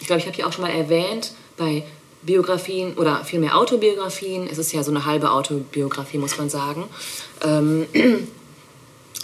ich 0.00 0.06
glaube, 0.06 0.20
ich 0.20 0.26
habe 0.26 0.36
ja 0.36 0.46
auch 0.46 0.52
schon 0.52 0.62
mal 0.62 0.70
erwähnt, 0.70 1.32
bei 1.56 1.84
Biografien 2.22 2.94
oder 2.94 3.24
vielmehr 3.24 3.56
Autobiografien, 3.56 4.48
es 4.50 4.58
ist 4.58 4.72
ja 4.72 4.82
so 4.82 4.90
eine 4.90 5.06
halbe 5.06 5.30
Autobiografie, 5.30 6.18
muss 6.18 6.36
man 6.36 6.50
sagen, 6.50 6.84
ähm, 7.42 7.86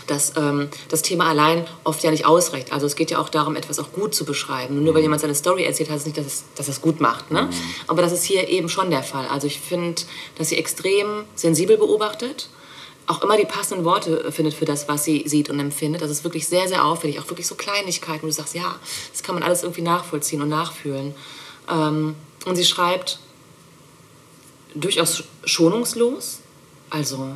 dass 0.07 0.37
ähm, 0.37 0.69
das 0.89 1.03
Thema 1.03 1.29
allein 1.29 1.67
oft 1.85 2.03
ja 2.03 2.11
nicht 2.11 2.27
ausreicht. 2.27 2.73
Also 2.73 2.87
es 2.87 2.97
geht 2.97 3.11
ja 3.11 3.19
auch 3.19 3.29
darum, 3.29 3.57
etwas 3.57 3.79
auch 3.79 3.93
gut 3.93 4.15
zu 4.15 4.25
beschreiben. 4.25 4.79
Und 4.79 4.85
nur 4.85 4.95
weil 4.95 5.03
jemand 5.03 5.21
seine 5.21 5.35
Story 5.35 5.65
erzählt, 5.65 5.91
heißt 5.91 6.01
es 6.01 6.07
nicht, 6.07 6.19
dass 6.19 6.27
es, 6.27 6.45
dass 6.57 6.69
es 6.69 6.81
gut 6.81 7.01
macht. 7.01 7.31
Ne? 7.31 7.49
Aber 7.87 8.03
das 8.03 8.13
ist 8.13 8.25
hier 8.25 8.49
eben 8.49 8.69
schon 8.69 8.91
der 8.91 9.03
Fall. 9.03 9.27
Also 9.29 9.47
ich 9.47 9.61
finde, 9.61 10.03
dass 10.37 10.49
sie 10.49 10.59
extrem 10.59 11.25
sensibel 11.35 11.77
beobachtet, 11.77 12.49
auch 13.07 13.23
immer 13.23 13.37
die 13.37 13.45
passenden 13.45 13.85
Worte 13.85 14.31
findet 14.31 14.55
für 14.55 14.65
das, 14.65 14.89
was 14.89 15.05
sie 15.05 15.25
sieht 15.27 15.51
und 15.51 15.59
empfindet. 15.59 16.03
Das 16.03 16.11
ist 16.11 16.25
wirklich 16.25 16.47
sehr, 16.47 16.69
sehr 16.69 16.85
auffällig. 16.85 17.21
Auch 17.21 17.29
wirklich 17.29 17.47
so 17.47 17.55
Kleinigkeiten, 17.55 18.23
wo 18.23 18.27
du 18.27 18.33
sagst, 18.33 18.55
ja, 18.55 18.77
das 19.11 19.23
kann 19.23 19.35
man 19.35 19.43
alles 19.43 19.63
irgendwie 19.63 19.83
nachvollziehen 19.83 20.41
und 20.41 20.49
nachfühlen. 20.49 21.15
Ähm, 21.71 22.15
und 22.47 22.57
sie 22.57 22.65
schreibt 22.65 23.19
durchaus 24.75 25.25
schonungslos, 25.45 26.41
also 26.91 27.35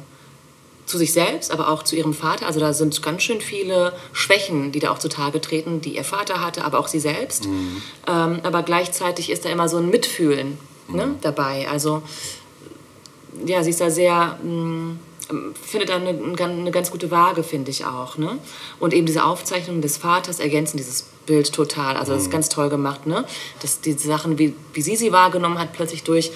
zu 0.86 0.98
sich 0.98 1.12
selbst, 1.12 1.50
aber 1.50 1.68
auch 1.68 1.82
zu 1.82 1.96
ihrem 1.96 2.14
Vater. 2.14 2.46
Also 2.46 2.60
da 2.60 2.72
sind 2.72 3.02
ganz 3.02 3.22
schön 3.22 3.40
viele 3.40 3.92
Schwächen, 4.12 4.72
die 4.72 4.78
da 4.78 4.92
auch 4.92 4.98
zutage 4.98 5.40
treten, 5.40 5.80
die 5.80 5.96
ihr 5.96 6.04
Vater 6.04 6.40
hatte, 6.40 6.64
aber 6.64 6.78
auch 6.78 6.88
sie 6.88 7.00
selbst. 7.00 7.46
Ähm, 8.06 8.40
aber 8.42 8.62
gleichzeitig 8.62 9.30
ist 9.30 9.44
da 9.44 9.48
immer 9.48 9.68
so 9.68 9.78
ein 9.78 9.90
Mitfühlen 9.90 10.58
ne, 10.88 11.16
dabei. 11.20 11.68
Also 11.68 12.02
ja, 13.44 13.62
sie 13.62 13.70
ist 13.70 13.80
da 13.80 13.90
sehr, 13.90 14.38
mh, 14.42 14.96
findet 15.62 15.88
da 15.88 15.96
eine, 15.96 16.10
eine 16.10 16.70
ganz 16.70 16.90
gute 16.90 17.10
Waage, 17.10 17.42
finde 17.42 17.70
ich 17.70 17.84
auch. 17.84 18.16
Ne? 18.18 18.38
Und 18.78 18.94
eben 18.94 19.06
diese 19.06 19.24
Aufzeichnungen 19.24 19.82
des 19.82 19.96
Vaters 19.96 20.40
ergänzen 20.40 20.76
dieses 20.76 21.04
Bild 21.26 21.52
total. 21.52 21.96
Also 21.96 22.12
das 22.12 22.22
ist 22.22 22.30
ganz 22.30 22.48
toll 22.48 22.68
gemacht, 22.68 23.06
ne? 23.06 23.24
dass 23.60 23.80
die 23.80 23.92
Sachen, 23.92 24.38
wie, 24.38 24.54
wie 24.72 24.82
sie 24.82 24.96
sie 24.96 25.12
wahrgenommen 25.12 25.58
hat, 25.58 25.72
plötzlich 25.72 26.04
durch 26.04 26.30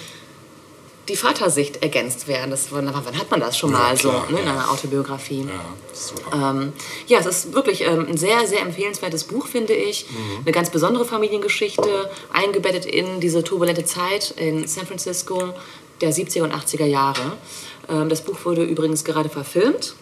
die 1.09 1.17
Vatersicht 1.17 1.83
ergänzt 1.83 2.29
werden. 2.29 2.51
Das, 2.51 2.71
wann, 2.71 2.87
wann 2.87 3.19
hat 3.19 3.31
man 3.31 3.41
das 3.41 3.59
schon 3.59 3.73
Ja, 3.73 3.79
mal 3.79 3.97
klar, 3.97 4.27
so 4.29 4.33
ne, 4.33 4.41
in 4.41 4.49
einer 4.49 4.71
Autobiografie? 4.71 5.41
Ja, 5.41 5.65
super. 5.93 6.51
Ähm, 6.51 6.73
ja, 7.07 7.19
es 7.19 7.27
ist 7.27 7.53
wirklich 7.53 7.83
ähm, 7.83 8.07
ein 8.09 8.17
sehr, 8.17 8.47
sehr 8.47 8.61
empfehlenswertes 8.61 9.25
Buch, 9.25 9.47
finde 9.47 9.73
ich. 9.73 10.07
Eine 10.43 10.53
ganz 10.53 10.71
besondere 10.71 11.05
Familiengeschichte, 11.05 12.11
eingebettet 12.33 12.87
in 12.87 13.21
diese 13.21 13.43
turbulente 13.43 13.85
Zeit 13.85 14.33
in 14.37 14.67
San 14.69 14.87
Francisco 14.87 15.53
der 16.01 16.13
70er 16.13 16.43
und 16.43 16.55
80er 16.55 16.87
Jahre. 16.87 17.37
Ähm, 17.91 18.09
das 18.09 18.23
Buch 18.23 18.37
wurde 18.45 18.63
übrigens 18.63 19.05
gerade 19.05 19.29
verfilmt, 19.29 19.95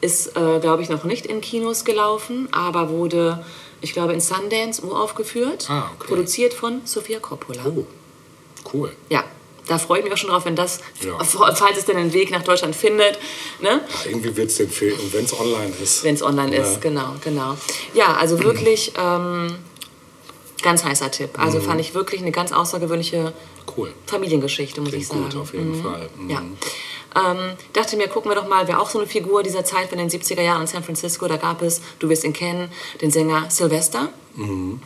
ist, 0.00 0.36
äh, 0.36 0.58
glaube 0.60 0.82
ich, 0.82 0.88
noch 0.88 1.04
nicht 1.04 1.26
in 1.26 1.40
Kinos 1.40 1.84
gelaufen, 1.84 2.48
aber 2.52 2.90
wurde, 2.90 3.44
ich 3.80 3.92
glaube, 3.92 4.12
in 4.12 4.20
Sundance 4.20 4.82
uraufgeführt, 4.84 5.68
Ah, 5.70 5.90
okay. 5.96 6.08
produziert 6.08 6.52
von 6.54 6.80
Sofia 6.84 7.20
Coppola. 7.20 7.62
Oh, 7.66 7.86
cool. 8.72 8.92
Ja, 9.08 9.24
da 9.66 9.78
freue 9.78 9.98
ich 10.00 10.04
mich 10.04 10.12
auch 10.12 10.18
schon 10.18 10.28
drauf, 10.30 10.44
wenn 10.44 10.56
das, 10.56 10.80
Ja. 11.00 11.18
falls 11.24 11.78
es 11.78 11.84
denn 11.86 11.96
den 11.96 12.12
Weg 12.12 12.30
nach 12.30 12.42
Deutschland 12.42 12.76
findet, 12.76 13.18
ne? 13.62 13.80
Irgendwie 14.06 14.36
wird 14.36 14.48
es 14.50 14.56
den 14.56 14.68
Film, 14.68 14.98
und 14.98 15.12
wenn 15.14 15.24
es 15.24 15.38
online 15.38 15.72
ist. 15.82 16.04
Wenn 16.04 16.14
es 16.16 16.22
online 16.22 16.54
Ja. 16.56 16.62
ist, 16.62 16.80
genau, 16.82 17.14
genau. 17.22 17.56
Ja, 17.94 18.14
also 18.14 18.42
wirklich 18.42 18.92
ähm, 18.98 19.54
ganz 20.62 20.84
heißer 20.84 21.10
Tipp. 21.10 21.38
Also 21.38 21.60
fand 21.60 21.80
ich 21.80 21.94
wirklich 21.94 22.20
eine 22.20 22.32
ganz 22.32 22.52
außergewöhnliche 22.52 23.32
Cool. 23.76 23.92
Familiengeschichte, 24.06 24.80
muss 24.82 24.92
ich 24.92 25.08
Klingt 25.08 25.08
sagen. 25.08 25.24
gut, 25.30 25.36
auf 25.40 25.54
jeden 25.54 25.82
Fall. 25.82 26.10
Mhm. 26.18 26.30
Ja. 26.30 26.42
Ähm, 27.16 27.52
dachte 27.72 27.96
mir, 27.96 28.08
gucken 28.08 28.30
wir 28.30 28.34
doch 28.34 28.48
mal, 28.48 28.66
wer 28.66 28.80
auch 28.80 28.90
so 28.90 28.98
eine 28.98 29.06
Figur 29.06 29.42
dieser 29.42 29.64
Zeit 29.64 29.90
war 29.92 29.98
in 29.98 30.08
den 30.08 30.20
70er 30.20 30.42
Jahren 30.42 30.62
in 30.62 30.66
San 30.66 30.82
Francisco. 30.82 31.28
Da 31.28 31.36
gab 31.36 31.62
es, 31.62 31.80
du 31.98 32.08
wirst 32.08 32.24
ihn 32.24 32.32
kennen, 32.32 32.70
den 33.00 33.10
Sänger 33.10 33.50
Sylvester. 33.50 34.08
Mhm. 34.34 34.80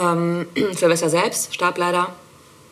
Ähm, 0.00 0.46
Sylvester 0.76 1.10
selbst 1.10 1.54
starb 1.54 1.78
leider 1.78 2.14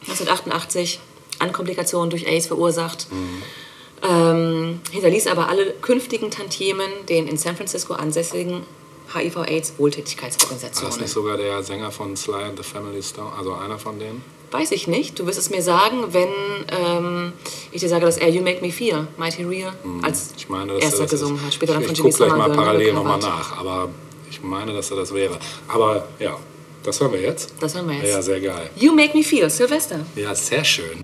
1988 0.03 1.01
an 1.41 1.53
Komplikationen 1.53 2.11
durch 2.11 2.27
AIDS 2.27 2.47
verursacht. 2.47 3.09
Mhm. 3.11 3.43
Ähm, 4.03 4.81
hinterließ 4.93 5.27
aber 5.27 5.49
alle 5.49 5.73
künftigen 5.73 6.31
Tantiemen 6.31 6.91
den 7.09 7.27
in 7.29 7.37
San 7.37 7.57
Francisco 7.57 7.95
ansässigen 7.95 8.63
War 9.13 9.23
HIV-AIDS-Wohltätigkeitsorganisationen. 9.23 10.91
das 10.91 11.01
nicht 11.01 11.13
sogar 11.13 11.37
der 11.37 11.63
Sänger 11.63 11.91
von 11.91 12.17
Sly 12.17 12.45
and 12.45 12.57
the 12.57 12.63
Family 12.63 13.03
Stone? 13.03 13.33
Also 13.37 13.53
einer 13.55 13.79
von 13.79 13.99
denen? 13.99 14.23
Weiß 14.51 14.73
ich 14.73 14.89
nicht. 14.89 15.19
Du 15.19 15.27
wirst 15.27 15.39
es 15.39 15.51
mir 15.51 15.63
sagen, 15.63 16.13
wenn 16.13 16.29
ähm, 16.71 17.33
ich 17.71 17.81
dir 17.81 17.89
sage, 17.89 18.05
dass 18.05 18.17
er 18.17 18.29
You 18.31 18.43
Make 18.43 18.61
Me 18.65 18.73
Feel, 18.73 19.07
Mighty 19.17 19.45
Real, 19.45 19.73
als 20.03 20.31
Mhm. 20.31 20.35
Ich 20.37 20.49
meine, 20.49 20.73
erster 20.75 20.97
er 20.99 21.03
das 21.03 21.11
gesungen 21.11 21.37
ist. 21.37 21.45
hat. 21.47 21.55
Später 21.55 21.73
dann 21.75 21.83
ich 21.83 21.87
von 21.87 21.93
ich 21.95 21.99
Jimmy 21.99 22.11
gucke 22.13 22.25
gleich 22.25 22.37
mal 22.37 22.51
parallel 22.51 22.93
nochmal 22.93 23.19
nach, 23.21 23.59
aber 23.59 23.89
ich 24.29 24.43
meine, 24.43 24.73
dass 24.73 24.91
er 24.91 24.97
das 24.97 25.15
wäre. 25.15 25.39
Aber 25.69 26.09
ja, 26.19 26.37
das 26.83 27.01
hören 27.01 27.13
wir 27.13 27.21
jetzt. 27.21 27.53
Das 27.61 27.75
hören 27.75 27.89
wir 27.89 27.97
jetzt. 27.97 28.09
Ja, 28.09 28.23
sehr 28.23 28.41
geil. 28.41 28.71
You 28.77 28.93
Make 28.93 29.17
Me 29.17 29.23
Feel, 29.23 29.49
Sylvester. 29.51 30.01
Ja, 30.17 30.35
sehr 30.35 30.65
schön. 30.65 30.99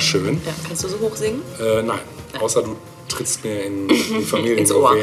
Schön. 0.00 0.40
Ja, 0.44 0.52
kannst 0.66 0.84
du 0.84 0.88
so 0.88 0.98
hoch 1.00 1.14
singen? 1.16 1.42
Äh, 1.60 1.82
nein, 1.82 2.00
außer 2.40 2.62
du 2.62 2.76
trittst 3.08 3.44
mir 3.44 3.64
in 3.64 3.88
die 3.88 4.22
Familie 4.26 4.56
ins 4.56 4.72
Ohr. 4.72 4.96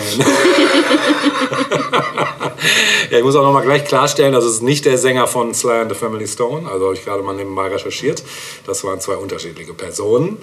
ja, 3.12 3.18
ich 3.18 3.24
muss 3.24 3.36
auch 3.36 3.44
noch 3.44 3.54
mal 3.54 3.64
gleich 3.64 3.86
klarstellen, 3.86 4.34
das 4.34 4.46
ist 4.46 4.62
nicht 4.62 4.86
der 4.86 4.98
Sänger 4.98 5.28
von 5.28 5.54
Sly 5.54 5.82
and 5.82 5.92
the 5.92 5.98
Family 5.98 6.28
Stone, 6.28 6.70
also 6.70 6.86
habe 6.86 6.96
ich 6.96 7.04
gerade 7.04 7.22
mal 7.24 7.36
nebenbei 7.36 7.68
recherchiert. 7.68 8.24
Das 8.66 8.84
waren 8.84 9.00
zwei 9.00 9.16
unterschiedliche 9.16 9.74
Personen, 9.74 10.38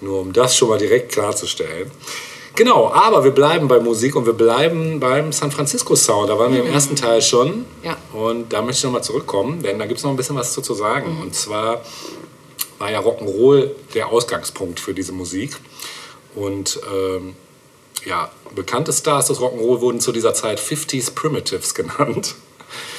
nur 0.00 0.20
um 0.20 0.32
das 0.32 0.56
schon 0.56 0.68
mal 0.68 0.78
direkt 0.78 1.12
klarzustellen. 1.12 1.90
Genau, 2.54 2.92
aber 2.92 3.24
wir 3.24 3.30
bleiben 3.30 3.66
bei 3.66 3.80
Musik 3.80 4.14
und 4.14 4.26
wir 4.26 4.34
bleiben 4.34 5.00
beim 5.00 5.32
San 5.32 5.50
Francisco 5.50 5.96
Sound. 5.96 6.28
Da 6.28 6.38
waren 6.38 6.52
wir 6.52 6.60
im 6.60 6.68
mhm. 6.68 6.74
ersten 6.74 6.96
Teil 6.96 7.22
schon. 7.22 7.64
Ja. 7.82 7.96
Und 8.12 8.52
da 8.52 8.60
möchte 8.60 8.80
ich 8.80 8.84
nochmal 8.84 9.02
zurückkommen, 9.02 9.62
denn 9.62 9.78
da 9.78 9.86
gibt 9.86 9.96
es 9.98 10.04
noch 10.04 10.10
ein 10.10 10.16
bisschen 10.16 10.36
was 10.36 10.52
zu, 10.52 10.60
zu 10.60 10.74
sagen. 10.74 11.14
Mhm. 11.14 11.22
Und 11.22 11.34
zwar 11.34 11.80
war 12.82 12.90
ja 12.90 12.98
Rock'n'Roll 12.98 13.70
der 13.94 14.08
Ausgangspunkt 14.08 14.80
für 14.80 14.92
diese 14.92 15.12
Musik. 15.12 15.56
Und 16.34 16.80
ähm, 16.92 17.36
ja, 18.04 18.32
bekannte 18.56 18.92
Stars 18.92 19.26
des 19.26 19.38
Rock'n'Roll 19.38 19.80
wurden 19.80 20.00
zu 20.00 20.10
dieser 20.10 20.34
Zeit 20.34 20.58
50s 20.58 21.14
Primitives 21.14 21.76
genannt. 21.76 22.34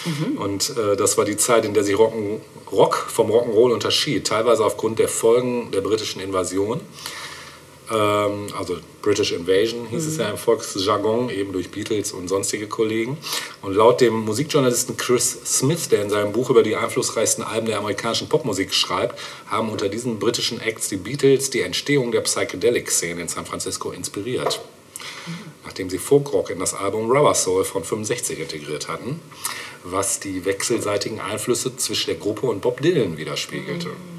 Mhm. 0.05 0.37
Und 0.37 0.77
äh, 0.77 0.95
das 0.95 1.17
war 1.17 1.25
die 1.25 1.35
Zeit, 1.35 1.65
in 1.65 1.73
der 1.73 1.83
sich 1.83 1.97
Rock 1.99 2.95
vom 2.95 3.29
Rock'n'Roll 3.29 3.73
unterschied, 3.73 4.25
teilweise 4.25 4.63
aufgrund 4.63 4.99
der 4.99 5.09
Folgen 5.09 5.71
der 5.71 5.81
britischen 5.81 6.21
Invasion. 6.21 6.79
Ähm, 7.91 8.47
also 8.57 8.77
British 9.01 9.31
Invasion 9.31 9.85
hieß 9.87 10.03
mhm. 10.03 10.09
es 10.09 10.17
ja 10.17 10.29
im 10.29 10.37
Volksjargon, 10.37 11.29
eben 11.29 11.51
durch 11.51 11.69
Beatles 11.69 12.13
und 12.13 12.27
sonstige 12.27 12.67
Kollegen. 12.67 13.17
Und 13.61 13.75
laut 13.75 14.01
dem 14.01 14.13
Musikjournalisten 14.13 14.97
Chris 14.97 15.37
Smith, 15.45 15.89
der 15.89 16.03
in 16.03 16.09
seinem 16.09 16.31
Buch 16.31 16.49
über 16.49 16.63
die 16.63 16.75
einflussreichsten 16.75 17.43
Alben 17.43 17.67
der 17.67 17.79
amerikanischen 17.79 18.29
Popmusik 18.29 18.73
schreibt, 18.73 19.19
haben 19.47 19.69
unter 19.69 19.89
diesen 19.89 20.19
britischen 20.19 20.61
Acts 20.61 20.89
die 20.89 20.97
Beatles 20.97 21.49
die 21.49 21.61
Entstehung 21.61 22.11
der 22.11 22.21
Psychedelic-Szene 22.21 23.21
in 23.21 23.27
San 23.27 23.45
Francisco 23.45 23.91
inspiriert. 23.91 24.61
Nachdem 25.65 25.89
sie 25.89 25.97
Folkrock 25.97 26.49
in 26.49 26.59
das 26.59 26.73
Album 26.73 27.09
Rubber 27.09 27.33
Soul 27.35 27.63
von 27.63 27.83
65 27.83 28.39
integriert 28.39 28.87
hatten, 28.87 29.19
was 29.83 30.19
die 30.19 30.45
wechselseitigen 30.45 31.19
Einflüsse 31.19 31.75
zwischen 31.75 32.07
der 32.07 32.15
Gruppe 32.15 32.47
und 32.47 32.61
Bob 32.61 32.81
Dylan 32.81 33.17
widerspiegelte. 33.17 33.89
Mhm. 33.89 34.12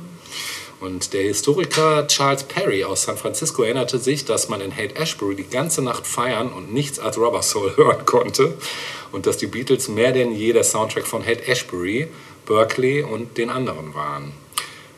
Und 0.80 1.12
der 1.12 1.22
Historiker 1.22 2.06
Charles 2.08 2.44
Perry 2.44 2.84
aus 2.84 3.04
San 3.04 3.16
Francisco 3.16 3.62
erinnerte 3.62 3.98
sich, 3.98 4.24
dass 4.24 4.48
man 4.48 4.60
in 4.60 4.74
Haight 4.74 4.98
Ashbury 4.98 5.34
die 5.34 5.48
ganze 5.48 5.82
Nacht 5.82 6.06
feiern 6.06 6.52
und 6.52 6.72
nichts 6.72 6.98
als 6.98 7.16
Rubber 7.16 7.42
Soul 7.42 7.72
hören 7.76 8.04
konnte 8.04 8.54
und 9.12 9.26
dass 9.26 9.36
die 9.36 9.46
Beatles 9.46 9.88
mehr 9.88 10.12
denn 10.12 10.32
je 10.32 10.52
der 10.52 10.64
Soundtrack 10.64 11.06
von 11.06 11.24
Haight 11.24 11.48
Ashbury, 11.48 12.08
Berkeley 12.46 13.02
und 13.02 13.38
den 13.38 13.50
anderen 13.50 13.94
waren. 13.94 14.32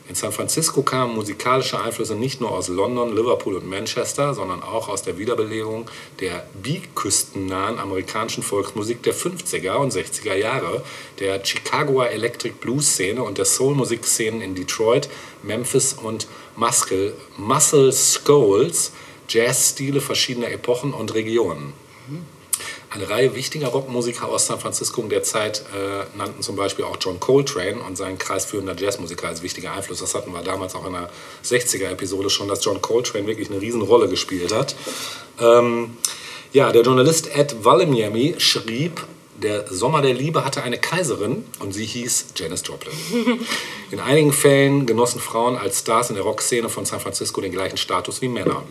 In 0.09 0.15
San 0.15 0.31
Francisco 0.31 0.83
kamen 0.83 1.15
musikalische 1.15 1.81
Einflüsse 1.81 2.15
nicht 2.15 2.39
nur 2.39 2.51
aus 2.51 2.69
London, 2.69 3.13
Liverpool 3.13 3.55
und 3.55 3.69
Manchester, 3.69 4.33
sondern 4.33 4.63
auch 4.63 4.87
aus 4.87 5.01
der 5.01 5.17
Wiederbelebung 5.17 5.89
der 6.21 6.47
biküstennahen 6.63 7.77
amerikanischen 7.77 8.41
Volksmusik 8.41 9.03
der 9.03 9.13
50er 9.13 9.75
und 9.75 9.91
60er 9.91 10.33
Jahre, 10.33 10.81
der 11.19 11.43
Chicagoer 11.43 12.09
Electric 12.09 12.55
Blues 12.61 12.93
Szene 12.93 13.21
und 13.21 13.37
der 13.37 13.43
Soul-Musikszenen 13.43 14.41
in 14.41 14.55
Detroit, 14.55 15.09
Memphis 15.43 15.93
und 15.93 16.27
Muscle, 16.55 17.13
Muscle 17.35 17.91
Skulls, 17.91 18.93
Jazzstile 19.27 19.99
verschiedener 19.99 20.51
Epochen 20.51 20.93
und 20.93 21.13
Regionen. 21.15 21.73
Eine 22.89 23.09
Reihe 23.09 23.35
wichtiger 23.35 23.67
Rockmusiker 23.67 24.29
aus 24.29 24.47
San 24.47 24.59
Francisco 24.59 25.01
der 25.03 25.21
Zeit 25.21 25.63
äh, 25.75 26.17
nannten 26.17 26.41
zum 26.41 26.55
Beispiel 26.55 26.85
auch 26.85 26.97
John 26.99 27.19
Coltrane 27.19 27.81
und 27.81 27.97
seinen 27.97 28.17
kreisführender 28.17 28.75
Jazzmusiker 28.77 29.27
als 29.27 29.43
wichtiger 29.43 29.73
Einfluss. 29.73 29.99
Das 29.99 30.15
hatten 30.15 30.31
wir 30.31 30.41
damals 30.41 30.73
auch 30.73 30.85
in 30.85 30.93
der 30.93 31.09
60er-Episode 31.43 32.29
schon, 32.29 32.47
dass 32.47 32.63
John 32.63 32.81
Coltrane 32.81 33.27
wirklich 33.27 33.49
eine 33.49 33.59
Riesenrolle 33.59 34.07
gespielt 34.07 34.53
hat. 34.53 34.75
Ähm, 35.39 35.97
ja, 36.53 36.71
der 36.71 36.83
Journalist 36.83 37.35
Ed 37.35 37.65
Valemiemi 37.65 38.35
schrieb, 38.37 39.05
der 39.37 39.71
Sommer 39.71 40.01
der 40.01 40.13
Liebe 40.13 40.43
hatte 40.43 40.63
eine 40.63 40.77
Kaiserin 40.77 41.45
und 41.59 41.71
sie 41.71 41.85
hieß 41.85 42.27
Janis 42.35 42.63
Joplin. 42.65 42.93
In 43.91 43.99
einigen 43.99 44.33
Fällen 44.33 44.85
genossen 44.85 45.21
Frauen 45.21 45.55
als 45.55 45.79
Stars 45.79 46.09
in 46.09 46.15
der 46.15 46.23
Rockszene 46.23 46.69
von 46.69 46.85
San 46.85 46.99
Francisco 46.99 47.39
den 47.39 47.51
gleichen 47.51 47.77
Status 47.77 48.21
wie 48.21 48.27
Männer. 48.27 48.63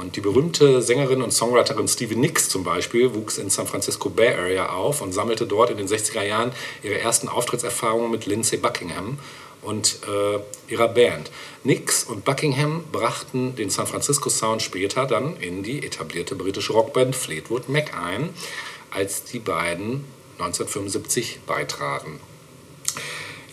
Und 0.00 0.16
die 0.16 0.20
berühmte 0.20 0.80
Sängerin 0.80 1.20
und 1.20 1.32
Songwriterin 1.32 1.88
Stevie 1.88 2.16
Nicks 2.16 2.48
zum 2.48 2.64
Beispiel 2.64 3.14
wuchs 3.14 3.36
in 3.36 3.50
San 3.50 3.66
Francisco 3.66 4.08
Bay 4.08 4.34
Area 4.34 4.70
auf 4.70 5.02
und 5.02 5.12
sammelte 5.12 5.46
dort 5.46 5.70
in 5.70 5.76
den 5.76 5.88
60er 5.88 6.22
Jahren 6.22 6.52
ihre 6.82 6.98
ersten 6.98 7.28
Auftrittserfahrungen 7.28 8.10
mit 8.10 8.24
Lindsay 8.24 8.56
Buckingham 8.56 9.18
und 9.60 9.98
äh, 10.06 10.72
ihrer 10.72 10.88
Band. 10.88 11.30
Nicks 11.64 12.04
und 12.04 12.24
Buckingham 12.24 12.84
brachten 12.92 13.56
den 13.56 13.70
San 13.70 13.86
Francisco 13.86 14.30
Sound 14.30 14.62
später 14.62 15.04
dann 15.06 15.36
in 15.36 15.62
die 15.62 15.84
etablierte 15.84 16.36
britische 16.36 16.72
Rockband 16.72 17.16
Fleetwood 17.16 17.68
Mac 17.68 17.92
ein 17.94 18.30
als 18.90 19.24
die 19.24 19.38
beiden 19.38 20.04
1975 20.38 21.40
beitraten. 21.46 22.20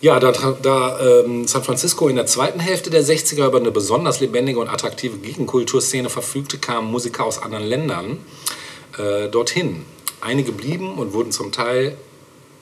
Ja, 0.00 0.20
da, 0.20 0.32
da 0.62 1.00
ähm, 1.00 1.48
San 1.48 1.64
Francisco 1.64 2.08
in 2.08 2.16
der 2.16 2.26
zweiten 2.26 2.60
Hälfte 2.60 2.90
der 2.90 3.02
60er 3.02 3.46
über 3.46 3.58
eine 3.58 3.70
besonders 3.70 4.20
lebendige 4.20 4.58
und 4.58 4.68
attraktive 4.68 5.16
Gegenkulturszene 5.18 6.10
verfügte, 6.10 6.58
kamen 6.58 6.90
Musiker 6.90 7.24
aus 7.24 7.40
anderen 7.42 7.64
Ländern 7.64 8.18
äh, 8.98 9.28
dorthin. 9.28 9.84
Einige 10.20 10.52
blieben 10.52 10.98
und 10.98 11.12
wurden 11.12 11.32
zum 11.32 11.50
Teil 11.50 11.96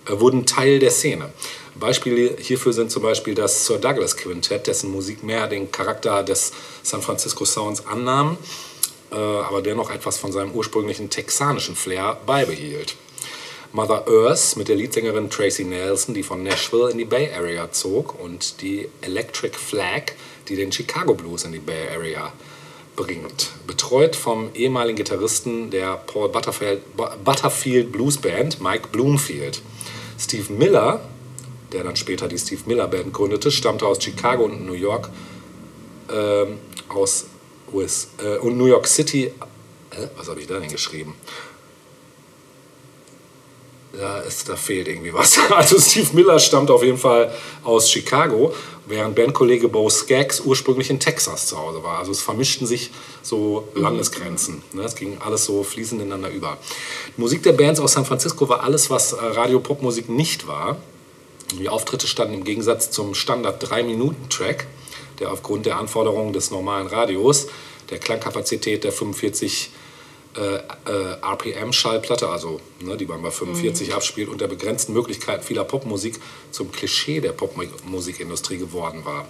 äh, 0.06 0.20
wurden 0.20 0.46
Teil 0.46 0.78
der 0.78 0.90
Szene. 0.90 1.32
Beispiele 1.74 2.36
hierfür 2.38 2.72
sind 2.72 2.92
zum 2.92 3.02
Beispiel 3.02 3.34
das 3.34 3.66
Sir 3.66 3.78
Douglas 3.78 4.16
Quintett, 4.16 4.66
dessen 4.68 4.92
Musik 4.92 5.24
mehr 5.24 5.48
den 5.48 5.72
Charakter 5.72 6.22
des 6.22 6.52
San 6.82 7.02
Francisco 7.02 7.44
Sounds 7.44 7.84
annahm 7.86 8.38
äh, 9.10 9.16
aber 9.16 9.62
dennoch 9.62 9.90
etwas 9.90 10.18
von 10.18 10.32
seinem 10.32 10.52
ursprünglichen 10.52 11.10
texanischen 11.10 11.76
Flair 11.76 12.18
beibehielt. 12.26 12.96
Mother 13.72 14.06
Earth 14.06 14.56
mit 14.56 14.68
der 14.68 14.76
Leadsängerin 14.76 15.30
Tracy 15.30 15.64
Nelson, 15.64 16.14
die 16.14 16.22
von 16.22 16.44
Nashville 16.44 16.90
in 16.90 16.98
die 16.98 17.04
Bay 17.04 17.32
Area 17.34 17.72
zog, 17.72 18.20
und 18.20 18.60
die 18.62 18.88
Electric 19.00 19.58
Flag, 19.58 20.12
die 20.48 20.54
den 20.54 20.70
Chicago 20.70 21.14
Blues 21.14 21.44
in 21.44 21.50
die 21.50 21.58
Bay 21.58 21.88
Area 21.92 22.32
bringt. 22.94 23.50
Betreut 23.66 24.14
vom 24.14 24.50
ehemaligen 24.54 24.96
Gitarristen 24.96 25.70
der 25.70 25.96
Paul 25.96 26.28
Butterfield, 26.28 26.82
Butterfield 27.24 27.90
Blues 27.90 28.16
Band, 28.18 28.60
Mike 28.60 28.88
Bloomfield. 28.92 29.60
Steve 30.18 30.52
Miller, 30.52 31.00
der 31.72 31.82
dann 31.82 31.96
später 31.96 32.28
die 32.28 32.38
Steve 32.38 32.62
Miller 32.66 32.86
Band 32.86 33.12
gründete, 33.12 33.50
stammte 33.50 33.86
aus 33.86 34.00
Chicago 34.02 34.44
und 34.44 34.64
New 34.64 34.74
York, 34.74 35.10
äh, 36.08 36.46
aus 36.88 37.26
US, 37.74 38.08
äh, 38.22 38.38
und 38.38 38.56
New 38.56 38.66
York 38.66 38.86
City. 38.86 39.26
Äh, 39.26 39.32
was 40.16 40.28
habe 40.28 40.40
ich 40.40 40.46
da 40.46 40.58
denn 40.58 40.70
geschrieben? 40.70 41.14
Da, 43.92 44.20
ist, 44.20 44.48
da 44.48 44.56
fehlt 44.56 44.88
irgendwie 44.88 45.12
was. 45.12 45.38
Also 45.50 45.78
Steve 45.78 46.08
Miller 46.14 46.38
stammt 46.38 46.70
auf 46.70 46.82
jeden 46.82 46.98
Fall 46.98 47.32
aus 47.62 47.90
Chicago, 47.90 48.52
während 48.86 49.14
Bandkollege 49.14 49.68
Bo 49.68 49.88
Skaggs 49.88 50.40
ursprünglich 50.40 50.90
in 50.90 50.98
Texas 50.98 51.46
zu 51.46 51.58
Hause 51.58 51.82
war. 51.82 51.98
Also 51.98 52.10
es 52.10 52.20
vermischten 52.20 52.66
sich 52.66 52.90
so 53.22 53.68
mhm. 53.74 53.82
Landesgrenzen. 53.82 54.62
Ne? 54.72 54.82
Es 54.82 54.96
ging 54.96 55.18
alles 55.20 55.44
so 55.44 55.62
fließend 55.62 56.02
ineinander 56.02 56.30
über. 56.30 56.58
Die 57.16 57.20
Musik 57.20 57.44
der 57.44 57.52
Bands 57.52 57.78
aus 57.78 57.92
San 57.92 58.04
Francisco 58.04 58.48
war 58.48 58.62
alles, 58.62 58.90
was 58.90 59.12
äh, 59.12 59.16
Radio-Pop-Musik 59.16 60.08
nicht 60.08 60.48
war. 60.48 60.76
Die 61.60 61.68
Auftritte 61.68 62.08
standen 62.08 62.34
im 62.34 62.44
Gegensatz 62.44 62.90
zum 62.90 63.14
Standard 63.14 63.62
3-Minuten-Track 63.64 64.66
der 65.20 65.32
aufgrund 65.32 65.66
der 65.66 65.78
Anforderungen 65.78 66.32
des 66.32 66.50
normalen 66.50 66.86
Radios, 66.86 67.48
der 67.90 67.98
Klangkapazität 67.98 68.84
der 68.84 68.92
45 68.92 69.70
äh, 70.36 70.56
äh, 70.56 71.16
RPM-Schallplatte, 71.22 72.28
also 72.28 72.60
ne, 72.80 72.96
die 72.96 73.06
man 73.06 73.22
bei 73.22 73.30
45 73.30 73.88
mhm. 73.88 73.94
abspielt, 73.94 74.28
und 74.28 74.40
der 74.40 74.48
begrenzten 74.48 74.92
Möglichkeiten 74.92 75.44
vieler 75.44 75.64
Popmusik 75.64 76.18
zum 76.50 76.72
Klischee 76.72 77.20
der 77.20 77.32
Popmusikindustrie 77.32 78.58
geworden 78.58 79.04
war. 79.04 79.28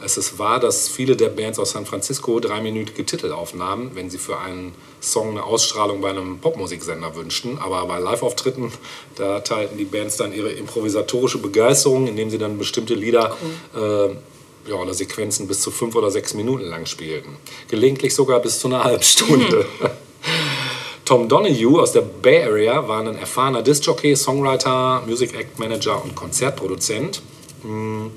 Es 0.00 0.16
ist 0.16 0.38
wahr, 0.38 0.60
dass 0.60 0.88
viele 0.88 1.16
der 1.16 1.28
Bands 1.28 1.58
aus 1.58 1.72
San 1.72 1.84
Francisco 1.84 2.38
dreiminütige 2.38 3.04
Titel 3.04 3.32
aufnahmen, 3.32 3.90
wenn 3.94 4.10
sie 4.10 4.18
für 4.18 4.38
einen 4.38 4.72
Song 5.00 5.30
eine 5.30 5.42
Ausstrahlung 5.42 6.00
bei 6.00 6.10
einem 6.10 6.38
Popmusiksender 6.38 7.16
wünschten. 7.16 7.58
Aber 7.58 7.84
bei 7.86 7.98
Live-Auftritten, 7.98 8.72
da 9.16 9.40
teilten 9.40 9.76
die 9.76 9.84
Bands 9.84 10.16
dann 10.16 10.32
ihre 10.32 10.50
improvisatorische 10.50 11.38
Begeisterung, 11.38 12.06
indem 12.06 12.30
sie 12.30 12.38
dann 12.38 12.58
bestimmte 12.58 12.94
Lieder 12.94 13.36
cool. 13.74 14.14
äh, 14.14 14.37
ja, 14.68 14.74
oder 14.74 14.94
Sequenzen 14.94 15.48
bis 15.48 15.60
zu 15.62 15.70
fünf 15.70 15.94
oder 15.94 16.10
sechs 16.10 16.34
Minuten 16.34 16.64
lang 16.64 16.86
spielten. 16.86 17.36
Gelegentlich 17.68 18.14
sogar 18.14 18.40
bis 18.40 18.60
zu 18.60 18.68
einer 18.68 18.84
halben 18.84 19.02
Stunde. 19.02 19.66
Tom 21.04 21.28
Donahue 21.28 21.80
aus 21.80 21.92
der 21.92 22.02
Bay 22.02 22.42
Area 22.42 22.86
war 22.86 23.00
ein 23.00 23.16
erfahrener 23.16 23.62
Disc-Jockey, 23.62 24.14
Songwriter, 24.14 25.02
Music 25.06 25.34
Act 25.34 25.58
Manager 25.58 26.02
und 26.04 26.14
Konzertproduzent. 26.14 27.22
Hm, 27.62 28.10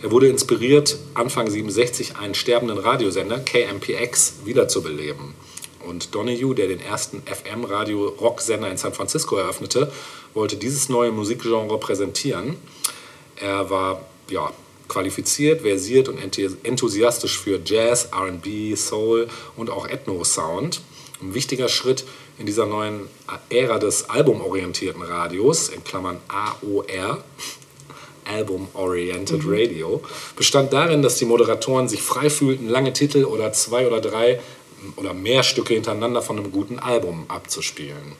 er 0.00 0.10
wurde 0.12 0.28
inspiriert, 0.28 0.96
Anfang 1.14 1.50
67 1.50 2.16
einen 2.16 2.34
sterbenden 2.34 2.78
Radiosender, 2.78 3.40
KMPX, 3.40 4.34
wiederzubeleben. 4.44 5.34
Und 5.84 6.14
Donahue, 6.14 6.54
der 6.54 6.68
den 6.68 6.80
ersten 6.80 7.22
FM-Radio-Rock-Sender 7.24 8.70
in 8.70 8.76
San 8.76 8.92
Francisco 8.92 9.36
eröffnete, 9.36 9.90
wollte 10.34 10.56
dieses 10.56 10.88
neue 10.88 11.10
Musikgenre 11.10 11.78
präsentieren. 11.78 12.56
Er 13.34 13.70
war 13.70 14.02
ja, 14.30 14.52
qualifiziert, 14.88 15.62
versiert 15.62 16.08
und 16.08 16.18
enthusiastisch 16.18 17.38
für 17.38 17.60
Jazz, 17.64 18.08
RB, 18.12 18.76
Soul 18.76 19.28
und 19.56 19.70
auch 19.70 19.86
Ethno-Sound. 19.86 20.80
Ein 21.20 21.34
wichtiger 21.34 21.68
Schritt 21.68 22.04
in 22.38 22.46
dieser 22.46 22.66
neuen 22.66 23.08
Ära 23.50 23.78
des 23.78 24.08
albumorientierten 24.08 25.02
Radios, 25.02 25.68
in 25.68 25.84
Klammern 25.84 26.18
AOR, 26.28 27.22
Album 28.24 28.68
Oriented 28.74 29.44
mhm. 29.44 29.52
Radio, 29.52 30.02
bestand 30.36 30.72
darin, 30.72 31.02
dass 31.02 31.16
die 31.16 31.24
Moderatoren 31.24 31.88
sich 31.88 32.02
frei 32.02 32.30
fühlten, 32.30 32.68
lange 32.68 32.92
Titel 32.92 33.24
oder 33.24 33.52
zwei 33.52 33.86
oder 33.86 34.00
drei 34.00 34.40
oder 34.96 35.14
mehr 35.14 35.42
Stücke 35.42 35.74
hintereinander 35.74 36.22
von 36.22 36.38
einem 36.38 36.52
guten 36.52 36.78
Album 36.78 37.24
abzuspielen. 37.28 38.12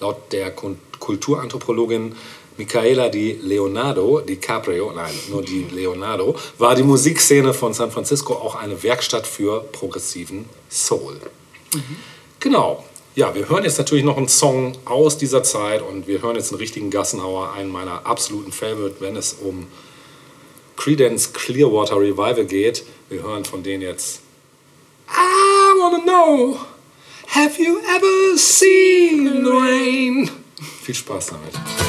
Laut 0.00 0.32
der 0.32 0.50
Kulturanthropologin 0.50 2.16
Michaela 2.56 3.08
Di 3.08 3.38
Leonardo, 3.42 4.20
DiCaprio, 4.20 4.92
nein, 4.92 5.12
nur 5.28 5.42
die 5.42 5.66
Leonardo, 5.72 6.36
war 6.58 6.74
die 6.74 6.82
Musikszene 6.82 7.52
von 7.52 7.74
San 7.74 7.90
Francisco 7.90 8.34
auch 8.34 8.54
eine 8.54 8.82
Werkstatt 8.82 9.26
für 9.26 9.60
progressiven 9.72 10.44
Soul. 10.70 11.16
Mhm. 11.74 11.96
Genau. 12.40 12.84
Ja, 13.16 13.34
wir 13.34 13.48
hören 13.48 13.62
jetzt 13.62 13.78
natürlich 13.78 14.04
noch 14.04 14.16
einen 14.16 14.28
Song 14.28 14.76
aus 14.84 15.16
dieser 15.16 15.42
Zeit 15.44 15.82
und 15.82 16.08
wir 16.08 16.20
hören 16.20 16.34
jetzt 16.34 16.50
einen 16.50 16.58
richtigen 16.58 16.90
Gassenhauer, 16.90 17.52
einen 17.52 17.70
meiner 17.70 18.04
absoluten 18.06 18.50
Favorite, 18.50 18.96
wenn 18.98 19.16
es 19.16 19.34
um 19.34 19.66
Credence 20.76 21.32
Clearwater 21.32 21.96
Revival 21.96 22.44
geht. 22.44 22.84
Wir 23.08 23.22
hören 23.22 23.44
von 23.44 23.62
denen 23.62 23.82
jetzt 23.82 24.20
I 25.08 25.78
wanna 25.78 26.02
know, 26.02 26.58
have 27.28 27.62
you 27.62 27.78
ever 27.78 28.36
seen 28.36 29.44
the 29.44 29.50
rain? 29.50 30.30
Viel 30.82 30.94
Spaß 30.94 31.26
damit. 31.28 31.83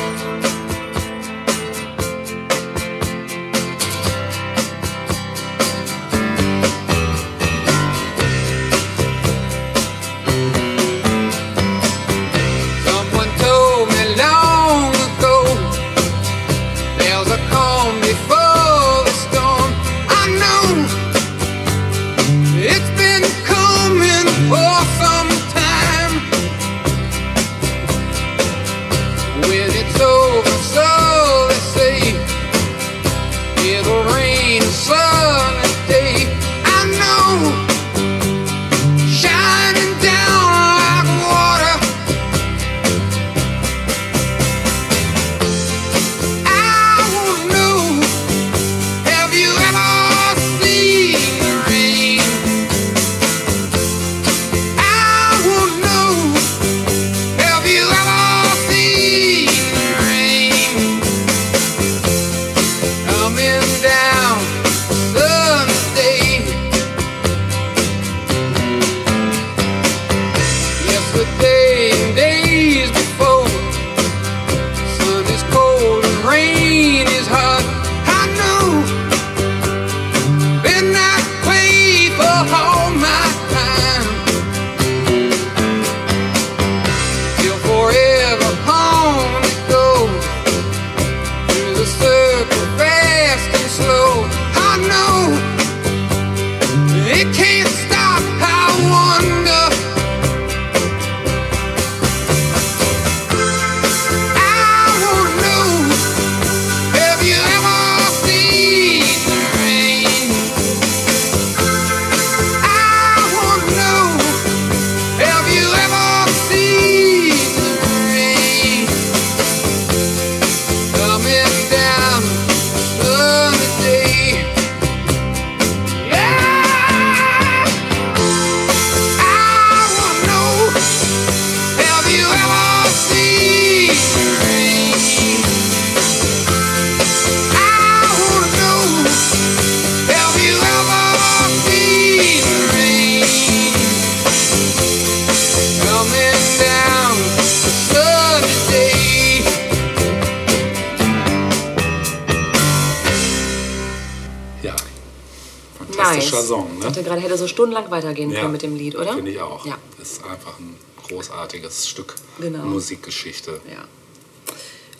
Fantastischer 155.78 156.42
Song. 156.44 156.68
Ich 156.74 156.80
Ne? 156.80 156.86
dachte 156.86 157.04
gerade, 157.04 157.22
hätte 157.22 157.38
so 157.38 157.48
stundenlang 157.48 157.90
weitergehen 157.92 158.32
Ja. 158.32 158.42
können 158.42 158.52
mit 158.54 158.62
dem 158.62 158.76
Lied, 158.76 158.96
oder? 158.96 159.14
Finde 159.14 159.32
ich 159.32 159.40
auch. 159.42 159.66
Ja. 159.66 159.78
Ist 160.02 160.24
einfach 160.24 160.58
ein 160.60 160.76
großartiges 161.08 161.88
Stück 161.88 162.16
Genau. 162.40 162.64
Musikgeschichte. 162.66 163.62
ja. 163.70 163.86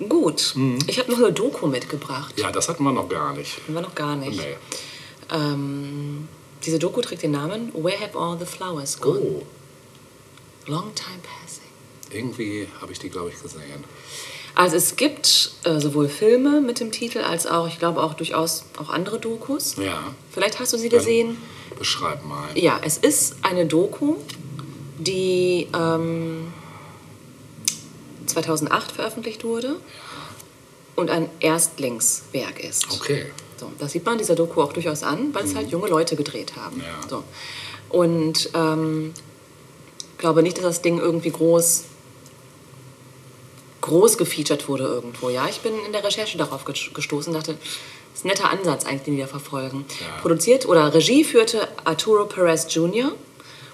Gut. 0.10 0.52
Mhm. 0.56 0.78
Ich 0.88 1.00
habe 1.00 1.10
noch 1.10 1.20
eine 1.20 1.32
Doku 1.32 1.68
mitgebracht. 1.68 2.34
Ja, 2.38 2.52
das 2.52 2.68
hatten 2.68 2.84
wir 2.84 2.92
noch 2.92 3.08
gar 3.08 3.34
nicht. 3.34 3.60
Haben 3.66 3.76
wir 3.76 3.82
noch 3.82 3.96
gar 3.96 4.18
nicht. 4.18 4.38
Nee. 4.38 4.58
Ähm, 5.32 6.28
diese 6.66 6.80
Doku 6.80 7.00
trägt 7.02 7.24
den 7.24 7.32
Namen 7.32 7.72
Where 7.74 7.98
Have 8.00 8.18
All 8.20 8.38
the 8.38 8.46
Flowers 8.46 9.00
Gone? 9.00 9.20
Oh, 9.22 9.44
Long 10.68 10.94
Time 10.96 11.20
Passing. 11.24 11.64
irgendwie 12.12 12.68
habe 12.82 12.92
ich 12.92 13.00
die, 13.00 13.10
glaube 13.10 13.30
ich, 13.30 13.42
gesehen. 13.42 13.84
Also 14.56 14.78
es 14.78 14.96
gibt 14.96 15.52
äh, 15.66 15.80
sowohl 15.80 16.08
Filme 16.08 16.62
mit 16.62 16.80
dem 16.80 16.92
Titel 16.92 17.20
als 17.20 17.46
auch, 17.46 17.68
ich 17.68 17.78
glaube 17.78 18.02
auch 18.02 18.14
durchaus 18.14 18.64
auch 18.78 18.90
andere 18.90 19.20
Dokus. 19.20 19.76
Ja. 19.76 20.16
Vielleicht 20.32 20.60
hast 20.60 20.72
du 20.72 20.78
sie 20.78 20.90
Dann 20.90 21.00
gesehen. 21.00 21.38
Beschreib 21.78 22.26
mal. 22.26 22.48
Ja, 22.56 22.80
es 22.82 22.98
ist 22.98 23.36
eine 23.42 23.66
Doku, 23.66 24.16
die 24.98 25.68
ähm, 25.74 26.54
2008 28.28 28.94
veröffentlicht 28.94 29.44
wurde 29.44 29.76
und 30.96 31.10
ein 31.10 31.30
Erstlingswerk 31.42 32.64
ist. 32.64 32.90
Okay. 32.94 33.26
So, 33.58 33.72
das 33.78 33.92
sieht 33.92 34.06
man 34.06 34.18
dieser 34.18 34.36
Doku 34.36 34.62
auch 34.62 34.74
durchaus 34.74 35.04
an, 35.04 35.34
weil 35.34 35.46
es 35.46 35.56
halt 35.56 35.70
junge 35.70 35.88
Leute 35.88 36.16
gedreht 36.16 36.56
haben. 36.56 36.80
Ja. 36.80 37.10
So. 37.10 37.24
Und 37.90 38.50
ähm, 38.54 39.14
glaube 40.18 40.44
nicht, 40.44 40.58
dass 40.58 40.64
das 40.64 40.82
Ding 40.82 41.00
irgendwie 41.00 41.32
groß 41.32 41.86
groß 43.86 44.18
gefeatured 44.18 44.68
wurde 44.68 44.84
irgendwo. 44.84 45.30
Ja, 45.30 45.48
ich 45.50 45.60
bin 45.62 45.74
in 45.86 45.92
der 45.94 46.04
Recherche 46.04 46.38
darauf 46.38 46.66
ge- 46.66 46.76
gestoßen 46.94 47.34
und 47.34 47.40
dachte, 47.40 47.54
das 48.12 48.20
ist 48.20 48.26
ein 48.26 48.30
netter 48.30 48.50
Ansatz 48.50 48.86
eigentlich, 48.86 49.04
den 49.04 49.18
da 49.18 49.28
verfolgen. 49.28 49.86
Ja. 50.00 50.22
Produziert 50.22 50.68
oder 50.68 50.94
Regie 50.94 51.24
führte 51.24 51.68
Arturo 51.84 52.26
Perez 52.26 52.74
Jr. 52.74 53.12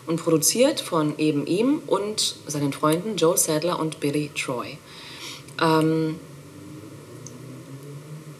und 0.07 0.21
produziert 0.23 0.81
von 0.81 1.17
eben 1.17 1.45
ihm 1.47 1.81
und 1.87 2.35
seinen 2.47 2.73
Freunden 2.73 3.15
Joel 3.17 3.37
Sadler 3.37 3.79
und 3.79 3.99
Billy 3.99 4.29
Troy. 4.35 4.77
Ähm, 5.61 6.19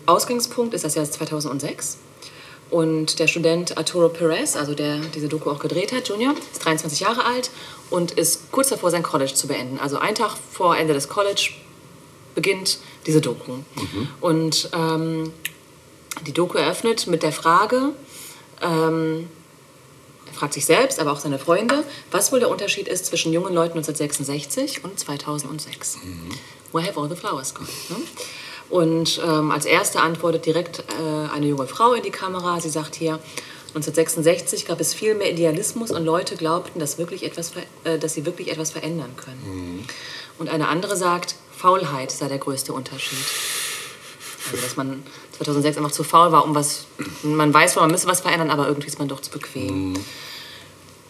Ausgangspunkt 0.06 0.74
ist 0.74 0.84
das 0.84 0.96
Jahr 0.96 1.06
2006. 1.10 1.98
Und 2.70 3.20
der 3.20 3.28
Student 3.28 3.78
Arturo 3.78 4.08
Perez, 4.10 4.56
also 4.56 4.74
der 4.74 5.00
diese 5.14 5.28
Doku 5.28 5.50
auch 5.50 5.60
gedreht 5.60 5.92
hat, 5.92 6.08
Junior, 6.08 6.34
ist 6.54 6.64
23 6.64 7.02
Jahre 7.02 7.26
alt 7.26 7.52
und 7.92 8.12
ist 8.12 8.52
kurz 8.52 8.70
davor, 8.70 8.90
sein 8.90 9.04
College 9.04 9.34
zu 9.36 9.48
beenden. 9.48 9.80
Also 9.80 9.98
ein 9.98 10.16
Tag 10.16 10.38
vor 10.52 10.76
Ende 10.76 10.94
des 10.94 11.08
College 11.08 11.52
beginnt 12.34 12.80
diese 13.06 13.22
Doku. 13.22 13.58
Und 14.22 14.70
ähm, 14.74 15.32
die 16.26 16.34
Doku 16.34 16.58
eröffnet 16.58 17.06
mit 17.08 17.22
der 17.22 17.32
Frage, 17.32 17.94
ähm, 18.62 19.28
er 20.26 20.34
fragt 20.34 20.54
sich 20.54 20.66
selbst, 20.66 21.00
aber 21.00 21.12
auch 21.12 21.20
seine 21.20 21.38
Freunde, 21.38 21.84
was 22.10 22.32
wohl 22.32 22.40
der 22.40 22.50
Unterschied 22.50 22.88
ist 22.88 23.06
zwischen 23.06 23.34
jungen 23.34 23.54
Leuten 23.54 23.78
1966 23.78 24.84
und 24.84 24.98
2006. 24.98 26.00
Where 26.72 26.88
have 26.88 27.00
all 27.00 27.10
the 27.10 27.16
flowers 27.16 27.54
gone? 27.54 27.68
Ne? 27.90 27.98
Und 28.70 29.20
ähm, 29.26 29.52
als 29.52 29.66
erste 29.66 30.00
antwortet 30.00 30.46
direkt 30.46 30.80
äh, 30.80 31.30
eine 31.34 31.48
junge 31.48 31.68
Frau 31.68 31.94
in 31.94 32.04
die 32.04 32.12
Kamera. 32.12 32.62
Sie 32.62 32.70
sagt 32.70 32.96
hier, 32.96 33.20
1966 33.74 34.66
gab 34.66 34.82
es 34.82 34.94
viel 34.94 35.16
mehr 35.16 35.32
Idealismus 35.32 35.92
und 35.92 36.04
Leute 36.04 36.36
glaubten, 36.36 36.80
dass, 36.80 36.98
wirklich 36.98 37.24
etwas, 37.24 37.54
äh, 37.86 37.98
dass 37.98 38.14
sie 38.14 38.26
wirklich 38.26 38.52
etwas 38.52 38.72
verändern 38.72 39.16
können. 39.16 39.88
Und 40.38 40.50
eine 40.50 40.68
andere 40.68 40.98
sagt, 40.98 41.36
Faulheit 41.56 42.12
sei 42.12 42.28
der 42.28 42.38
größte 42.38 42.74
Unterschied. 42.74 43.18
Also, 44.52 44.62
dass 44.62 44.76
man 44.76 45.04
2006 45.38 45.78
einfach 45.78 45.92
zu 45.92 46.04
faul 46.04 46.32
war, 46.32 46.44
um 46.44 46.56
was. 46.56 46.86
Man 47.24 47.54
weiß, 47.54 47.76
man 47.76 47.92
müsste 47.92 48.08
was 48.08 48.22
verändern, 48.22 48.50
aber 48.50 48.68
irgendwie 48.68 48.88
ist 48.88 49.00
man 49.00 49.08
doch 49.08 49.22
zu 49.22 49.32
bequem. 49.32 49.94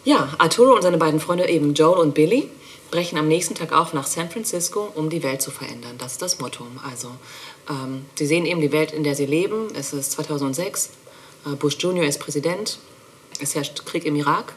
Ja, 0.04 0.28
Arturo 0.38 0.74
und 0.74 0.82
seine 0.82 0.98
beiden 0.98 1.20
Freunde, 1.20 1.48
eben 1.48 1.74
Joel 1.74 1.98
und 1.98 2.14
Billy, 2.14 2.48
brechen 2.90 3.18
am 3.18 3.26
nächsten 3.26 3.54
Tag 3.54 3.72
auf 3.72 3.94
nach 3.94 4.06
San 4.06 4.30
Francisco, 4.30 4.92
um 4.94 5.10
die 5.10 5.22
Welt 5.22 5.42
zu 5.42 5.50
verändern. 5.50 5.96
Das 5.98 6.12
ist 6.12 6.22
das 6.22 6.38
Motto. 6.38 6.66
Also, 6.88 7.08
ähm, 7.68 8.04
sie 8.16 8.26
sehen 8.26 8.46
eben 8.46 8.60
die 8.60 8.72
Welt, 8.72 8.92
in 8.92 9.02
der 9.02 9.14
sie 9.14 9.26
leben. 9.26 9.68
Es 9.74 9.92
ist 9.92 10.12
2006. 10.12 10.90
Äh, 11.46 11.50
Bush 11.56 11.76
Jr. 11.78 12.04
ist 12.04 12.20
Präsident. 12.20 12.78
Es 13.40 13.54
herrscht 13.54 13.84
Krieg 13.86 14.04
im 14.04 14.16
Irak 14.16 14.54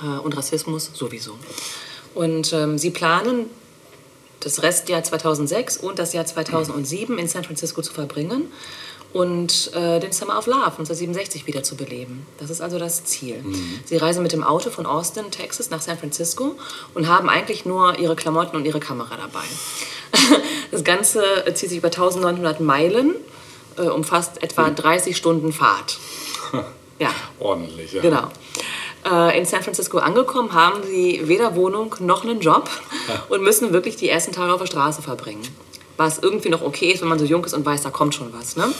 äh, 0.00 0.06
und 0.06 0.36
Rassismus 0.36 0.90
sowieso. 0.94 1.38
Und 2.14 2.52
ähm, 2.52 2.78
sie 2.78 2.90
planen, 2.90 3.46
das 4.40 4.62
Restjahr 4.62 5.02
2006 5.02 5.76
und 5.78 5.98
das 5.98 6.12
Jahr 6.12 6.26
2007 6.26 7.16
in 7.16 7.28
San 7.28 7.44
Francisco 7.44 7.80
zu 7.80 7.92
verbringen 7.92 8.50
und 9.12 9.70
äh, 9.74 10.00
den 10.00 10.12
Summer 10.12 10.38
of 10.38 10.46
Love 10.46 10.64
1967 10.64 11.46
wieder 11.46 11.62
zu 11.62 11.76
beleben. 11.76 12.26
Das 12.38 12.50
ist 12.50 12.60
also 12.60 12.78
das 12.78 13.04
Ziel. 13.04 13.44
Sie 13.84 13.96
reisen 13.96 14.22
mit 14.22 14.32
dem 14.32 14.42
Auto 14.42 14.70
von 14.70 14.86
Austin, 14.86 15.30
Texas 15.30 15.70
nach 15.70 15.82
San 15.82 15.98
Francisco 15.98 16.56
und 16.94 17.08
haben 17.08 17.28
eigentlich 17.28 17.64
nur 17.64 17.98
ihre 17.98 18.16
Klamotten 18.16 18.56
und 18.56 18.64
ihre 18.64 18.80
Kamera 18.80 19.16
dabei. 19.16 19.44
Das 20.70 20.84
Ganze 20.84 21.22
zieht 21.52 21.68
sich 21.68 21.76
über 21.76 21.88
1900 21.88 22.60
Meilen, 22.60 23.14
äh, 23.78 23.82
umfasst 23.82 24.42
etwa 24.42 24.70
30 24.70 25.16
Stunden 25.16 25.52
Fahrt. 25.52 25.98
Ja. 26.98 27.10
Ordentlich, 27.40 27.94
ja. 27.94 28.00
Genau. 28.00 28.28
Äh, 29.10 29.36
in 29.36 29.44
San 29.44 29.62
Francisco 29.64 29.98
angekommen, 29.98 30.52
haben 30.52 30.84
sie 30.84 31.22
weder 31.24 31.56
Wohnung 31.56 31.96
noch 31.98 32.22
einen 32.22 32.40
Job 32.40 32.70
und 33.28 33.42
müssen 33.42 33.72
wirklich 33.72 33.96
die 33.96 34.08
ersten 34.08 34.30
Tage 34.30 34.52
auf 34.52 34.60
der 34.60 34.66
Straße 34.66 35.02
verbringen. 35.02 35.42
Was 35.96 36.18
irgendwie 36.18 36.48
noch 36.48 36.62
okay 36.62 36.92
ist, 36.92 37.02
wenn 37.02 37.08
man 37.08 37.18
so 37.18 37.24
jung 37.24 37.44
ist 37.44 37.54
und 37.54 37.66
weiß, 37.66 37.82
da 37.82 37.90
kommt 37.90 38.14
schon 38.14 38.32
was. 38.32 38.54
Ne? 38.54 38.72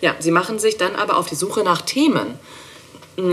Ja, 0.00 0.16
sie 0.18 0.32
machen 0.32 0.58
sich 0.58 0.76
dann 0.76 0.96
aber 0.96 1.18
auf 1.18 1.26
die 1.26 1.36
Suche 1.36 1.62
nach 1.62 1.82
Themen, 1.82 2.40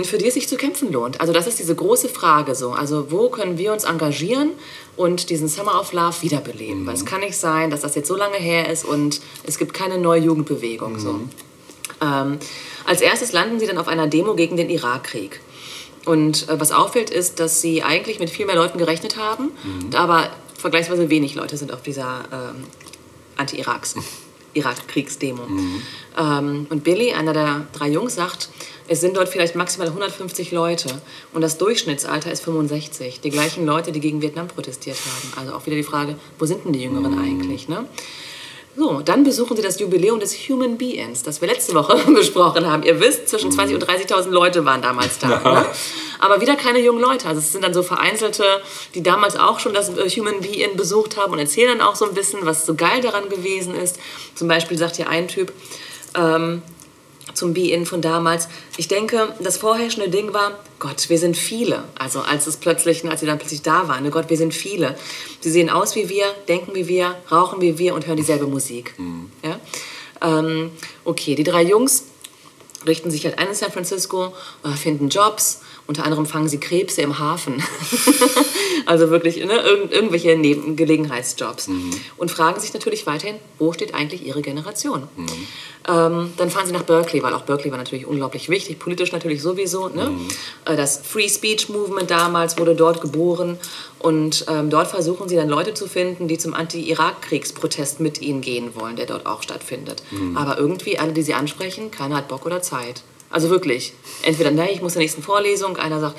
für 0.04 0.18
die 0.18 0.28
es 0.28 0.34
sich 0.34 0.48
zu 0.48 0.58
kämpfen 0.58 0.92
lohnt. 0.92 1.22
Also 1.22 1.32
das 1.32 1.46
ist 1.46 1.60
diese 1.60 1.76
große 1.76 2.10
Frage 2.10 2.56
so. 2.56 2.72
Also 2.72 3.12
wo 3.12 3.30
können 3.30 3.58
wir 3.58 3.72
uns 3.72 3.84
engagieren 3.84 4.52
und 4.98 5.30
diesen 5.30 5.48
Summer 5.48 5.80
of 5.80 5.94
Love 5.94 6.22
wiederbeleben? 6.22 6.88
Weil 6.88 6.96
es 6.96 7.06
kann 7.06 7.20
nicht 7.20 7.38
sein, 7.38 7.70
dass 7.70 7.82
das 7.82 7.94
jetzt 7.94 8.08
so 8.08 8.16
lange 8.16 8.38
her 8.38 8.70
ist 8.70 8.84
und 8.84 9.22
es 9.44 9.60
gibt 9.60 9.74
keine 9.74 10.00
neue 10.00 10.22
Jugendbewegung. 10.22 10.98
So. 10.98 11.20
Ähm, 12.02 12.40
als 12.86 13.02
erstes 13.02 13.32
landen 13.32 13.60
sie 13.60 13.68
dann 13.68 13.78
auf 13.78 13.88
einer 13.88 14.08
Demo 14.08 14.36
gegen 14.36 14.58
den 14.58 14.72
Irakkrieg. 14.72 15.40
Und 16.06 16.50
äh, 16.50 16.60
was 16.60 16.72
auffällt, 16.72 17.12
ist, 17.12 17.40
dass 17.40 17.62
sie 17.62 17.84
eigentlich 17.84 18.20
mit 18.20 18.32
viel 18.32 18.48
mehr 18.48 18.56
Leuten 18.56 18.80
gerechnet 18.80 19.18
haben, 19.18 19.52
aber 19.94 20.30
vergleichsweise 20.58 21.10
wenig 21.10 21.36
Leute 21.36 21.58
sind 21.58 21.72
auf 21.72 21.84
dieser 21.84 22.24
ähm, 22.32 22.64
Anti-Iraks. 23.38 23.96
Irak-Kriegsdemo. 24.56 25.44
Ähm, 26.18 26.68
und 26.70 26.84
Billy, 26.84 27.14
einer 27.14 27.34
der 27.34 27.68
drei 27.74 27.90
Jungs, 27.90 28.16
sagt, 28.16 28.50
es 28.88 29.02
sind 29.02 29.18
dort 29.18 29.30
vielleicht 29.30 29.56
maximal 29.56 29.88
150 29.88 30.52
Leute 30.52 30.90
und 31.34 31.42
das 31.42 31.58
Durchschnittsalter 31.58 32.32
ist 32.32 32.44
65. 32.44 33.20
Die 33.22 33.30
gleichen 33.30 33.66
Leute, 33.66 33.92
die 33.92 34.00
gegen 34.00 34.22
Vietnam 34.22 34.48
protestiert 34.48 34.98
haben. 34.98 35.42
Also 35.42 35.56
auch 35.56 35.66
wieder 35.66 35.76
die 35.76 35.84
Frage, 35.84 36.16
wo 36.40 36.46
sind 36.46 36.66
denn 36.66 36.74
die 36.74 36.82
Jüngeren 36.84 37.18
eigentlich? 37.20 37.68
Ne? 37.68 37.86
So, 38.78 39.00
dann 39.00 39.24
besuchen 39.24 39.56
Sie 39.56 39.64
das 39.64 39.80
Jubiläum 39.80 40.20
des 40.20 40.34
Human 40.50 40.78
Beings, 40.78 41.24
das 41.24 41.40
wir 41.40 41.48
letzte 41.48 41.74
Woche 41.76 41.96
besprochen 42.12 42.66
haben. 42.66 42.84
Ihr 42.84 43.00
wisst, 43.00 43.30
zwischen 43.30 43.52
20.000 43.52 43.74
und 43.76 43.86
30.000 43.86 44.30
Leute 44.30 44.66
waren 44.66 44.82
damals 44.82 45.18
da. 45.18 45.28
Ne? 45.28 45.66
Aber 46.20 46.42
wieder 46.42 46.56
keine 46.56 46.80
jungen 46.80 47.00
Leute. 47.00 47.28
Also 47.30 47.40
es 47.40 47.54
sind 47.54 47.64
dann 47.64 47.74
so 47.74 47.84
Vereinzelte, 47.84 48.44
die 48.94 49.02
damals 49.02 49.38
auch 49.38 49.60
schon 49.60 49.74
das 49.74 49.90
äh, 49.90 50.10
Human 50.10 50.42
Being 50.42 50.76
besucht 50.76 51.16
haben 51.16 51.32
und 51.32 51.40
erzählen 51.40 51.78
dann 51.78 51.88
auch 51.88 51.96
so 51.96 52.06
ein 52.06 52.14
bisschen, 52.14 52.46
was 52.46 52.66
so 52.66 52.76
geil 52.76 53.00
daran 53.02 53.30
gewesen 53.30 53.76
ist. 53.76 53.98
Zum 54.36 54.50
Beispiel 54.50 54.78
sagt 54.78 54.98
hier 54.98 55.10
ein 55.10 55.30
Typ, 55.30 55.54
ähm, 56.18 56.62
zum 57.36 57.54
Be-In 57.54 57.86
von 57.86 58.02
damals. 58.02 58.48
Ich 58.78 58.88
denke, 58.88 59.34
das 59.40 59.58
vorherrschende 59.58 60.10
Ding 60.10 60.34
war, 60.34 60.58
Gott, 60.80 61.10
wir 61.10 61.20
sind 61.20 61.38
viele. 61.38 61.84
Also 61.98 62.22
als 62.22 62.48
es 62.48 62.58
plötzlich, 62.58 63.06
als 63.06 63.20
sie 63.20 63.26
dann 63.26 63.38
plötzlich 63.38 63.62
da 63.62 63.88
waren, 63.88 64.04
ne, 64.04 64.10
Gott, 64.10 64.30
wir 64.30 64.38
sind 64.38 64.54
viele. 64.54 64.98
Sie 65.42 65.52
sehen 65.52 65.70
aus 65.70 65.96
wie 65.96 66.10
wir, 66.10 66.26
denken 66.48 66.74
wie 66.74 66.88
wir, 66.88 67.16
rauchen 67.32 67.62
wie 67.62 67.78
wir 67.78 67.94
und 67.94 68.08
hören 68.08 68.18
dieselbe 68.18 68.48
Musik. 68.48 68.96
Ja? 69.44 69.60
Ähm, 70.22 70.72
okay, 71.04 71.36
die 71.36 71.44
drei 71.44 71.64
Jungs 71.64 72.06
richten 72.88 73.12
sich 73.12 73.26
halt 73.26 73.40
ein 73.40 73.50
in 73.50 73.56
San 73.56 73.72
Francisco, 73.72 74.34
äh, 74.64 74.70
finden 74.70 75.10
Jobs. 75.10 75.62
Unter 75.88 76.04
anderem 76.04 76.26
fangen 76.26 76.48
sie 76.50 76.60
Krebse 76.60 77.02
im 77.02 77.20
Hafen. 77.20 77.62
also 78.88 79.12
wirklich 79.12 79.38
ne, 79.38 79.54
irgend, 79.62 79.92
irgendwelche 79.92 80.36
Neben 80.36 80.76
Gelegenheitsjobs. 80.76 81.70
Und 82.18 82.32
fragen 82.32 82.60
sich 82.60 82.74
natürlich 82.74 83.06
weiterhin, 83.06 83.36
wo 83.60 83.72
steht 83.72 83.94
eigentlich 83.94 84.26
ihre 84.26 84.42
Generation? 84.42 85.04
Ähm, 85.88 86.34
dann 86.38 86.50
fahren 86.50 86.66
sie 86.66 86.74
nach 86.74 86.84
Berkeley, 86.84 87.22
weil 87.22 87.34
auch 87.34 87.44
Berkeley 87.44 87.72
war 87.72 87.78
natürlich 87.78 88.08
unglaublich 88.08 88.50
wichtig, 88.50 88.80
politisch 88.80 89.12
natürlich 89.12 89.44
sowieso. 89.44 89.90
Ne? 89.90 90.12
Äh, 90.66 90.76
Das 90.76 91.02
Free 91.06 91.30
Speech 91.30 91.70
Movement 91.70 92.10
damals 92.10 92.58
wurde 92.58 92.74
dort 92.76 93.02
geboren. 93.02 93.58
Und 94.00 94.46
ähm, 94.50 94.72
dort 94.72 94.88
versuchen 94.88 95.30
sie 95.30 95.36
dann 95.36 95.50
Leute 95.50 95.74
zu 95.76 95.88
finden, 95.88 96.28
die 96.28 96.38
zum 96.40 96.54
Anti-Irak-Kriegsprotest 96.56 98.00
mit 98.00 98.22
ihnen 98.22 98.42
gehen 98.42 98.76
wollen, 98.76 98.96
der 98.96 99.06
dort 99.06 99.26
auch 99.28 99.44
stattfindet. 99.44 100.04
Aber 100.36 100.58
irgendwie 100.58 100.98
alle, 101.00 101.14
die 101.14 101.22
sie 101.24 101.34
ansprechen, 101.34 101.92
keiner 101.92 102.18
hat 102.18 102.28
Bock 102.28 102.46
oder 102.46 102.62
Zeit. 102.62 103.04
Also 103.30 103.50
wirklich. 103.50 103.94
Entweder, 104.22 104.52
nee, 104.52 104.72
ich 104.72 104.82
muss 104.82 104.94
zur 104.94 105.02
nächsten 105.02 105.22
Vorlesung, 105.22 105.78
einer 105.78 106.00
sagt, 106.00 106.18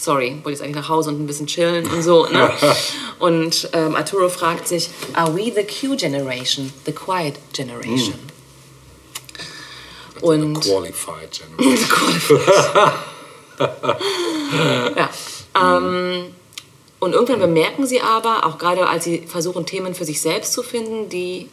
sorry, 0.00 0.36
wollte 0.42 0.50
jetzt 0.50 0.62
eigentlich 0.62 0.76
nach 0.76 0.88
Hause 0.88 1.10
und 1.10 1.20
ein 1.20 1.26
bisschen 1.26 1.46
chillen 1.46 1.90
und 1.90 2.02
so. 2.02 2.26
Ne? 2.26 2.50
Und 3.18 3.70
ähm, 3.72 3.96
Arturo 3.96 4.28
fragt 4.28 4.68
sich, 4.68 4.90
are 5.14 5.34
we 5.34 5.52
the 5.52 5.64
Q 5.64 5.96
generation, 5.96 6.72
the 6.86 6.92
quiet 6.92 7.34
generation? 7.52 8.14
Und 10.20 10.60
Qualified 10.60 11.30
Generation. 11.58 12.40
ja. 14.96 15.10
Ähm, 15.60 16.26
und 17.00 17.12
irgendwann 17.12 17.40
bemerken 17.40 17.86
sie 17.86 18.00
aber, 18.00 18.46
auch 18.46 18.58
gerade 18.58 18.88
als 18.88 19.04
sie 19.04 19.22
versuchen, 19.26 19.66
Themen 19.66 19.94
für 19.94 20.04
sich 20.04 20.20
selbst 20.20 20.52
zu 20.52 20.62
finden, 20.62 21.08
die, 21.08 21.48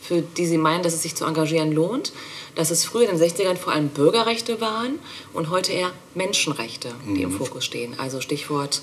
für 0.00 0.20
die 0.20 0.46
sie 0.46 0.58
meinen, 0.58 0.82
dass 0.82 0.94
es 0.94 1.02
sich 1.02 1.14
zu 1.14 1.24
engagieren 1.24 1.72
lohnt, 1.72 2.12
dass 2.54 2.70
es 2.70 2.84
früher 2.84 3.08
in 3.08 3.18
den 3.18 3.28
60ern 3.28 3.56
vor 3.56 3.72
allem 3.72 3.88
Bürgerrechte 3.88 4.60
waren 4.60 4.98
und 5.32 5.50
heute 5.50 5.72
eher 5.72 5.92
Menschenrechte, 6.14 6.94
die 7.06 7.22
im 7.22 7.32
Fokus 7.32 7.64
stehen. 7.64 7.98
Also 7.98 8.20
Stichwort 8.20 8.82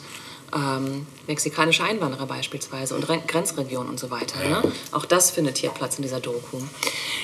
ähm, 0.54 1.06
mexikanische 1.28 1.84
Einwanderer 1.84 2.26
beispielsweise 2.26 2.96
und 2.96 3.08
Re 3.08 3.22
Grenzregionen 3.26 3.90
und 3.90 4.00
so 4.00 4.12
weiter. 4.12 4.38
Ne? 4.40 4.62
Auch 4.92 5.06
das 5.06 5.32
findet 5.32 5.58
hier 5.58 5.70
Platz 5.70 5.98
in 5.98 6.04
dieser 6.04 6.20
Doku. 6.20 6.58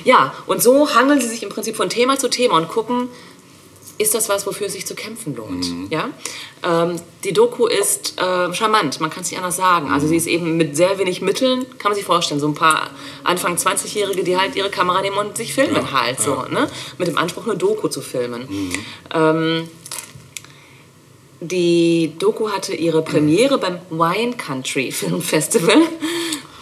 Ja, 0.04 0.34
und 0.46 0.64
so 0.64 0.94
hangeln 0.96 1.20
sie 1.20 1.28
sich 1.28 1.44
im 1.44 1.50
Prinzip 1.50 1.76
von 1.76 1.90
Thema 1.90 2.18
zu 2.18 2.30
Thema 2.30 2.56
und 2.58 2.70
gucken, 2.70 3.10
ist 3.98 4.14
das 4.14 4.30
was, 4.30 4.46
wofür 4.46 4.68
es 4.68 4.74
sich 4.74 4.86
zu 4.86 4.96
kämpfen 4.96 5.36
lohnt. 5.36 5.66
Ja? 5.90 6.10
Ähm, 6.64 6.96
die 7.24 7.34
Doku 7.34 7.66
ist 7.68 8.20
äh, 8.20 8.54
charmant, 8.54 9.00
man 9.00 9.10
kann 9.10 9.24
es 9.24 9.32
nicht 9.32 9.38
anders 9.40 9.58
sagen. 9.58 9.90
Also 9.92 10.08
sie 10.08 10.16
ist 10.18 10.28
eben 10.28 10.58
mit 10.58 10.76
sehr 10.76 11.00
wenig 11.00 11.22
Mitteln, 11.22 11.66
kann 11.80 11.92
man 11.92 11.96
sich 11.96 12.06
vorstellen, 12.06 12.40
so 12.40 12.48
ein 12.48 12.54
paar 12.54 12.92
Anfang 13.24 13.56
20-Jährige, 13.56 14.24
die 14.24 14.38
halt 14.38 14.56
ihre 14.56 14.70
Kamera 14.70 15.02
nehmen 15.02 15.18
und 15.18 15.38
sich 15.38 15.54
filmen 15.54 15.76
Ja, 15.76 15.92
halt 15.92 16.20
so, 16.20 16.36
ja. 16.36 16.48
ne? 16.50 16.70
mit 16.98 17.08
dem 17.08 17.18
Anspruch, 17.18 17.46
eine 17.46 17.58
Doku 17.58 17.88
zu 17.88 18.02
filmen. 18.02 18.48
Ähm, 19.14 19.70
die 21.40 22.14
Doku 22.18 22.50
hatte 22.50 22.74
ihre 22.76 23.04
Premiere 23.04 23.58
beim 23.60 23.80
Wine 23.90 24.34
Country 24.38 24.92
Film 24.92 25.22
Festival. 25.22 25.78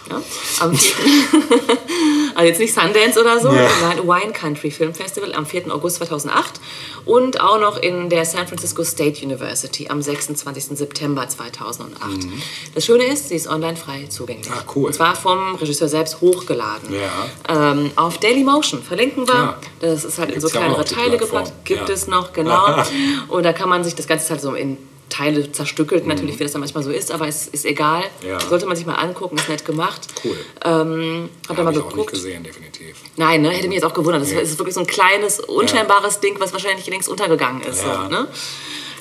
Ja, 0.08 0.22
am 0.60 0.74
4. 0.74 0.94
also 2.34 2.46
jetzt 2.48 2.60
nicht 2.60 2.74
Sundance 2.74 3.20
oder 3.20 3.40
so, 3.40 3.48
Ja. 3.52 3.68
sondern 3.80 4.06
Wine 4.06 4.32
Country 4.32 4.70
Film 4.70 4.94
Festival 4.94 5.32
am 5.34 5.46
4. 5.46 5.72
August 5.74 5.96
2008 5.96 6.60
und 7.04 7.40
auch 7.40 7.60
noch 7.60 7.76
in 7.80 8.08
der 8.08 8.24
San 8.24 8.46
Francisco 8.46 8.84
State 8.84 9.24
University 9.24 9.88
am 9.88 10.02
26. 10.02 10.76
September 10.78 11.28
2008. 11.28 12.26
Das 12.74 12.84
Schöne 12.84 13.04
ist, 13.06 13.28
sie 13.28 13.36
ist 13.36 13.48
online 13.48 13.76
frei 13.76 14.06
zugänglich. 14.08 14.48
Mhm. 14.48 14.54
Ah, 14.58 14.64
cool. 14.74 14.86
Und 14.86 14.92
zwar 14.94 15.16
vom 15.16 15.54
Regisseur 15.56 15.88
selbst 15.88 16.20
hochgeladen. 16.20 16.90
Ja. 16.92 17.72
Ähm, 17.72 17.90
auf 17.96 18.18
Dailymotion 18.18 18.82
verlinken 18.82 19.26
wir. 19.26 19.34
Ja. 19.34 19.60
Das 19.80 20.04
ist 20.04 20.18
halt 20.18 20.30
in 20.30 20.40
so 20.40 20.48
Gibt's 20.48 20.54
ja 20.54 20.60
auch 20.70 20.84
kleinere 20.84 20.84
Teile 20.84 21.18
gepackt. 21.18 21.52
Gibt 21.64 21.88
es 21.88 22.06
noch, 22.06 22.32
genau. 22.32 22.82
Und 23.28 23.42
da 23.44 23.52
kann 23.52 23.68
man 23.68 23.84
sich 23.84 23.94
das 23.94 24.06
Ganze 24.06 24.30
halt 24.30 24.40
so 24.40 24.54
in 24.54 24.76
Teile 25.08 25.50
zerstückelt, 25.52 26.06
natürlich, 26.06 26.38
wie 26.38 26.42
das 26.42 26.52
dann 26.52 26.60
manchmal 26.60 26.82
so 26.82 26.90
ist, 26.90 27.10
aber 27.12 27.28
es 27.28 27.46
ist 27.48 27.64
egal. 27.64 28.02
Mhm. 28.22 28.28
Ja. 28.28 28.40
Sollte 28.40 28.66
man 28.66 28.76
sich 28.76 28.86
mal 28.86 28.94
angucken, 28.94 29.36
ist 29.36 29.48
nett 29.48 29.64
gemacht. 29.64 30.00
Cool. 30.24 30.36
Ähm, 30.64 31.28
hab 31.48 31.56
da 31.56 31.62
mal 31.62 31.72
ich 31.72 31.78
auch 31.78 31.84
nicht 31.84 31.90
geguckt. 31.92 32.10
gesehen, 32.12 32.42
definitiv. 32.42 32.96
Nein, 33.16 33.42
ne, 33.42 33.50
hätte 33.50 33.68
mich 33.68 33.76
jetzt 33.76 33.84
auch 33.84 33.94
gewundert. 33.94 34.22
Das 34.22 34.30
Nee. 34.32 34.40
ist 34.40 34.58
wirklich 34.58 34.74
so 34.74 34.80
ein 34.80 34.86
kleines, 34.86 35.40
unscheinbares 35.40 36.20
Ding, 36.20 36.36
was 36.38 36.52
wahrscheinlich 36.52 36.86
längst 36.86 37.08
untergegangen 37.08 37.62
ist. 37.62 37.82
Ja. 37.84 38.04
So, 38.04 38.10
ne? 38.10 38.28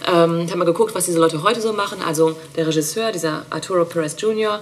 ähm, 0.08 0.42
ich 0.46 0.50
habe 0.52 0.60
mal 0.60 0.66
geguckt, 0.66 0.94
was 0.94 1.06
diese 1.06 1.20
Leute 1.20 1.42
heute 1.44 1.60
so 1.62 1.74
machen. 1.74 2.00
Also 2.06 2.36
der 2.56 2.68
Regisseur, 2.68 3.12
dieser 3.12 3.46
Arturo 3.50 3.84
Perez 3.86 4.16
Jr., 4.20 4.62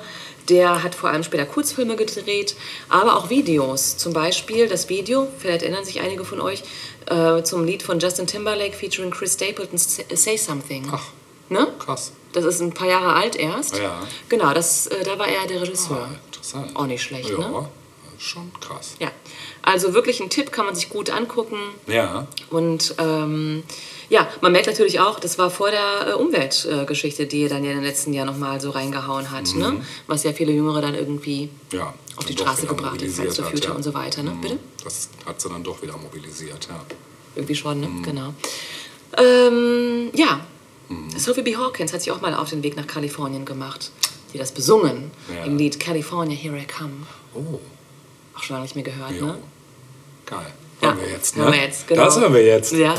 der 0.50 0.84
hat 0.84 0.94
vor 0.96 1.10
allem 1.10 1.24
später 1.24 1.46
Kurzfilme 1.46 1.96
gedreht, 1.96 2.56
aber 2.90 3.16
auch 3.16 3.30
Videos. 3.30 3.96
Zum 3.98 4.12
Beispiel 4.14 4.68
das 4.68 4.90
Video, 4.90 5.28
vielleicht 5.38 5.62
erinnern 5.64 5.86
sich 5.86 6.02
einige 6.02 6.26
von 6.26 6.42
euch, 6.42 6.64
äh, 7.10 7.44
zum 7.44 7.64
Lied 7.66 7.82
von 7.84 8.00
Justin 8.00 8.28
Timberlake 8.28 8.76
featuring 8.76 9.12
Chris 9.12 9.34
Stapleton, 9.36 9.78
Say 9.78 10.38
Something. 10.38 10.86
Ach. 10.92 11.04
Ne? 11.50 11.68
Krass. 11.80 12.14
Das 12.34 12.46
ist 12.46 12.62
ein 12.62 12.74
paar 12.74 12.88
Jahre 12.88 13.14
alt 13.14 13.36
erst. 13.36 13.78
Ja. 13.78 14.00
Genau, 14.30 14.54
das, 14.54 14.88
äh, 14.88 15.04
da 15.04 15.20
war 15.20 15.28
er 15.28 15.48
der 15.48 15.62
Regisseur. 15.62 16.08
Ah, 16.10 16.16
interessant. 16.26 16.76
Auch 16.76 16.88
nicht 16.88 17.04
schlecht, 17.04 17.30
ja, 17.30 17.38
ne? 17.38 17.70
schon 18.24 18.52
krass. 18.60 18.96
Ja, 19.00 19.12
also 19.62 19.94
wirklich 19.94 20.22
ein 20.22 20.30
Tipp, 20.30 20.52
kann 20.52 20.66
man 20.66 20.76
sich 20.76 20.90
gut 20.90 21.10
angucken. 21.10 21.58
Ja, 21.88 22.28
Und 22.50 22.96
ähm, 22.98 23.64
ja, 24.10 24.28
man 24.42 24.52
merkt 24.52 24.68
natürlich 24.68 25.00
auch, 25.00 25.20
das 25.20 25.38
war 25.38 25.50
vor 25.50 25.72
der 25.72 26.08
äh, 26.08 26.14
Umweltgeschichte, 26.14 27.26
die 27.26 27.48
dann 27.48 27.64
ja 27.64 27.72
in 27.72 27.78
den 27.78 27.86
letzten 27.86 28.14
Jahren 28.14 28.28
nochmal 28.28 28.62
so 28.62 28.70
reingehauen 28.70 29.32
hat, 29.32 29.54
ne? 29.56 29.86
was 30.08 30.24
ja 30.24 30.34
viele 30.34 30.52
Jüngere 30.52 30.82
dann 30.82 30.96
irgendwie 30.96 31.50
ja. 31.72 31.94
auf 32.16 32.26
die 32.26 32.34
Straße 32.34 32.68
gebracht 32.68 33.02
hat, 33.02 33.10
Fridays 33.10 33.36
for 33.36 33.46
Future 33.46 33.72
ja. 33.72 33.76
und 33.76 33.84
so 33.84 33.94
weiter. 33.94 34.24
Ne? 34.24 34.32
Mhm. 34.32 34.42
Bitte? 34.42 34.60
Das 34.84 35.10
hat 35.26 35.42
sie 35.42 35.50
dann 35.50 35.64
doch 35.64 35.82
wieder 35.82 35.98
mobilisiert, 35.98 36.68
ja. 36.70 36.80
Irgendwie 37.36 37.56
schon, 37.56 37.80
ne? 37.80 37.88
Mhm. 37.88 38.04
genau. 38.04 38.34
Ähm, 39.18 40.12
ja, 40.14 40.42
Sophie 41.18 41.42
B. 41.42 41.56
Hawkins 41.58 41.94
hat 41.94 42.02
sich 42.02 42.12
auch 42.12 42.22
mal 42.22 42.34
auf 42.34 42.50
den 42.50 42.64
Weg 42.64 42.76
nach 42.76 42.88
Kalifornien 42.88 43.46
gemacht. 43.46 43.92
Die 44.34 44.38
das 44.38 44.52
besungen 44.52 45.12
Ja. 45.34 45.46
im 45.46 45.58
Lied 45.58 45.80
California, 45.80 46.36
Here 46.36 46.58
I 46.58 46.66
Come. 46.66 46.92
Oh, 47.36 47.60
Auch 48.36 48.42
schon 48.44 48.56
lange 48.56 48.64
nicht 48.64 48.76
mehr 48.76 48.84
gehört, 48.84 49.12
jo. 49.12 49.28
ne? 49.28 49.38
Geil. 50.26 50.40
Ja, 50.82 50.88
Hören 50.90 51.00
wir 51.02 51.10
jetzt, 51.12 51.38
ne? 51.38 51.44
hören 51.44 51.54
wir 51.54 51.62
jetzt, 51.62 51.88
genau. 51.88 52.06
Das 52.06 52.20
hören 52.20 52.34
wir 52.34 52.44
jetzt. 52.46 52.72
Ja. 52.74 52.96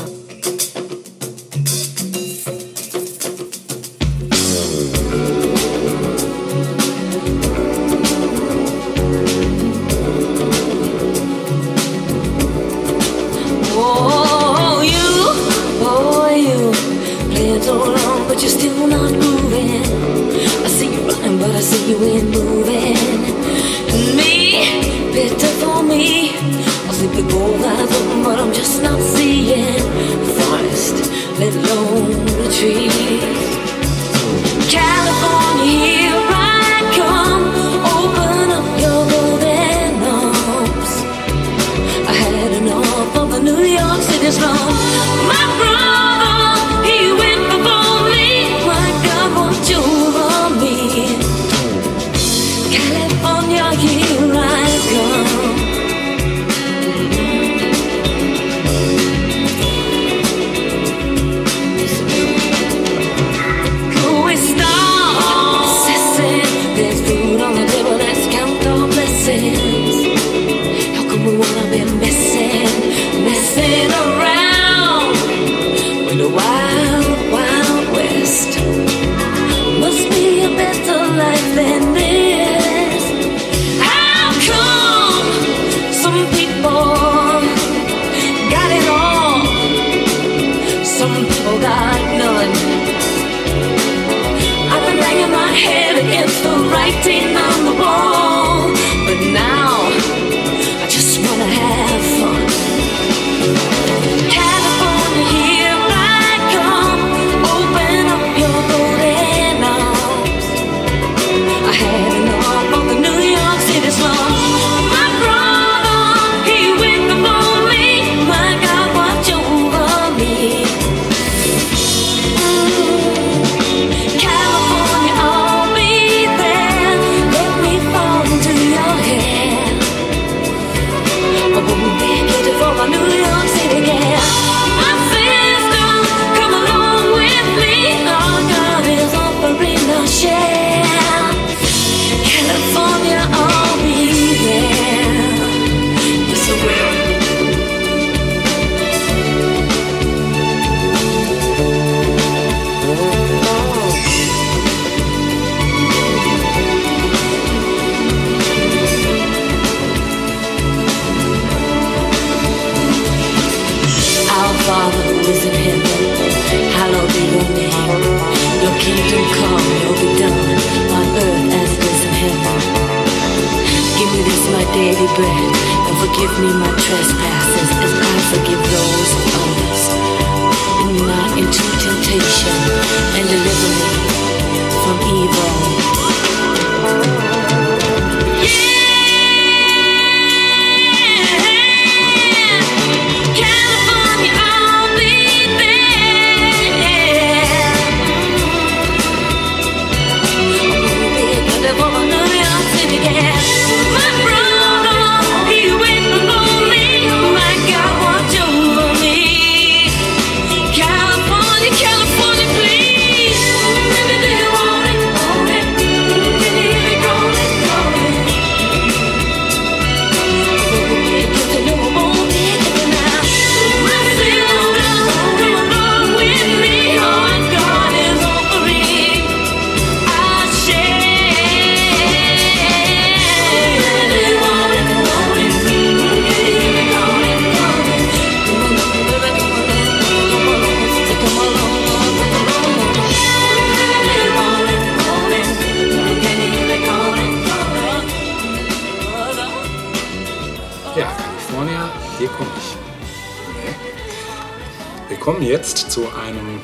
Kommen 255.35 255.47
jetzt 255.47 255.91
zu 255.91 256.07
einem 256.13 256.61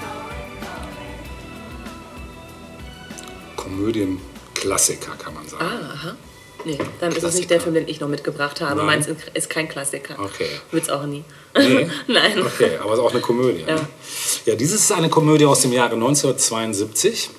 Komödienklassiker, 3.58 5.12
kann 5.22 5.34
man 5.34 5.46
sagen. 5.46 5.66
Ah, 5.66 5.94
aha. 5.94 6.16
Nee, 6.64 6.78
dann 7.02 7.10
ist 7.10 7.18
es 7.18 7.22
Klassiker. 7.22 7.38
nicht 7.40 7.52
der 7.52 7.60
Film, 7.62 7.74
den 7.76 7.88
ich 7.90 8.00
noch 8.00 8.08
mitgebracht 8.08 8.62
habe. 8.62 8.78
Nein. 8.78 8.86
Meins 8.86 9.08
ist 9.34 9.50
kein 9.50 9.68
Klassiker. 9.68 10.18
Okay. 10.18 10.48
Wird's 10.72 10.90
auch 10.90 11.06
nie. 11.06 11.26
Nee? 11.58 11.90
Nein. 12.08 12.42
Okay, 12.46 12.78
aber 12.78 12.94
es 12.94 13.00
ist 13.00 13.06
auch 13.06 13.12
eine 13.12 13.20
Komödie. 13.20 13.66
Ja. 13.68 13.76
ne? 13.76 13.88
ja, 14.46 14.56
dieses 14.56 14.82
ist 14.82 14.92
eine 14.94 15.10
Komödie 15.10 15.46
aus 15.46 15.62
dem 15.64 15.74
Jahre 15.74 15.96
1972 15.96 17.30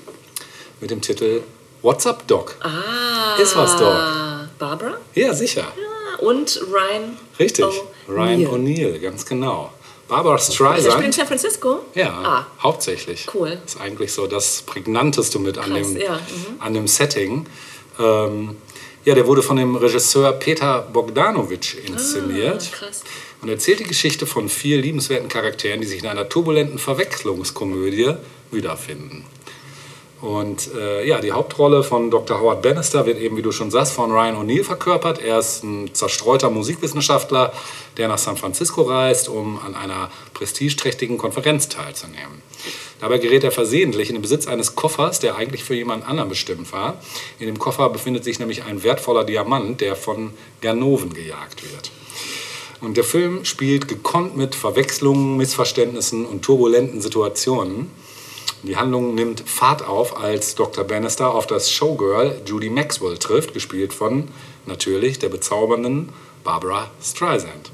mit 0.83 0.91
dem 0.91 1.01
Titel 1.01 1.43
What's 1.81 2.07
Up, 2.07 2.27
Doc? 2.27 2.57
Ah. 2.61 3.37
Ist 3.41 3.57
was, 3.57 3.77
Doc? 3.79 3.95
Barbara? 4.59 4.99
Ja, 5.15 5.33
sicher. 5.33 5.65
Ah, 5.65 6.19
Und 6.19 6.61
Ryan. 6.71 7.17
Richtig. 7.39 7.65
Ryan 8.07 8.47
O'Neill, 8.49 8.99
ganz 8.99 9.25
genau. 9.25 9.71
Barbara 10.13 10.37
Der 10.37 10.43
spielt 10.43 10.59
in 10.61 10.83
Streisand. 10.83 11.15
San 11.15 11.27
Francisco? 11.27 11.79
Ja, 11.95 12.11
Ah, 12.23 12.47
hauptsächlich. 12.63 13.27
Cool. 13.33 13.59
Ist 13.65 13.81
eigentlich 13.81 14.13
so 14.13 14.27
das 14.27 14.61
prägnanteste 14.61 15.39
mit 15.39 15.57
an 15.57 15.71
Krass, 15.73 15.93
dem, 15.95 15.97
ja, 15.97 16.17
mhm. 16.17 16.61
an 16.61 16.75
dem 16.75 16.87
Setting. 16.87 17.47
Ähm, 17.99 18.57
ja, 19.07 19.15
der 19.15 19.27
wurde 19.27 19.43
von 19.43 19.57
dem 19.57 19.75
Regisseur 19.75 20.33
Peter 20.33 20.83
Bogdanovich 20.93 21.79
inszeniert. 21.87 22.71
Ah, 22.73 22.77
krass. 22.77 23.05
Und 23.41 23.49
erzählt 23.49 23.81
die 23.81 23.85
Geschichte 23.85 24.27
von 24.27 24.51
vier 24.51 24.79
liebenswerten 24.83 25.29
Charakteren, 25.31 25.81
die 25.81 25.87
sich 25.87 26.03
in 26.03 26.09
einer 26.09 26.29
turbulenten 26.29 26.79
Verwechslungskomödie 26.79 28.15
wiederfinden. 28.51 29.25
Und 30.21 30.73
äh, 30.77 31.05
ja, 31.05 31.21
die 31.21 31.33
Hauptrolle 31.33 31.83
von 31.83 32.09
Dr. 32.09 32.39
Howard 32.41 32.63
Bannister 32.63 33.07
wird 33.07 33.19
eben, 33.19 33.37
wie 33.37 33.43
du 33.43 33.51
schon 33.51 33.73
sagst, 33.73 33.93
von 33.95 34.13
Ryan 34.13 34.37
O'Neill 34.37 34.63
verkörpert. 34.63 35.21
Er 35.21 35.41
ist 35.41 35.65
ein 35.65 35.93
zerstreuter 35.95 36.49
Musikwissenschaftler, 36.49 37.53
der 37.97 38.09
nach 38.09 38.19
San 38.19 38.37
Francisco 38.37 38.83
reist, 38.83 39.29
um 39.29 39.59
an 39.59 39.75
einer 39.75 40.11
prestigeträchtigen 40.35 41.19
Konferenz 41.19 41.69
teilzunehmen. 41.69 42.43
Dabei 43.01 43.19
gerät 43.19 43.45
er 43.45 43.53
versehentlich 43.53 44.09
in 44.09 44.15
den 44.15 44.23
Besitz 44.23 44.47
eines 44.47 44.77
Koffers, 44.77 45.19
der 45.19 45.37
eigentlich 45.37 45.65
für 45.65 45.75
jemand 45.75 46.07
anderen 46.07 46.29
bestimmt 46.29 46.73
war. 46.73 47.01
In 47.39 47.47
dem 47.47 47.59
Koffer 47.59 47.89
befindet 47.91 48.25
sich 48.25 48.39
nämlich 48.39 48.65
ein 48.65 48.83
wertvoller 48.83 49.25
Diamant, 49.25 49.81
der 49.81 49.97
von 49.97 50.31
Ganoven 50.61 51.13
gejagt 51.13 51.63
wird. 51.63 51.91
Und 52.81 52.97
der 52.97 53.05
Film 53.05 53.45
spielt 53.45 53.89
gekonnt 53.89 54.37
mit 54.37 54.55
Verwechslungen, 54.55 55.37
Missverständnissen 55.37 56.27
und 56.27 56.43
turbulenten 56.43 57.01
Situationen. 57.01 57.91
Die 58.65 58.77
Handlung 58.77 59.15
nimmt 59.15 59.49
Fahrt 59.49 59.87
auf, 59.87 60.17
als 60.17 60.55
Dr. 60.55 60.85
Bannister 60.85 61.35
auf 61.35 61.49
das 61.49 61.71
Showgirl 61.71 62.43
Judy 62.47 62.71
Maxwell 62.71 63.19
trifft, 63.19 63.55
gespielt 63.55 63.93
von 63.93 64.29
natürlich 64.67 65.19
der 65.19 65.29
bezaubernden 65.29 66.11
Barbara 66.45 66.91
Streisand. 67.03 67.73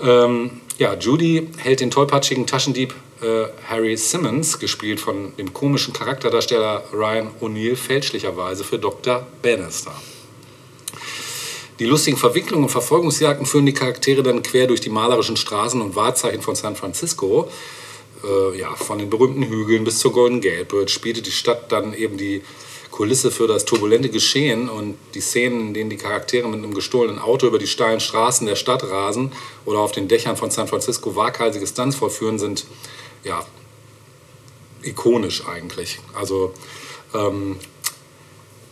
Ähm, 0.00 0.60
ja, 0.78 0.94
Judy 0.94 1.48
hält 1.58 1.80
den 1.80 1.90
tollpatschigen 1.90 2.46
Taschendieb 2.46 2.94
äh, 3.20 3.46
Harry 3.68 3.96
Simmons, 3.96 4.58
gespielt 4.58 5.00
von 5.00 5.34
dem 5.36 5.52
komischen 5.52 5.92
Charakterdarsteller 5.92 6.84
Ryan 6.92 7.30
O'Neill, 7.40 7.76
fälschlicherweise 7.76 8.64
für 8.64 8.78
Dr. 8.78 9.26
Bannister. 9.42 9.92
Die 11.78 11.84
lustigen 11.84 12.16
Verwicklungen 12.16 12.64
und 12.64 12.70
Verfolgungsjagden 12.70 13.46
führen 13.46 13.66
die 13.66 13.72
Charaktere 13.72 14.22
dann 14.22 14.42
quer 14.42 14.66
durch 14.66 14.80
die 14.80 14.90
malerischen 14.90 15.36
Straßen 15.36 15.80
und 15.80 15.94
Wahrzeichen 15.94 16.42
von 16.42 16.56
San 16.56 16.76
Francisco. 16.76 17.48
Äh, 18.24 18.58
ja, 18.58 18.74
von 18.74 18.98
den 18.98 19.10
berühmten 19.10 19.44
Hügeln 19.44 19.84
bis 19.84 19.98
zur 19.98 20.12
Golden 20.12 20.40
Gate 20.40 20.66
Bridge 20.66 20.98
bietet 21.00 21.26
die 21.26 21.32
Stadt 21.32 21.70
dann 21.70 21.94
eben 21.94 22.16
die 22.16 22.42
Kulisse 22.90 23.30
für 23.30 23.46
das 23.46 23.64
turbulente 23.64 24.08
Geschehen 24.08 24.68
und 24.68 24.96
die 25.14 25.20
Szenen, 25.20 25.60
in 25.60 25.74
denen 25.74 25.90
die 25.90 25.96
Charaktere 25.96 26.48
mit 26.48 26.62
einem 26.62 26.74
gestohlenen 26.74 27.18
Auto 27.18 27.46
über 27.46 27.58
die 27.58 27.66
steilen 27.66 28.00
Straßen 28.00 28.46
der 28.46 28.56
Stadt 28.56 28.82
rasen 28.84 29.32
oder 29.64 29.78
auf 29.80 29.92
den 29.92 30.08
Dächern 30.08 30.36
von 30.36 30.50
San 30.50 30.68
Francisco 30.68 31.14
waghalsige 31.14 31.66
Stunts 31.66 31.96
vollführen, 31.96 32.38
sind 32.38 32.66
ja 33.24 33.44
ikonisch 34.82 35.46
eigentlich. 35.46 35.98
Also 36.14 36.52
ähm, 37.14 37.56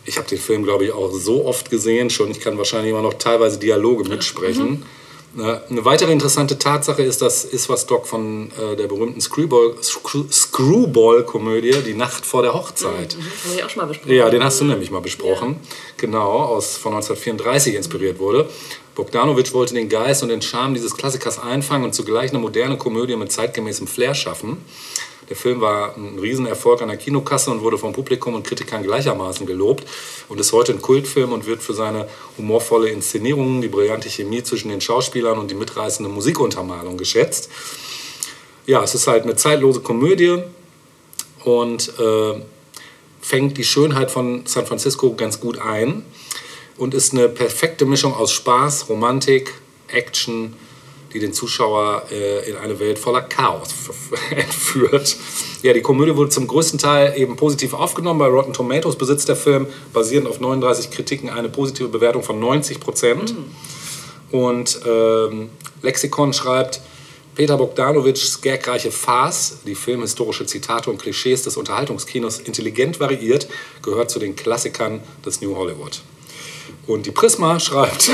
ich 0.05 0.17
habe 0.17 0.27
den 0.27 0.39
Film, 0.39 0.63
glaube 0.63 0.85
ich, 0.85 0.91
auch 0.91 1.11
so 1.11 1.45
oft 1.45 1.69
gesehen 1.69 2.09
schon. 2.09 2.31
Ich 2.31 2.39
kann 2.39 2.57
wahrscheinlich 2.57 2.91
immer 2.91 3.01
noch 3.01 3.15
teilweise 3.15 3.59
Dialoge 3.59 4.07
mitsprechen. 4.07 4.83
Äh, 4.83 4.96
Eine 5.39 5.85
weitere 5.85 6.11
interessante 6.11 6.57
Tatsache 6.57 7.03
ist, 7.03 7.21
das 7.21 7.43
ist 7.45 7.69
was 7.69 7.85
Doc 7.85 8.07
von 8.07 8.49
äh, 8.59 8.75
der 8.75 8.87
berühmten 8.87 9.21
Screwball- 9.21 9.75
Screw- 9.83 10.31
Screwball-Komödie, 10.31 11.83
Die 11.85 11.93
Nacht 11.93 12.25
vor 12.25 12.41
der 12.41 12.53
Hochzeit. 12.55 13.15
Haben 13.15 13.55
wir 13.57 13.65
auch 13.65 13.69
schon 13.69 13.81
mal 13.81 13.87
besprochen. 13.87 14.13
Ja, 14.15 14.29
den 14.31 14.43
hast 14.43 14.59
du 14.61 14.65
nämlich 14.65 14.89
mal 14.89 15.01
besprochen. 15.01 15.57
Genau, 15.97 16.27
aus, 16.31 16.77
von 16.77 16.93
1934 16.93 17.75
inspiriert 17.75 18.17
wurde. 18.19 18.49
Bogdanovich 18.95 19.53
wollte 19.53 19.75
den 19.75 19.89
Geist 19.89 20.23
und 20.23 20.29
den 20.29 20.41
Charme 20.41 20.73
dieses 20.73 20.95
Klassikers 20.97 21.37
einfangen 21.37 21.83
und 21.85 21.93
zugleich 21.93 22.31
eine 22.31 22.39
moderne 22.39 22.77
Komödie 22.77 23.15
mit 23.15 23.31
zeitgemäßem 23.31 23.85
Flair 23.85 24.15
schaffen. 24.15 24.57
Der 25.29 25.35
Film 25.35 25.59
war 25.59 25.95
ein 25.97 26.17
Riesenerfolg 26.19 26.81
an 26.81 26.87
der 26.87 26.97
Kinokasse 26.97 27.51
und 27.51 27.61
wurde 27.61 27.77
vom 27.77 27.91
Publikum 27.91 28.35
und 28.35 28.47
Kritikern 28.47 28.83
gleichermaßen 28.83 29.45
gelobt 29.45 29.85
und 30.29 30.39
ist 30.39 30.53
heute 30.53 30.71
ein 30.71 30.81
Kultfilm 30.81 31.33
und 31.33 31.45
wird 31.45 31.61
für 31.61 31.73
seine 31.73 32.07
humorvolle 32.37 32.89
Inszenierung, 32.89 33.61
die 33.61 33.67
brillante 33.67 34.09
Chemie 34.09 34.43
zwischen 34.43 34.69
den 34.69 34.79
Schauspielern 34.79 35.37
und 35.37 35.51
die 35.51 35.55
mitreißende 35.55 36.09
Musikuntermalung 36.09 36.97
geschätzt. 36.97 37.49
Ja, 38.65 38.83
es 38.83 38.95
ist 38.95 39.07
halt 39.07 39.23
eine 39.23 39.35
zeitlose 39.35 39.81
Komödie 39.81 40.43
und 41.43 41.93
äh, 41.99 42.41
fängt 43.21 43.57
die 43.57 43.63
Schönheit 43.63 44.11
von 44.11 44.45
San 44.45 44.65
Francisco 44.65 45.13
ganz 45.13 45.41
gut 45.41 45.59
ein 45.59 46.05
und 46.77 46.93
ist 46.93 47.13
eine 47.13 47.27
perfekte 47.27 47.85
Mischung 47.85 48.13
aus 48.13 48.31
Spaß, 48.31 48.87
Romantik, 48.87 49.53
Action, 49.89 50.53
die 51.13 51.19
den 51.19 51.33
Zuschauer 51.33 52.03
äh, 52.11 52.49
in 52.49 52.57
eine 52.57 52.79
Welt 52.79 52.99
voller 52.99 53.21
Chaos 53.21 53.69
entführt. 54.29 55.15
Ja, 55.61 55.73
die 55.73 55.81
Komödie 55.81 56.15
wurde 56.15 56.29
zum 56.29 56.47
größten 56.47 56.79
Teil 56.79 57.13
eben 57.17 57.35
positiv 57.35 57.73
aufgenommen. 57.73 58.19
Bei 58.19 58.27
Rotten 58.27 58.53
Tomatoes 58.53 58.95
besitzt 58.95 59.29
der 59.29 59.35
Film 59.35 59.67
basierend 59.93 60.27
auf 60.27 60.39
39 60.39 60.91
Kritiken 60.91 61.29
eine 61.29 61.49
positive 61.49 61.87
Bewertung 61.87 62.23
von 62.23 62.39
90 62.39 62.79
Prozent. 62.79 63.35
Und 64.31 64.79
ähm, 64.85 65.49
Lexikon 65.81 66.33
schreibt, 66.33 66.81
Peter 67.37 67.55
Bogdanovichs 67.55 68.41
gagreiche 68.41 68.91
Farce, 68.91 69.59
die 69.65 69.75
filmhistorische 69.75 70.47
Zitate 70.47 70.89
und 70.89 70.99
Klischees 70.99 71.43
des 71.43 71.55
Unterhaltungskinos 71.55 72.39
intelligent 72.39 72.99
variiert, 72.99 73.47
gehört 73.83 74.09
zu 74.09 74.17
den 74.17 74.35
Klassikern 74.35 75.01
des 75.23 75.39
New 75.41 75.55
Hollywood. 75.55 76.01
Und 76.87 77.05
die 77.05 77.11
Prisma 77.11 77.59
schreibt, 77.59 78.09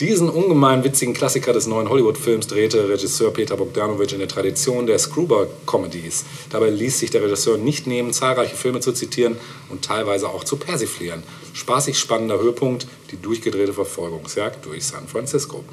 Diesen 0.00 0.28
ungemein 0.28 0.84
witzigen 0.84 1.12
Klassiker 1.12 1.52
des 1.52 1.66
neuen 1.66 1.88
Hollywood-Films 1.88 2.46
drehte 2.46 2.88
Regisseur 2.88 3.32
Peter 3.32 3.56
Bogdanovich 3.56 4.12
in 4.12 4.20
der 4.20 4.28
Tradition 4.28 4.86
der 4.86 4.96
Screwball-Comedies. 4.96 6.24
Dabei 6.50 6.70
ließ 6.70 7.00
sich 7.00 7.10
der 7.10 7.24
Regisseur 7.24 7.56
nicht 7.58 7.88
nehmen, 7.88 8.12
zahlreiche 8.12 8.54
Filme 8.54 8.78
zu 8.78 8.92
zitieren 8.92 9.36
und 9.70 9.84
teilweise 9.84 10.28
auch 10.28 10.44
zu 10.44 10.56
persiflieren. 10.56 11.24
Spaßig 11.52 11.98
spannender 11.98 12.38
Höhepunkt, 12.38 12.86
die 13.10 13.20
durchgedrehte 13.20 13.72
Verfolgungsjagd 13.72 14.64
durch 14.66 14.84
San 14.84 15.08
Francisco. 15.08 15.64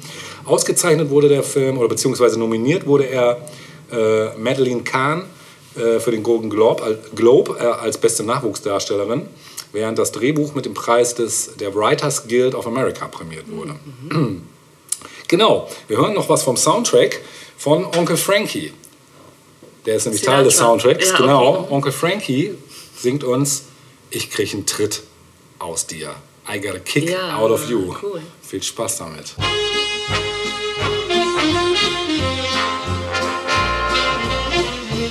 Ausgezeichnet 0.44 1.08
wurde 1.10 1.28
der 1.28 1.44
Film, 1.44 1.78
oder 1.78 1.86
beziehungsweise 1.86 2.36
nominiert 2.36 2.84
wurde 2.84 3.04
er 3.04 3.48
äh, 3.92 4.36
Madeleine 4.36 4.82
Kahn 4.82 5.26
äh, 5.76 6.00
für 6.00 6.10
den 6.10 6.24
Golden 6.24 6.50
Globe, 6.50 6.82
al- 6.82 6.98
Globe 7.14 7.58
äh, 7.60 7.62
als 7.62 7.96
beste 7.96 8.24
Nachwuchsdarstellerin, 8.24 9.28
während 9.72 9.98
das 9.98 10.12
Drehbuch 10.12 10.54
mit 10.54 10.64
dem 10.64 10.74
Preis 10.74 11.14
des, 11.14 11.56
der 11.56 11.74
Writers 11.74 12.26
Guild 12.28 12.54
of 12.54 12.66
America 12.66 13.06
prämiert 13.08 13.44
wurde. 13.50 13.76
Genau, 15.28 15.68
wir 15.88 15.96
hören 15.98 16.14
noch 16.14 16.28
was 16.28 16.42
vom 16.42 16.56
Soundtrack 16.56 17.20
von 17.56 17.84
Onkel 17.84 18.16
Frankie. 18.16 18.72
Der 19.86 19.96
ist 19.96 20.04
nämlich 20.06 20.22
Teil 20.22 20.44
des. 20.44 20.56
Soundtracks. 20.56 21.10
Ja, 21.10 21.16
genau, 21.16 21.58
okay. 21.60 21.72
Onkel 21.74 21.92
Frankie 21.92 22.54
singt 22.96 23.22
uns 23.24 23.64
Ich 24.10 24.30
krieg 24.30 24.52
einen 24.52 24.66
Tritt 24.66 25.02
aus 25.58 25.86
dir. 25.86 26.14
I 26.48 26.60
got 26.60 26.74
a 26.76 26.78
kick 26.78 27.10
Ja, 27.10 27.36
out 27.38 27.50
of 27.50 27.68
you. 27.68 27.94
cool. 28.02 28.22
Viel 28.42 28.62
Spaß 28.62 28.98
damit. 28.98 29.34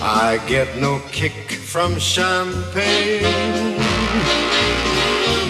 I 0.01 0.39
get 0.47 0.77
no 0.77 1.01
kick 1.11 1.33
from 1.51 1.99
champagne. 1.99 3.64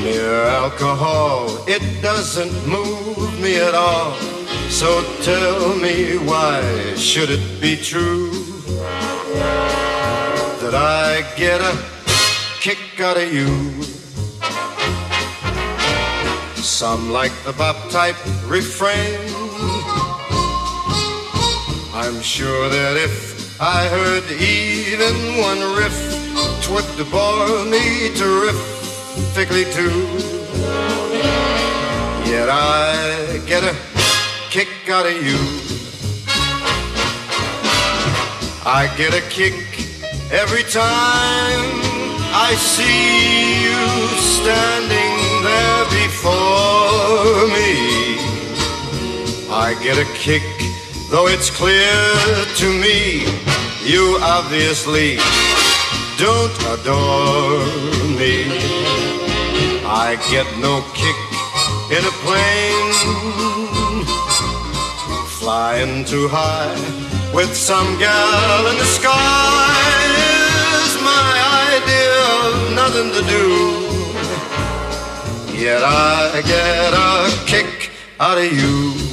Mere 0.06 0.43
alcohol, 0.43 1.68
it 1.68 1.82
doesn't 1.99 2.53
move 2.68 3.41
me 3.41 3.56
at 3.56 3.74
all. 3.74 4.14
So 4.70 5.03
tell 5.24 5.76
me 5.78 6.18
why 6.18 6.62
should 6.93 7.32
it 7.32 7.60
be 7.60 7.76
true 7.76 8.30
that 10.62 10.76
I 10.76 11.24
get 11.36 11.60
a 11.60 11.74
kick 12.62 13.01
out 13.01 13.18
of 13.18 13.34
you? 13.34 13.49
Some 16.62 17.10
like 17.12 17.34
the 17.43 17.53
bop 17.53 17.89
type 17.89 18.18
refrain. 18.45 19.18
I'm 21.95 22.22
sure 22.22 22.70
that 22.70 22.95
if 22.95 23.60
I 23.60 23.88
heard 23.88 24.26
even 24.39 25.41
one 25.41 25.62
riff, 25.76 25.97
twould 26.62 27.10
bore 27.10 27.66
me 27.66 28.14
terrifically 29.16 29.66
too. 29.72 29.91
Yet 32.30 32.49
I 32.49 33.41
get 33.45 33.63
a 33.63 33.76
kick 34.49 34.89
out 34.89 35.05
of 35.05 35.13
you. 35.13 35.38
I 38.66 38.91
get 38.97 39.13
a 39.13 39.22
kick 39.30 39.53
every 40.32 40.63
time 40.63 41.61
I 42.34 42.55
see 42.57 43.63
you 43.66 43.84
standing 44.36 45.16
there 45.47 45.86
before 46.01 47.47
me. 47.55 47.72
I 49.49 49.78
get 49.82 49.97
a 49.97 50.07
kick, 50.16 50.43
though 51.09 51.28
it's 51.28 51.49
clear 51.49 51.95
to 52.55 52.68
me 52.82 53.26
you 53.86 54.18
obviously 54.22 55.18
don't 56.18 56.55
adore 56.74 57.66
me. 58.18 58.74
I 60.08 60.18
get 60.30 60.45
no 60.60 60.84
kick 60.93 61.20
in 61.89 62.03
a 62.06 62.14
plane 62.22 62.91
flying 65.39 66.06
too 66.06 66.28
high 66.28 66.76
with 67.34 67.56
some 67.56 67.97
gal 67.97 68.68
in 68.68 68.78
the 68.78 68.86
sky 68.86 69.82
is 70.86 70.93
my 71.01 71.32
idea 71.74 72.14
of 72.45 72.53
nothing 72.82 73.10
to 73.18 73.22
do. 73.36 73.45
Yet 75.60 75.82
I 75.84 76.39
get 76.53 76.93
a 76.93 77.47
kick 77.47 77.89
out 78.20 78.38
of 78.38 78.53
you. 78.53 79.05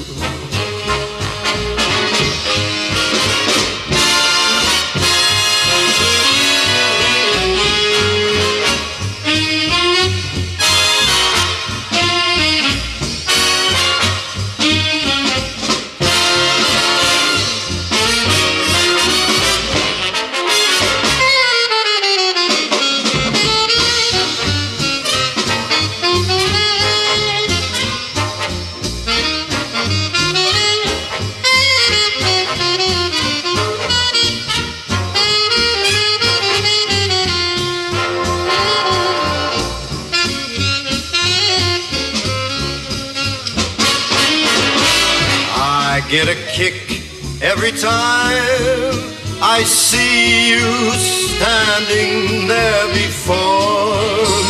Time 47.82 48.94
I 49.42 49.64
see 49.64 50.54
you 50.54 50.70
standing 50.94 52.46
there 52.46 52.86
before 52.94 53.98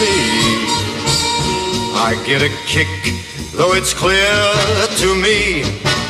me. 0.02 0.20
I 1.96 2.12
get 2.26 2.42
a 2.42 2.52
kick, 2.66 2.92
though 3.56 3.72
it's 3.72 3.94
clear 3.94 4.36
to 5.00 5.08
me 5.16 5.64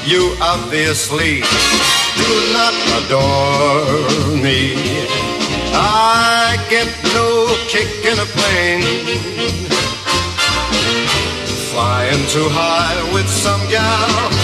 you 0.04 0.34
obviously 0.42 1.46
do 2.26 2.34
not 2.58 2.74
adore 2.98 4.42
me. 4.42 4.74
I 5.74 6.58
get 6.68 6.90
no 7.14 7.54
kick 7.68 8.04
in 8.04 8.18
a 8.18 8.28
plane 8.34 8.82
Flying 11.70 12.26
too 12.34 12.48
high 12.50 12.98
with 13.14 13.28
some 13.28 13.62
gal 13.70 14.41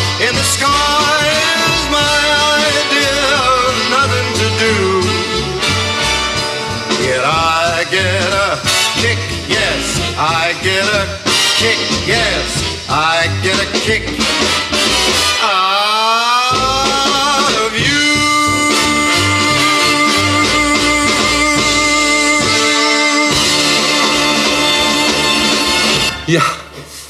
I 10.21 10.53
get 10.65 10.83
a 10.83 11.07
kick, 11.59 11.79
yes, 12.05 12.89
I 12.89 13.29
get 13.41 13.55
a 13.55 13.67
kick 13.79 14.03
out 15.41 16.51
of 17.55 17.73
you. 17.79 18.03
Ja, 26.27 26.43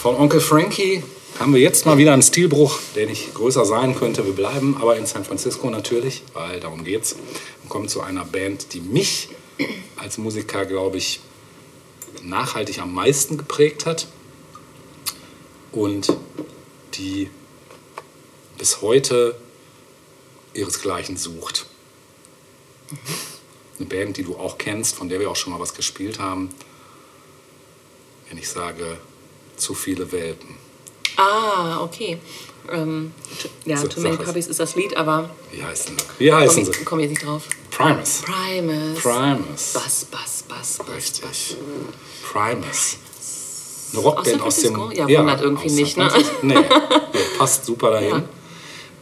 von 0.02 0.14
Onkel 0.16 0.40
Frankie 0.40 1.02
haben 1.40 1.54
wir 1.54 1.62
jetzt 1.62 1.86
mal 1.86 1.96
wieder 1.96 2.12
einen 2.12 2.20
Stilbruch, 2.20 2.78
der 2.94 3.06
nicht 3.06 3.32
größer 3.32 3.64
sein 3.64 3.94
könnte. 3.94 4.26
Wir 4.26 4.34
bleiben 4.34 4.76
aber 4.78 4.98
in 4.98 5.06
San 5.06 5.24
Francisco 5.24 5.70
natürlich, 5.70 6.24
weil 6.34 6.60
darum 6.60 6.84
geht's. 6.84 7.16
Und 7.62 7.70
kommen 7.70 7.88
zu 7.88 8.02
einer 8.02 8.26
Band, 8.26 8.74
die 8.74 8.80
mich 8.80 9.30
als 9.96 10.18
Musiker, 10.18 10.66
glaube 10.66 10.98
ich, 10.98 11.20
nachhaltig 12.28 12.78
am 12.80 12.92
meisten 12.92 13.36
geprägt 13.36 13.86
hat 13.86 14.06
und 15.72 16.12
die 16.94 17.30
bis 18.56 18.82
heute 18.82 19.38
ihresgleichen 20.54 21.16
sucht. 21.16 21.66
Eine 23.78 23.86
Band, 23.86 24.16
die 24.16 24.24
du 24.24 24.36
auch 24.36 24.58
kennst, 24.58 24.96
von 24.96 25.08
der 25.08 25.20
wir 25.20 25.30
auch 25.30 25.36
schon 25.36 25.52
mal 25.52 25.60
was 25.60 25.74
gespielt 25.74 26.18
haben. 26.18 26.50
Wenn 28.28 28.38
ich 28.38 28.48
sage, 28.48 28.98
zu 29.56 29.74
viele 29.74 30.10
Welpen. 30.12 30.56
Ah, 31.16 31.80
okay. 31.82 32.18
Ähm, 32.72 33.12
ja, 33.64 33.76
So, 33.76 33.88
Too 33.88 34.00
Many 34.00 34.14
sag 34.14 34.20
es. 34.20 34.26
Puppies 34.26 34.46
ist 34.48 34.60
das 34.60 34.74
Lied, 34.76 34.96
aber 34.96 35.30
Wie 35.52 35.62
heißen? 35.62 35.96
Wie 36.18 36.32
heißen 36.32 36.54
komme 36.64 36.64
sie? 36.74 36.80
ich, 36.80 36.84
komm 36.86 37.00
jetzt 37.00 37.10
nicht 37.10 37.24
drauf. 37.26 37.42
Primus. 37.70 38.22
Primus. 38.22 39.00
Primus. 39.02 39.72
Bass, 39.72 40.06
Bass, 40.10 40.44
Bass, 40.48 40.78
Bass. 40.78 40.94
Richtig. 40.96 41.56
Primus. 42.30 42.96
Eine 43.92 44.02
Rockband 44.02 44.42
Aus 44.42 44.46
aus, 44.56 44.62
dem. 44.62 44.74
Francisco? 44.74 45.08
Ja, 45.10 45.18
wundert 45.20 45.40
irgendwie 45.40 45.70
nicht, 45.70 45.96
ne? 45.96 46.10
Nee, 46.42 46.54
nee, 46.54 46.64
passt 47.38 47.64
super 47.64 47.90
dahin. 47.92 48.10
Ja. 48.10 48.22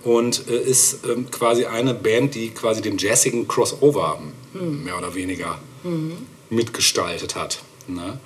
Und 0.05 0.49
äh, 0.49 0.57
ist 0.59 1.05
ähm, 1.07 1.29
quasi 1.31 1.65
eine 1.67 1.93
Band, 1.95 2.35
die 2.37 2.51
quasi 2.51 2.81
den 2.83 2.97
jazzigen 2.99 3.49
Crossover 3.49 4.21
Hm. 4.53 4.85
mehr 4.85 4.97
oder 4.97 5.15
weniger 5.15 5.59
mitgestaltet 6.51 7.35
hat. 7.37 7.59
Ne? 7.89 8.19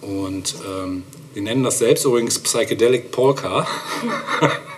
Und 0.00 0.54
ähm, 0.66 1.02
Die 1.34 1.40
nennen 1.42 1.62
das 1.62 1.78
selbst 1.78 2.04
übrigens 2.04 2.38
Psychedelic 2.38 3.10
Polka. 3.12 3.66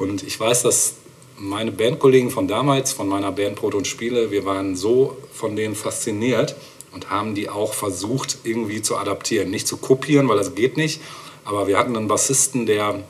Und 0.00 0.22
ich 0.22 0.40
weiß, 0.40 0.62
dass 0.62 0.94
meine 1.36 1.72
Bandkollegen 1.72 2.30
von 2.30 2.48
damals, 2.48 2.90
von 2.90 3.06
meiner 3.06 3.32
Band 3.32 3.56
Proton 3.56 3.84
Spiele, 3.84 4.30
wir 4.30 4.46
waren 4.46 4.74
so 4.74 5.18
von 5.30 5.56
denen 5.56 5.74
fasziniert 5.74 6.56
und 6.92 7.10
haben 7.10 7.34
die 7.34 7.50
auch 7.50 7.74
versucht 7.74 8.38
irgendwie 8.44 8.80
zu 8.80 8.96
adaptieren. 8.96 9.50
Nicht 9.50 9.68
zu 9.68 9.76
kopieren, 9.76 10.26
weil 10.26 10.38
das 10.38 10.54
geht 10.54 10.78
nicht, 10.78 11.02
aber 11.44 11.66
wir 11.66 11.78
hatten 11.78 11.94
einen 11.94 12.08
Bassisten, 12.08 12.64
der, 12.64 13.04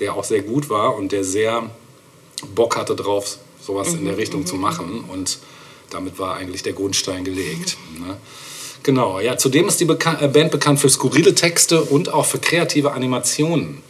der 0.00 0.14
auch 0.14 0.24
sehr 0.24 0.42
gut 0.42 0.68
war 0.68 0.96
und 0.96 1.12
der 1.12 1.22
sehr 1.22 1.70
Bock 2.52 2.76
hatte 2.76 2.96
drauf, 2.96 3.38
sowas 3.60 3.94
in 3.94 4.04
der 4.04 4.16
Richtung 4.16 4.44
zu 4.44 4.56
machen 4.56 5.04
und 5.08 5.38
damit 5.90 6.18
war 6.18 6.34
eigentlich 6.34 6.64
der 6.64 6.72
Grundstein 6.72 7.22
gelegt. 7.22 7.76
Ne? 8.00 8.16
Genau, 8.82 9.20
ja, 9.20 9.36
zudem 9.36 9.68
ist 9.68 9.78
die 9.78 9.84
Beka 9.84 10.20
äh, 10.20 10.26
Band 10.26 10.50
bekannt 10.50 10.80
für 10.80 10.88
skurrile 10.88 11.36
Texte 11.36 11.80
und 11.80 12.12
auch 12.12 12.26
für 12.26 12.40
kreative 12.40 12.90
Animationen. 12.90 13.84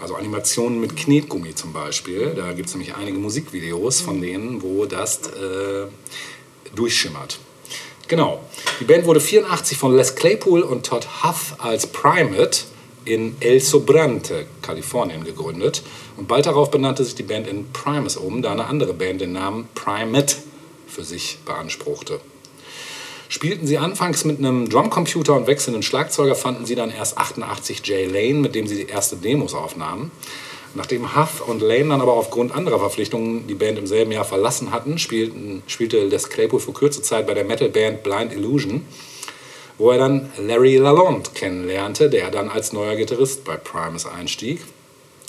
Also 0.00 0.14
Animationen 0.14 0.80
mit 0.80 0.96
Knetgummi 0.96 1.54
zum 1.54 1.72
Beispiel. 1.72 2.32
Da 2.34 2.52
gibt 2.52 2.68
es 2.68 2.74
nämlich 2.74 2.94
einige 2.94 3.18
Musikvideos 3.18 4.00
von 4.00 4.20
denen, 4.20 4.62
wo 4.62 4.86
das 4.86 5.20
äh, 5.28 5.86
durchschimmert. 6.74 7.38
Genau. 8.08 8.40
Die 8.80 8.84
Band 8.84 9.06
wurde 9.06 9.20
84 9.20 9.78
von 9.78 9.94
Les 9.94 10.14
Claypool 10.14 10.62
und 10.62 10.86
Todd 10.86 11.06
Huff 11.22 11.54
als 11.58 11.86
Primate 11.86 12.62
in 13.04 13.36
El 13.40 13.60
Sobrante, 13.60 14.46
Kalifornien, 14.62 15.24
gegründet. 15.24 15.82
Und 16.16 16.26
bald 16.26 16.46
darauf 16.46 16.70
benannte 16.70 17.04
sich 17.04 17.14
die 17.14 17.22
Band 17.22 17.46
in 17.46 17.70
Primus 17.72 18.16
um, 18.16 18.42
da 18.42 18.52
eine 18.52 18.66
andere 18.66 18.94
Band 18.94 19.20
den 19.20 19.32
Namen 19.32 19.68
Primate 19.74 20.36
für 20.86 21.04
sich 21.04 21.38
beanspruchte. 21.44 22.20
Spielten 23.30 23.64
sie 23.64 23.78
anfangs 23.78 24.24
mit 24.24 24.40
einem 24.40 24.68
Drumcomputer 24.68 25.34
und 25.34 25.46
wechselnden 25.46 25.84
Schlagzeuger, 25.84 26.34
fanden 26.34 26.66
sie 26.66 26.74
dann 26.74 26.90
erst 26.90 27.16
88 27.16 27.80
Jay 27.84 28.04
Lane, 28.04 28.40
mit 28.40 28.56
dem 28.56 28.66
sie 28.66 28.74
die 28.74 28.90
erste 28.90 29.14
Demos 29.14 29.54
aufnahmen. 29.54 30.10
Nachdem 30.74 31.14
Huff 31.14 31.40
und 31.40 31.62
Lane 31.62 31.90
dann 31.90 32.00
aber 32.00 32.14
aufgrund 32.14 32.52
anderer 32.52 32.80
Verpflichtungen 32.80 33.46
die 33.46 33.54
Band 33.54 33.78
im 33.78 33.86
selben 33.86 34.10
Jahr 34.10 34.24
verlassen 34.24 34.72
hatten, 34.72 34.98
spielten, 34.98 35.62
spielte 35.68 36.02
Les 36.06 36.28
Claypool 36.28 36.58
für 36.58 36.72
kurze 36.72 37.02
Zeit 37.02 37.28
bei 37.28 37.34
der 37.34 37.44
Metalband 37.44 38.02
Blind 38.02 38.32
Illusion, 38.32 38.84
wo 39.78 39.92
er 39.92 39.98
dann 39.98 40.32
Larry 40.36 40.78
Lalonde 40.78 41.30
kennenlernte, 41.32 42.10
der 42.10 42.32
dann 42.32 42.48
als 42.48 42.72
neuer 42.72 42.96
Gitarrist 42.96 43.44
bei 43.44 43.56
Primus 43.56 44.06
einstieg. 44.06 44.60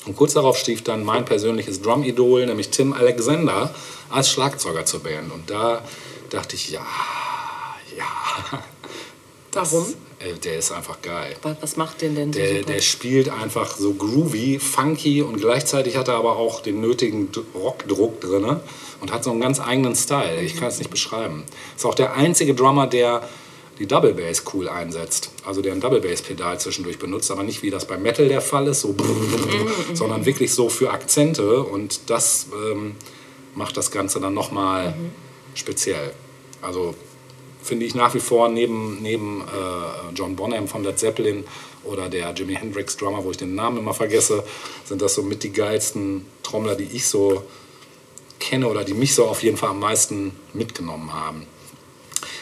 Und 0.07 0.15
kurz 0.15 0.33
darauf 0.33 0.57
stieg 0.57 0.83
dann 0.83 1.05
mein 1.05 1.23
persönliches 1.23 1.83
Drum-Idol, 1.83 2.47
nämlich 2.47 2.69
Tim 2.69 2.93
Alexander, 2.93 3.75
als 4.09 4.31
Schlagzeuger 4.31 4.85
zur 4.85 5.03
Band. 5.03 5.31
Und 5.31 5.51
da 5.51 5.83
dachte 6.31 6.55
ich, 6.55 6.71
ja, 6.71 6.81
ja. 7.97 8.63
Das, 9.51 9.73
Warum? 9.73 9.93
äh, 10.19 10.33
Der 10.43 10.59
ist 10.59 10.71
einfach 10.71 11.01
geil. 11.01 11.35
Was, 11.41 11.57
was 11.61 11.77
macht 11.77 12.01
den 12.01 12.15
denn 12.15 12.31
Der, 12.31 12.63
der 12.63 12.79
spielt 12.79 13.29
einfach 13.29 13.75
so 13.75 13.93
groovy, 13.93 14.59
funky 14.59 15.21
und 15.21 15.41
gleichzeitig 15.41 15.97
hat 15.97 16.07
er 16.07 16.15
aber 16.15 16.37
auch 16.37 16.61
den 16.61 16.79
nötigen 16.79 17.29
Rockdruck 17.53 18.21
drin 18.21 18.61
und 19.01 19.11
hat 19.11 19.23
so 19.25 19.31
einen 19.31 19.41
ganz 19.41 19.59
eigenen 19.59 19.95
Style. 19.95 20.41
Ich 20.41 20.55
kann 20.55 20.69
es 20.69 20.77
nicht 20.77 20.89
beschreiben. 20.89 21.43
Ist 21.75 21.85
auch 21.85 21.95
der 21.95 22.15
einzige 22.15 22.55
Drummer, 22.55 22.87
der 22.87 23.27
die 23.77 23.87
Double 23.87 24.13
Bass 24.13 24.43
cool 24.53 24.69
einsetzt. 24.69 25.31
Also 25.43 25.61
der 25.61 25.73
ein 25.73 25.81
Double 25.81 25.99
Bass 25.99 26.21
Pedal 26.21 26.59
zwischendurch 26.59 26.99
benutzt, 26.99 27.29
aber 27.31 27.43
nicht 27.43 27.61
wie 27.63 27.71
das 27.71 27.85
beim 27.85 28.03
Metal 28.03 28.27
der 28.27 28.41
Fall 28.41 28.67
ist, 28.67 28.81
so 28.81 28.95
sondern 29.93 30.25
wirklich 30.25 30.53
so 30.53 30.69
für 30.69 30.91
Akzente 30.91 31.63
und 31.63 32.09
das 32.09 32.47
ähm, 32.71 32.95
macht 33.55 33.75
das 33.75 33.91
Ganze 33.91 34.19
dann 34.21 34.33
nochmal 34.33 34.93
speziell. 35.55 36.13
Also 36.61 36.95
finde 37.63 37.85
ich 37.85 37.95
nach 37.95 38.13
wie 38.13 38.19
vor 38.19 38.49
neben, 38.49 39.01
neben 39.01 39.41
äh, 39.41 40.13
John 40.15 40.35
Bonham 40.35 40.67
von 40.67 40.83
Led 40.83 40.99
Zeppelin 40.99 41.45
oder 41.83 42.09
der 42.09 42.31
Jimi 42.33 42.55
Hendrix 42.55 42.97
Drummer, 42.97 43.23
wo 43.23 43.31
ich 43.31 43.37
den 43.37 43.55
Namen 43.55 43.77
immer 43.77 43.93
vergesse, 43.93 44.43
sind 44.85 45.01
das 45.01 45.15
so 45.15 45.23
mit 45.23 45.43
die 45.43 45.51
geilsten 45.51 46.25
Trommler, 46.43 46.75
die 46.75 46.89
ich 46.93 47.07
so 47.07 47.43
kenne 48.39 48.67
oder 48.67 48.83
die 48.83 48.93
mich 48.93 49.15
so 49.15 49.25
auf 49.25 49.43
jeden 49.43 49.57
Fall 49.57 49.69
am 49.69 49.79
meisten 49.79 50.33
mitgenommen 50.53 51.13
haben. 51.13 51.45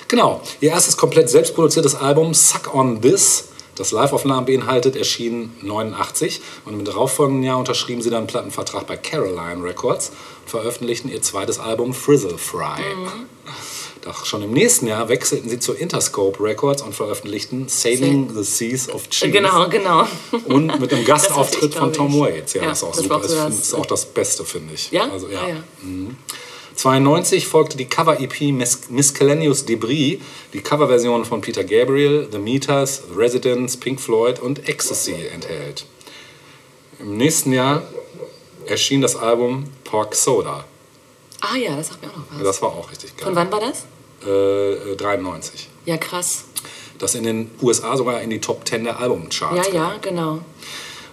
Genau, 0.08 0.42
ihr 0.60 0.72
erstes 0.72 0.98
komplett 0.98 1.30
selbstproduziertes 1.30 1.96
Album 1.96 2.34
Suck 2.34 2.74
on 2.74 3.02
This, 3.02 3.50
das 3.76 3.92
Live-Aufnahmen 3.92 4.46
beinhaltet, 4.46 4.96
erschien 4.96 5.54
89 5.62 6.42
und 6.66 6.74
im 6.74 6.84
darauffolgenden 6.84 7.44
Jahr 7.44 7.60
unterschrieben 7.60 8.02
sie 8.02 8.10
dann 8.10 8.20
einen 8.20 8.28
Plattenvertrag 8.28 8.88
bei 8.88 8.98
Caroline 8.98 9.64
Records 9.64 10.12
und 10.42 10.50
veröffentlichten 10.50 11.12
ihr 11.12 11.22
zweites 11.22 11.60
Album 11.60 11.94
Frizzle 11.94 12.38
Fry. 12.38 12.82
Doch 14.02 14.26
schon 14.26 14.41
im 14.41 14.52
nächsten 14.52 14.88
Jahr 14.88 15.10
wechselten 15.10 15.50
sie 15.50 15.60
zu 15.60 15.74
Interscope 15.74 16.41
Records 16.41 16.82
und 16.82 16.95
veröffentlichten 16.95 17.68
Sailing 17.68 18.34
the 18.34 18.43
Seas 18.43 18.89
of 18.89 19.10
Cheese. 19.10 19.32
Genau, 19.32 19.68
genau. 19.68 20.08
Und 20.45 20.80
mit 20.80 20.93
einem 20.93 21.04
Gastauftritt 21.04 21.74
von 21.74 21.91
Tom 21.91 22.14
ich. 22.14 22.20
Waits. 22.20 22.54
Ja, 22.54 22.64
Ja, 22.64 22.70
das 22.70 22.78
ist 22.80 22.84
auch 22.84 22.91
das 22.91 23.04
super. 23.04 23.20
Das 23.20 23.60
ist 23.60 23.74
auch 23.74 23.86
das 23.86 24.06
Beste, 24.06 24.45
finde 24.45 24.74
ich. 24.74 24.91
Ja? 24.91 25.10
Also, 25.10 25.28
ja. 25.28 25.41
Ah, 25.41 25.50
ja. 25.50 25.64
92 26.76 27.45
folgte 27.45 27.76
die 27.76 27.86
Cover-EP 27.86 28.54
Mis 28.54 28.89
Miscellaneous 28.89 29.66
Debris, 29.66 30.20
die 30.54 30.62
Coverversion 30.62 31.26
von 31.26 31.41
Peter 31.41 31.66
Gabriel, 31.66 32.30
The 32.32 32.38
Meters, 32.39 33.04
The 33.10 33.20
Residents, 33.20 33.76
Pink 33.76 34.00
Floyd 34.00 34.39
und 34.39 34.70
Ecstasy 34.70 35.16
enthält. 35.34 35.86
Im 37.00 37.18
nächsten 37.18 37.52
Jahr 37.52 37.84
erschien 38.66 39.02
das 39.02 39.18
Album 39.18 39.66
Pork 39.84 40.16
Soda. 40.16 40.66
Ah 41.42 41.56
ja, 41.56 41.76
das 41.76 41.90
sagt 41.90 42.02
mir 42.02 42.10
auch 42.10 42.18
noch 42.18 42.26
was. 42.32 42.44
Das 42.44 42.62
war 42.62 42.70
auch 42.70 42.92
richtig 42.92 43.16
geil. 43.16 43.26
Von 43.26 43.36
wann 43.36 43.52
war 43.52 43.60
das? 43.60 43.86
Äh, 44.26 44.92
äh, 44.92 44.96
93. 44.96 45.70
Ja, 45.86 45.98
krass. 45.98 46.46
Das 46.98 47.16
in 47.16 47.24
den 47.24 47.52
USA 47.62 47.96
sogar 47.96 48.22
in 48.22 48.30
die 48.30 48.42
Top 48.42 48.68
10 48.68 48.84
der 48.84 49.00
Albumcharts. 49.00 49.68
Ja, 49.68 49.74
ja, 49.74 49.98
genau. 50.02 50.40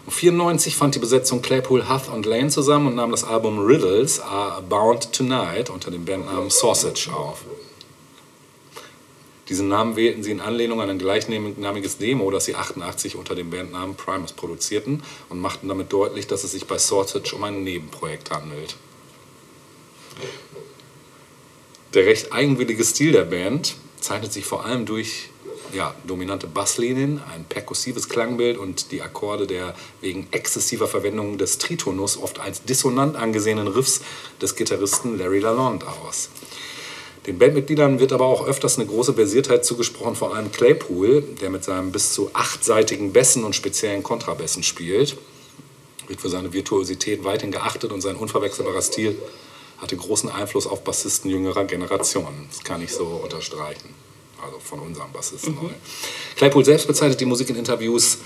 1994 0.06 0.76
fand 0.76 0.94
die 0.94 0.98
Besetzung 1.00 1.42
Claypool, 1.42 1.88
Huff 1.88 2.12
und 2.12 2.26
Lane 2.26 2.48
zusammen 2.48 2.88
und 2.88 2.94
nahm 2.94 3.10
das 3.10 3.24
Album 3.24 3.58
Riddles 3.58 4.20
Are 4.20 4.62
Bound 4.62 5.12
Tonight 5.12 5.68
unter 5.70 5.90
dem 5.90 6.04
Bandnamen 6.04 6.50
Sausage 6.50 7.10
auf. 7.12 7.44
Diesen 9.48 9.68
Namen 9.68 9.94
wählten 9.94 10.24
sie 10.24 10.32
in 10.32 10.40
Anlehnung 10.40 10.80
an 10.80 10.90
ein 10.90 10.98
gleichnamiges 10.98 11.98
Demo, 11.98 12.30
das 12.30 12.46
sie 12.46 12.56
88 12.56 13.16
unter 13.16 13.34
dem 13.36 13.50
Bandnamen 13.50 13.94
Primus 13.94 14.32
produzierten 14.32 15.02
und 15.28 15.40
machten 15.40 15.68
damit 15.68 15.92
deutlich, 15.92 16.26
dass 16.26 16.42
es 16.42 16.52
sich 16.52 16.66
bei 16.66 16.78
Sausage 16.78 17.34
um 17.34 17.44
ein 17.44 17.62
Nebenprojekt 17.62 18.30
handelt. 18.30 18.76
Der 21.94 22.06
recht 22.06 22.32
eigenwillige 22.32 22.84
Stil 22.84 23.12
der 23.12 23.24
Band 23.24 23.76
zeichnet 24.00 24.32
sich 24.32 24.44
vor 24.44 24.64
allem 24.64 24.86
durch 24.86 25.30
ja, 25.72 25.94
dominante 26.06 26.46
Basslinien, 26.46 27.20
ein 27.32 27.44
perkussives 27.44 28.08
Klangbild 28.08 28.56
und 28.58 28.92
die 28.92 29.02
Akkorde 29.02 29.46
der 29.46 29.74
wegen 30.00 30.28
exzessiver 30.30 30.86
Verwendung 30.86 31.38
des 31.38 31.58
Tritonus 31.58 32.16
oft 32.16 32.38
als 32.38 32.62
dissonant 32.64 33.16
angesehenen 33.16 33.66
Riffs 33.66 34.00
des 34.40 34.56
Gitarristen 34.56 35.18
Larry 35.18 35.40
Lalonde 35.40 35.86
aus. 35.86 36.28
Den 37.26 37.38
Bandmitgliedern 37.38 37.98
wird 37.98 38.12
aber 38.12 38.26
auch 38.26 38.46
öfters 38.46 38.78
eine 38.78 38.86
große 38.86 39.14
Versiertheit 39.14 39.64
zugesprochen, 39.64 40.14
vor 40.14 40.34
allem 40.34 40.52
Claypool, 40.52 41.22
der 41.40 41.50
mit 41.50 41.64
seinem 41.64 41.90
bis 41.90 42.12
zu 42.12 42.30
achtseitigen 42.32 43.12
Bässen 43.12 43.42
und 43.42 43.56
speziellen 43.56 44.04
Kontrabässen 44.04 44.62
spielt. 44.62 45.16
Wird 46.06 46.20
für 46.20 46.28
seine 46.28 46.52
Virtuosität 46.52 47.24
weithin 47.24 47.50
geachtet 47.50 47.90
und 47.90 48.00
sein 48.00 48.14
unverwechselbarer 48.14 48.82
Stil 48.82 49.16
hatte 49.78 49.96
großen 49.96 50.30
Einfluss 50.30 50.66
auf 50.66 50.84
Bassisten 50.84 51.30
jüngerer 51.30 51.64
Generationen. 51.64 52.46
Das 52.48 52.62
kann 52.64 52.82
ich 52.82 52.92
so 52.92 53.04
unterstreichen. 53.04 53.94
Also 54.42 54.58
von 54.58 54.80
unserem 54.80 55.12
Bassisten. 55.12 55.54
neu. 55.54 55.70
Claypool 56.36 56.64
selbst 56.64 56.86
bezeichnet 56.86 57.20
die 57.20 57.24
Musik 57.24 57.48
in 57.50 57.56
Interviews 57.56 58.18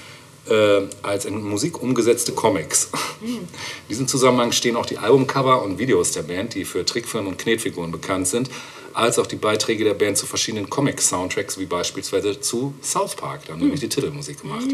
äh, 0.48 0.82
als 1.02 1.24
in 1.24 1.42
Musik 1.42 1.82
umgesetzte 1.82 2.32
Comics. 2.32 2.90
In 3.22 3.46
diesem 3.88 4.08
Zusammenhang 4.08 4.52
stehen 4.52 4.76
auch 4.76 4.86
die 4.86 4.98
Albumcover 4.98 5.62
und 5.62 5.78
Videos 5.78 6.12
der 6.12 6.22
Band, 6.22 6.54
die 6.54 6.64
für 6.64 6.84
Trickfilme 6.84 7.28
und 7.28 7.38
Knetfiguren 7.38 7.92
bekannt 7.92 8.28
sind, 8.28 8.50
als 8.92 9.18
auch 9.18 9.26
die 9.26 9.36
Beiträge 9.36 9.84
der 9.84 9.94
Band 9.94 10.16
zu 10.16 10.26
verschiedenen 10.26 10.68
Comic-Soundtracks, 10.68 11.58
wie 11.58 11.66
beispielsweise 11.66 12.40
zu 12.40 12.74
South 12.82 13.14
Park. 13.14 13.42
Da 13.46 13.52
haben 13.52 13.60
nämlich 13.60 13.80
die 13.80 13.88
Titelmusik 13.88 14.40
gemacht. 14.40 14.66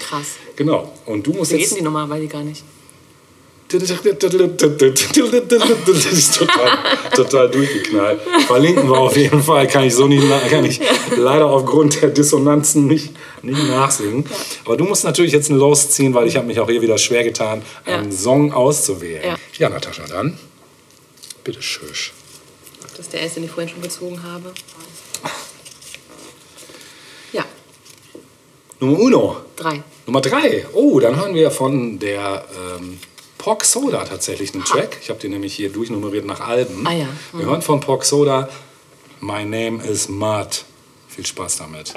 Krass. 0.00 0.34
Genau. 0.56 0.92
Und 1.06 1.26
du 1.26 1.32
musst 1.32 1.50
geht 1.50 1.60
jetzt 1.60 1.76
die 1.76 1.82
Nummer? 1.82 2.08
Weiß 2.08 2.22
ich 2.22 2.30
gar 2.30 2.44
nicht. 2.44 2.62
Das 3.68 3.82
ist 6.12 6.38
total, 6.38 6.78
total 7.14 7.50
durchgeknallt. 7.50 8.20
Verlinken 8.46 8.88
wir 8.88 8.98
auf 8.98 9.16
jeden 9.16 9.42
Fall. 9.42 9.66
Kann 9.66 9.84
ich 9.84 9.94
so 9.94 10.06
nicht, 10.06 10.22
kann 10.50 10.64
ich 10.64 10.80
leider 11.16 11.46
aufgrund 11.46 12.00
der 12.00 12.10
Dissonanzen 12.10 12.86
nicht, 12.86 13.10
nicht 13.42 13.62
nachsingen. 13.68 14.26
Aber 14.64 14.76
du 14.76 14.84
musst 14.84 15.04
natürlich 15.04 15.32
jetzt 15.32 15.50
einen 15.50 15.58
losziehen, 15.58 16.14
weil 16.14 16.26
ich 16.28 16.36
habe 16.36 16.46
mich 16.46 16.60
auch 16.60 16.68
hier 16.68 16.82
wieder 16.82 16.98
schwer 16.98 17.24
getan, 17.24 17.62
einen 17.84 18.10
Ja. 18.12 18.16
Song 18.16 18.52
auszuwählen. 18.52 19.24
Ja. 19.24 19.36
ja, 19.58 19.68
Natascha, 19.70 20.04
dann. 20.08 20.38
Bitte 21.42 21.60
schön. 21.62 21.88
Das 22.90 22.98
ist 23.00 23.12
der 23.12 23.20
erste, 23.22 23.40
den 23.40 23.44
ich 23.46 23.50
vorhin 23.50 23.70
schon 23.70 23.82
gezogen 23.82 24.22
habe. 24.22 24.52
Ja, 27.32 27.44
Nummer 28.78 28.98
uno. 29.00 29.36
drei. 29.56 29.82
Nummer 30.06 30.20
drei. 30.20 30.66
Oh, 30.74 31.00
dann 31.00 31.16
hören 31.16 31.34
wir 31.34 31.50
von 31.50 31.98
der 31.98 32.44
ähm, 32.78 32.98
Pork 33.44 33.62
Soda 33.66 34.02
tatsächlich 34.04 34.54
einen 34.54 34.64
Track. 34.64 34.96
Ich 35.02 35.10
habe 35.10 35.20
den 35.20 35.32
nämlich 35.32 35.54
hier 35.54 35.68
durchnummeriert 35.70 36.24
nach 36.24 36.40
Alben. 36.40 36.86
Ah 36.86 36.94
ja. 36.94 37.08
Wir 37.34 37.44
hören 37.44 37.60
von 37.60 37.78
Pork 37.78 38.02
Soda 38.02 38.48
My 39.20 39.44
Name 39.44 39.84
is 39.84 40.08
Mud. 40.08 40.64
Viel 41.08 41.26
Spaß 41.26 41.58
damit. 41.58 41.92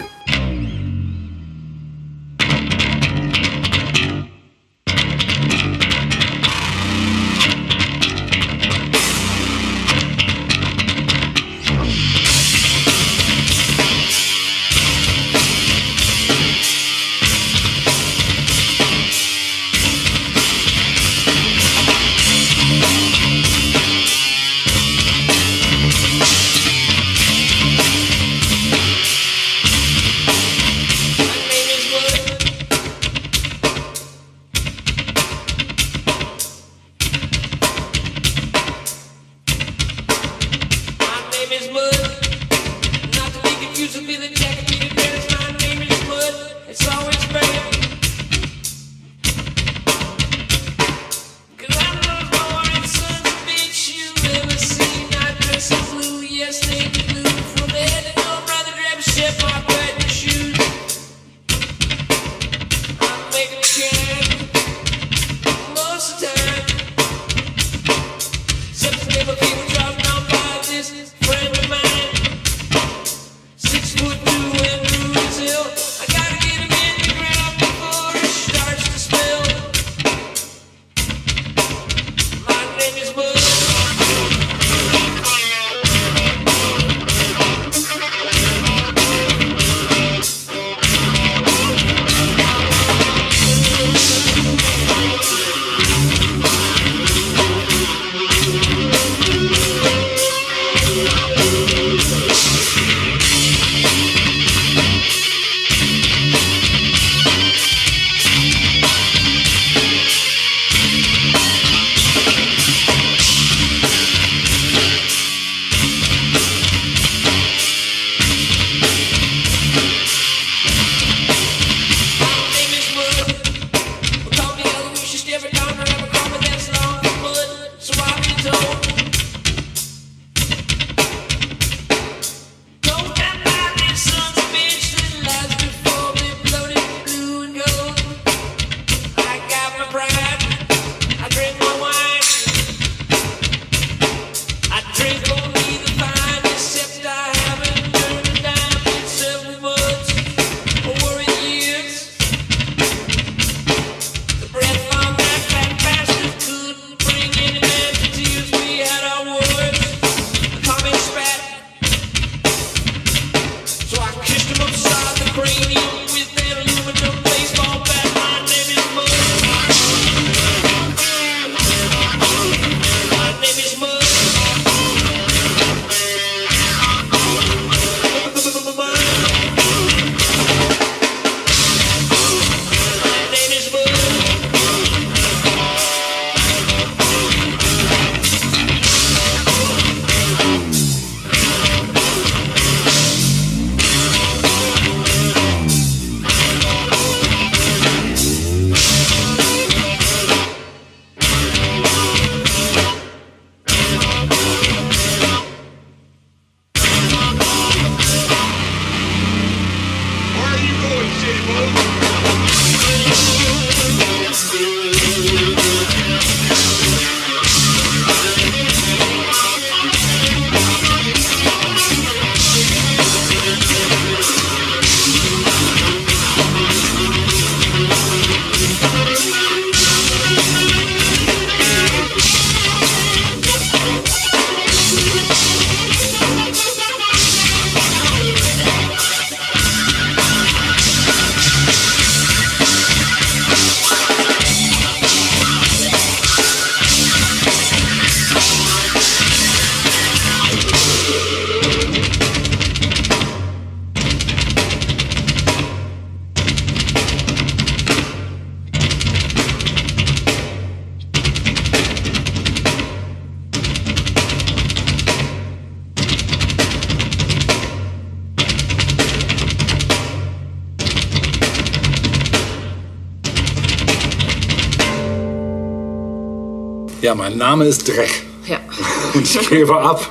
Mein 277.38 277.50
Name 277.50 277.66
ist 277.66 277.88
Dreck 277.88 278.24
Ja, 278.48 278.60
und 279.14 279.24
ich 279.24 279.48
gebe 279.48 279.80
ab. 279.80 280.10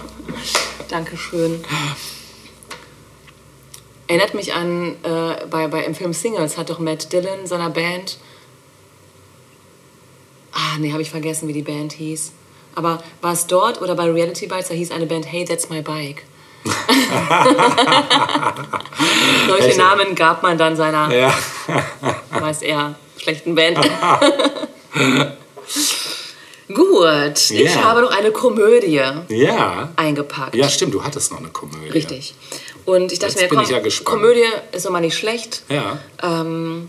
Dankeschön. 0.88 1.60
Erinnert 4.06 4.34
mich 4.34 4.54
an, 4.54 4.94
äh, 5.02 5.44
bei, 5.50 5.66
bei, 5.66 5.82
im 5.82 5.96
Film 5.96 6.12
Singles 6.12 6.56
hat 6.56 6.70
doch 6.70 6.78
Matt 6.78 7.12
Dillon 7.12 7.44
seiner 7.48 7.70
Band. 7.70 8.18
Ah, 10.52 10.78
nee, 10.78 10.92
habe 10.92 11.02
ich 11.02 11.10
vergessen, 11.10 11.48
wie 11.48 11.52
die 11.52 11.62
Band 11.62 11.94
hieß. 11.94 12.30
Aber 12.76 13.02
war 13.22 13.32
es 13.32 13.48
dort 13.48 13.82
oder 13.82 13.96
bei 13.96 14.08
Reality 14.08 14.46
Bites, 14.46 14.68
da 14.68 14.74
hieß 14.74 14.92
eine 14.92 15.06
Band 15.06 15.26
Hey, 15.26 15.44
That's 15.44 15.68
My 15.68 15.82
Bike. 15.82 16.22
Solche 19.48 19.68
Echt? 19.68 19.78
Namen 19.78 20.14
gab 20.14 20.44
man 20.44 20.56
dann 20.56 20.76
seiner, 20.76 21.12
Ja. 21.12 21.36
weiß 22.30 22.62
eher, 22.62 22.94
schlechten 23.18 23.56
Band. 23.56 23.80
Gut, 26.72 27.50
ich 27.50 27.74
Ja. 27.74 27.84
habe 27.84 28.00
noch 28.02 28.10
eine 28.10 28.32
Komödie 28.32 29.00
Ja. 29.28 29.88
eingepackt. 29.96 30.54
Ja, 30.54 30.68
stimmt, 30.68 30.94
du 30.94 31.04
hattest 31.04 31.30
noch 31.30 31.38
eine 31.38 31.48
Komödie. 31.48 31.90
Richtig. 31.90 32.34
Und 32.84 33.12
ich 33.12 33.18
dachte 33.18 33.32
Jetzt 33.34 33.42
mir, 33.42 33.48
komm, 33.48 33.64
ich 33.64 33.98
ja. 33.98 34.04
Komödie 34.04 34.44
ist 34.72 34.88
mal 34.90 35.00
nicht 35.00 35.16
schlecht. 35.16 35.62
Ja, 35.68 35.98
Ähm, 36.22 36.88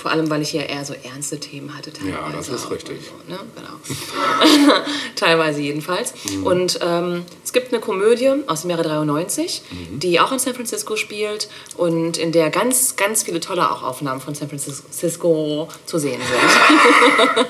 vor 0.00 0.10
allem, 0.10 0.30
weil 0.30 0.42
ich 0.42 0.50
hier 0.50 0.68
eher 0.68 0.84
so 0.84 0.94
ernste 0.94 1.38
Themen 1.38 1.76
hatte. 1.76 1.92
Teilweise 1.92 2.10
Ja, 2.16 2.30
das 2.34 2.48
ist 2.48 2.70
richtig. 2.70 2.98
So, 3.06 3.30
ne? 3.32 3.38
genau. 3.54 4.74
teilweise 5.16 5.60
jedenfalls. 5.60 6.14
Mhm. 6.30 6.46
Und 6.46 6.78
ähm, 6.82 7.24
es 7.44 7.52
gibt 7.52 7.72
eine 7.72 7.80
Komödie 7.80 8.30
aus 8.46 8.62
dem 8.62 8.70
Jahre 8.70 8.82
93, 8.82 9.62
Mhm. 9.70 9.98
die 10.00 10.18
auch 10.20 10.32
in 10.32 10.38
San 10.38 10.54
Francisco 10.54 10.96
spielt 10.96 11.48
und 11.76 12.16
in 12.18 12.32
der 12.32 12.50
ganz, 12.50 12.96
ganz 12.96 13.22
viele 13.24 13.40
tolle 13.40 13.70
auch 13.70 13.82
Aufnahmen 13.82 14.20
von 14.20 14.34
San 14.34 14.48
Francisco 14.48 15.68
zu 15.86 15.98
sehen 15.98 16.20
sind. 16.20 17.40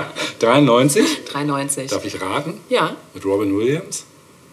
93. 0.40 1.24
93. 1.26 1.90
Darf 1.90 2.04
ich 2.04 2.20
raten? 2.20 2.60
Ja, 2.68 2.96
Mit 3.14 3.24
Robin 3.24 3.56
Williams? 3.56 4.04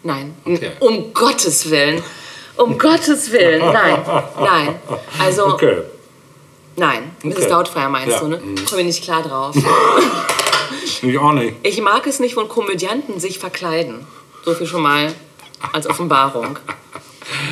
nein. 0.03 0.35
Okay. 0.45 0.71
Um 0.79 1.13
Gottes 1.13 1.69
Willen. 1.69 2.01
Um 2.57 2.77
Gottes 2.77 3.31
Willen, 3.31 3.59
nein, 3.71 3.99
nein. 4.39 4.75
Also, 5.19 5.45
Okay. 5.53 5.81
Nein. 6.77 7.15
Mrs. 7.23 7.37
Okay. 7.37 7.49
Doubtfire 7.49 7.89
meinst 7.89 8.15
Ja, 8.15 8.19
du, 8.19 8.27
ne? 8.27 8.41
Komme 8.69 8.81
ich 8.81 8.87
nicht 8.87 9.03
klar 9.03 9.23
drauf. 9.23 9.55
Ich 11.01 11.17
auch 11.19 11.33
nicht. 11.33 11.55
Ich 11.63 11.79
mag 11.81 12.07
es 12.07 12.19
nicht, 12.19 12.35
wenn 12.37 12.47
Komödianten 12.47 13.19
sich 13.19 13.39
verkleiden. 13.39 14.05
So 14.43 14.53
viel 14.53 14.65
schon 14.65 14.81
mal 14.81 15.13
als 15.73 15.87
Offenbarung. 15.87 16.57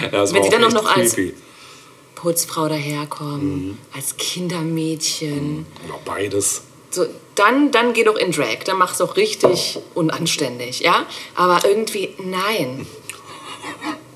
Ja, 0.09 0.31
Wenn 0.31 0.41
sie 0.43 0.49
dann 0.49 0.63
auch 0.63 0.71
noch 0.71 0.95
als-. 0.95 1.17
Putzfrau 2.15 2.69
daherkommen, 2.69 3.77
als 3.93 4.15
Kindermädchen. 4.15 5.65
Oder 5.85 5.99
beides. 6.05 6.63
So, 6.89 7.05
dann, 7.35 7.71
dann 7.71 7.91
geh 7.91 8.05
doch 8.05 8.15
in 8.15 8.31
Drag, 8.31 8.63
dann 8.65 8.77
mach's 8.77 8.99
doch 8.99 9.17
richtig 9.17 9.77
unanständig, 9.93 10.79
ja? 10.79 11.05
Aber 11.35 11.59
irgendwie, 11.67 12.15
nein. 12.19 12.87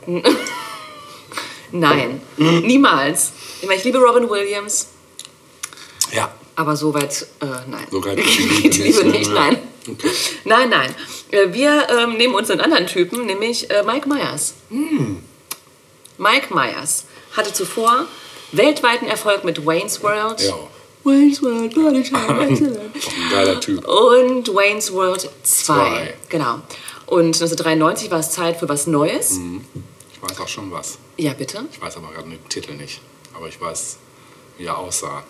nein, 1.72 2.22
niemals. 2.38 3.34
Ich 3.62 3.68
meine, 3.68 3.80
ich 3.80 3.84
liebe 3.84 4.00
Robin 4.00 4.30
Williams, 4.30 4.88
Ja. 6.12 6.32
aber 6.56 6.76
so 6.76 6.94
weit, 6.94 7.26
äh, 7.42 7.46
nein. 7.70 7.88
So 7.92 8.04
weit 8.04 8.18
geht 8.62 8.76
die 8.76 8.82
Liebe 8.84 9.06
nicht, 9.06 9.30
ne? 9.30 9.36
nein. 9.36 9.58
Nein, 10.44 10.70
nein. 10.70 10.96
Äh, 11.32 11.54
Wir 11.54 11.88
ähm, 11.90 12.18
nehmen 12.18 12.36
uns 12.36 12.50
einen 12.50 12.62
anderen 12.62 12.86
Typen, 12.88 13.26
nämlich 13.26 13.70
äh, 13.72 13.84
Mike 13.84 14.08
Myers. 14.08 14.54
Hm. 14.70 15.24
Mike 16.18 16.54
Myers 16.54 17.06
hatte 17.36 17.54
zuvor 17.54 18.06
weltweiten 18.52 19.08
Erfolg 19.08 19.44
mit 19.44 19.66
Wayne's 19.66 20.04
World. 20.04 20.42
Ja. 20.42 20.54
Wayne's 21.04 21.42
World, 21.42 21.74
geiler 23.32 23.60
Typ. 23.62 23.88
Und 23.88 24.48
Wayne's 24.50 24.92
World 24.92 25.22
2. 25.22 25.30
Zwei. 25.44 26.14
Genau. 26.28 26.60
Und 27.06 27.28
1993 27.28 28.12
war 28.12 28.20
es 28.20 28.32
Zeit 28.32 28.58
für 28.60 28.68
was 28.70 28.86
Neues. 28.86 29.32
Hm. 29.38 29.64
Ich 30.14 30.22
weiß 30.22 30.40
auch 30.42 30.48
schon 30.48 30.72
was. 30.72 31.00
Ja, 31.18 31.34
bitte. 31.34 31.64
Ich 31.72 31.82
weiß 31.82 31.98
aber 31.98 32.12
gerade 32.12 32.30
den 32.30 32.50
Titel 32.50 32.74
nicht. 32.74 33.02
Aber 33.34 33.48
ich 33.48 33.60
weiß, 33.60 33.98
wie 34.58 34.66
er 34.66 34.78
aussah. 34.78 35.24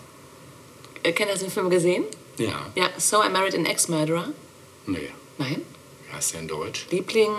Äh, 1.02 1.12
Kennt 1.12 1.30
ihr 1.30 1.36
den 1.36 1.50
Film 1.50 1.70
gesehen? 1.70 2.04
Ja. 2.38 2.66
Ja, 2.74 2.88
So 2.98 3.22
I 3.22 3.28
Married 3.28 3.54
an 3.54 3.66
Ex-Murderer. 3.66 4.28
Nee. 4.86 5.10
Nein? 5.38 5.62
Wie 6.08 6.12
heißt 6.16 6.34
der 6.34 6.40
in 6.40 6.48
Deutsch? 6.48 6.86
Liebling, 6.90 7.30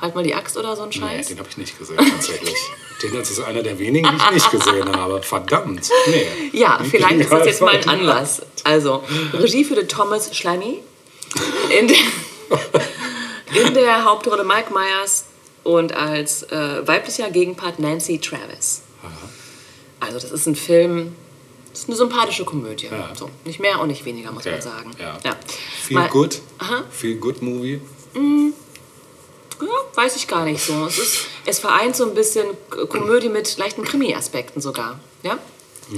halt 0.00 0.14
mal 0.14 0.24
die 0.24 0.34
Axt 0.34 0.56
oder 0.56 0.74
so 0.76 0.82
ein 0.82 0.88
Nee, 0.88 0.98
Scheiß? 1.00 1.28
den 1.28 1.38
habe 1.38 1.48
ich 1.48 1.56
nicht 1.56 1.78
gesehen, 1.78 1.96
tatsächlich. 1.96 2.54
den 3.02 3.14
ist 3.14 3.40
einer 3.40 3.62
der 3.62 3.78
wenigen, 3.78 4.08
die 4.08 4.16
ich 4.16 4.30
nicht 4.34 4.50
gesehen 4.50 4.96
habe. 4.96 5.22
Verdammt. 5.22 5.88
Nee. 6.06 6.26
Ja, 6.52 6.80
vielleicht 6.88 7.20
ist 7.20 7.30
das 7.32 7.46
jetzt 7.46 7.60
mal 7.60 7.76
ein 7.76 7.88
Anlass. 7.88 8.42
Also, 8.64 9.04
Regie 9.32 9.64
führte 9.64 9.86
Thomas 9.86 10.34
Schleimy. 10.36 10.78
In 11.78 11.88
der, 11.88 11.96
in 13.66 13.74
der 13.74 14.04
Hauptrolle 14.04 14.44
Mike 14.44 14.72
Myers 14.72 15.24
und 15.64 15.92
als 15.94 16.44
äh, 16.44 16.86
weiblicher 16.86 17.30
Gegenpart 17.30 17.78
Nancy 17.78 18.18
Travis. 18.18 18.82
Also, 20.00 20.18
das 20.20 20.30
ist 20.30 20.46
ein 20.46 20.54
Film, 20.56 21.14
das 21.74 21.80
ist 21.82 21.88
eine 21.88 21.96
sympathische 21.96 22.44
Komödie. 22.44 22.86
Ja. 22.86 23.12
So, 23.14 23.28
nicht 23.44 23.58
mehr 23.58 23.80
und 23.80 23.88
nicht 23.88 24.04
weniger, 24.04 24.30
muss 24.30 24.42
Okay, 24.46 24.52
man 24.52 24.62
sagen. 24.62 24.90
ja. 24.98 25.18
Ja. 25.24 25.36
Feel 25.82 25.98
Mal- 25.98 26.08
good. 26.08 26.40
Aha. 26.58 26.84
Feel 26.90 27.16
good 27.16 27.42
Movie. 27.42 27.80
Ja, 29.60 29.66
weiß 29.94 30.16
ich 30.16 30.26
gar 30.28 30.44
nicht 30.44 30.64
so. 30.64 30.86
Es, 30.86 30.98
ist, 30.98 31.26
es 31.46 31.58
vereint 31.58 31.96
so 31.96 32.06
ein 32.08 32.14
bisschen 32.14 32.46
Komödie 32.88 33.28
mit 33.28 33.56
leichten 33.58 33.84
Krimi-Aspekten 33.84 34.60
sogar. 34.60 34.98
Ja? 35.22 35.38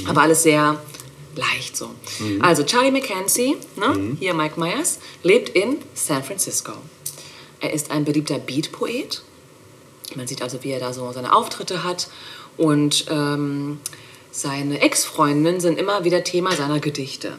Aber 0.07 0.22
alles 0.22 0.43
sehr 0.43 0.81
leicht 1.35 1.77
so. 1.77 1.91
Also 2.41 2.64
Charlie 2.64 2.91
McKenzie, 2.91 3.57
ne? 3.77 4.16
hier 4.18 4.35
Mike 4.35 4.59
Myers, 4.59 4.99
lebt 5.22 5.51
in 5.51 5.79
San 5.95 6.22
Francisco. 6.24 6.72
Er 7.61 7.72
ist 7.72 7.91
ein 7.91 8.05
beliebter 8.05 8.39
Beat-Poet. 8.39 9.22
Man 10.14 10.27
sieht 10.27 10.43
also, 10.43 10.62
wie 10.62 10.70
er 10.70 10.81
da 10.81 10.93
so 10.93 11.11
seine 11.12 11.35
Auftritte 11.35 11.83
hat. 11.85 12.09
Und 12.57 13.07
ähm, 13.11 13.81
seine 14.37 14.82
Ex-Freundinnen 14.82 15.61
sind 15.61 15.78
immer 15.78 16.05
wieder 16.05 16.22
Thema 16.22 16.53
seiner 16.53 16.78
Gedichte. 16.78 17.32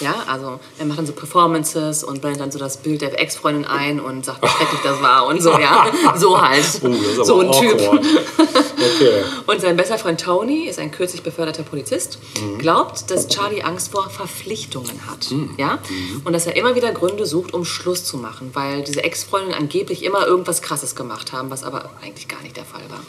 Ja, 0.00 0.24
also 0.26 0.58
er 0.78 0.84
macht 0.86 0.98
dann 0.98 1.06
so 1.06 1.12
Performances 1.12 2.02
und 2.02 2.20
blendet 2.20 2.40
dann 2.40 2.50
so 2.50 2.58
das 2.58 2.78
Bild 2.78 3.02
der 3.02 3.20
Ex-Freundin 3.20 3.64
ein 3.64 4.00
und 4.00 4.24
sagt, 4.24 4.42
wie 4.42 4.48
schrecklich 4.48 4.80
das 4.82 5.00
war 5.00 5.26
und 5.26 5.40
so, 5.40 5.56
ja. 5.56 5.86
So 6.16 6.42
halt. 6.42 6.64
Aber 6.82 7.24
so 7.24 7.40
ein 7.40 7.52
Typ. 7.52 7.80
Okay. 7.80 9.22
Und 9.46 9.60
sein 9.60 9.76
bester 9.76 9.96
Freund 9.96 10.20
Tony 10.20 10.64
ist 10.66 10.80
ein 10.80 10.90
kürzlich 10.90 11.22
beförderter 11.22 11.62
Polizist, 11.62 12.18
glaubt, 12.58 13.10
dass 13.12 13.28
Charlie 13.28 13.62
Angst 13.62 13.92
vor 13.92 14.10
Verpflichtungen 14.10 15.06
hat. 15.08 15.28
Ja? 15.56 15.78
Und 16.24 16.32
dass 16.32 16.46
er 16.46 16.56
immer 16.56 16.74
wieder 16.74 16.90
Gründe 16.90 17.26
sucht, 17.26 17.54
um 17.54 17.64
Schluss 17.64 18.04
zu 18.04 18.16
machen, 18.16 18.50
weil 18.54 18.82
diese 18.82 19.04
Ex-Freundinnen 19.04 19.56
angeblich 19.56 20.02
immer 20.02 20.26
irgendwas 20.26 20.62
Krasses 20.62 20.96
gemacht 20.96 21.32
haben, 21.32 21.48
was 21.50 21.62
aber 21.62 21.90
eigentlich 22.02 22.26
gar 22.26 22.42
nicht 22.42 22.56
der 22.56 22.64
Fall 22.64 22.82
war. 22.88 23.00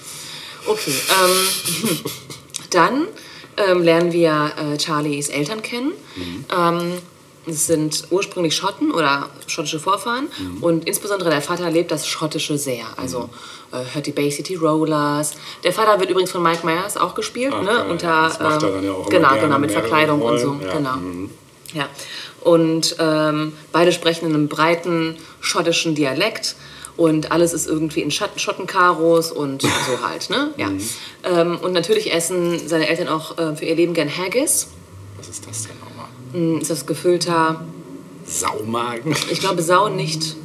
Okay, 0.67 0.93
ähm, 1.23 1.99
dann 2.69 3.07
ähm, 3.57 3.81
lernen 3.81 4.11
wir 4.13 4.51
äh, 4.57 4.79
Charlies 4.79 5.29
Eltern 5.29 5.61
kennen. 5.61 5.91
Ähm, 6.55 6.93
es 7.47 7.65
sind 7.65 8.03
ursprünglich 8.11 8.55
Schotten 8.55 8.91
oder 8.91 9.27
schottische 9.47 9.79
Vorfahren 9.79 10.27
und 10.61 10.85
insbesondere 10.87 11.31
der 11.31 11.41
Vater 11.41 11.71
lebt 11.71 11.89
das 11.89 12.07
Schottische 12.07 12.55
sehr. 12.59 12.85
Also 12.97 13.29
äh, 13.71 13.77
hört 13.95 14.05
die 14.05 14.11
Bay 14.11 14.29
City 14.29 14.55
Rollers. 14.55 15.31
Der 15.63 15.73
Vater 15.73 15.99
wird 15.99 16.11
übrigens 16.11 16.29
von 16.31 16.43
Mike 16.43 16.63
Myers 16.63 16.97
auch 16.97 17.15
gespielt, 17.15 17.51
Ach, 17.55 17.61
ne? 17.63 17.67
geil. 17.67 17.89
Unter, 17.89 18.23
Das 18.27 18.39
macht 18.39 18.61
er 18.61 18.69
ähm, 18.69 18.75
dann 18.75 18.83
ja 18.85 18.91
auch 18.91 19.09
genau, 19.09 19.35
genau, 19.39 19.57
mit 19.57 19.71
Verkleidung 19.71 20.21
und 20.21 20.37
so. 20.37 20.59
Ja, 20.61 20.73
Genau. 20.77 20.95
mhm. 20.97 21.29
Ja. 21.73 21.89
Und 22.41 22.95
ähm, 22.99 23.53
beide 23.71 23.91
sprechen 23.91 24.25
in 24.27 24.35
einem 24.35 24.47
breiten 24.47 25.17
schottischen 25.39 25.95
Dialekt 25.95 26.55
und 26.97 27.31
alles 27.31 27.53
ist 27.53 27.67
irgendwie 27.67 28.01
in 28.01 28.11
Schatten, 28.11 28.39
Schottenkaros 28.39 29.31
und 29.31 29.61
so 29.61 30.07
halt, 30.07 30.29
ne? 30.29 30.53
Ja. 30.57 30.69
Ähm, 31.23 31.57
und 31.61 31.73
natürlich 31.73 32.13
essen 32.13 32.67
seine 32.67 32.87
Eltern 32.87 33.07
auch 33.07 33.37
äh, 33.37 33.55
für 33.55 33.65
ihr 33.65 33.75
Leben 33.75 33.93
gern 33.93 34.09
Haggis. 34.09 34.67
Was 35.17 35.29
ist 35.29 35.47
das 35.47 35.63
denn 35.63 35.79
nochmal? 35.79 36.07
Hm, 36.33 36.59
Ist 36.61 36.71
das 36.71 36.85
gefüllter, 36.85 37.63
Saumagen? 38.25 39.15
ich 39.29 39.39
glaube 39.39 39.61
Sau 39.61 39.89
nicht, 39.89 40.35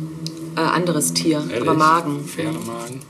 äh, 0.57 0.61
anderes 0.61 1.13
Tier, 1.15 1.39
aber 1.39 1.53
Ehrlich? 1.53 1.73
Magen. 1.75 2.25
Pferdemagen? 2.25 3.01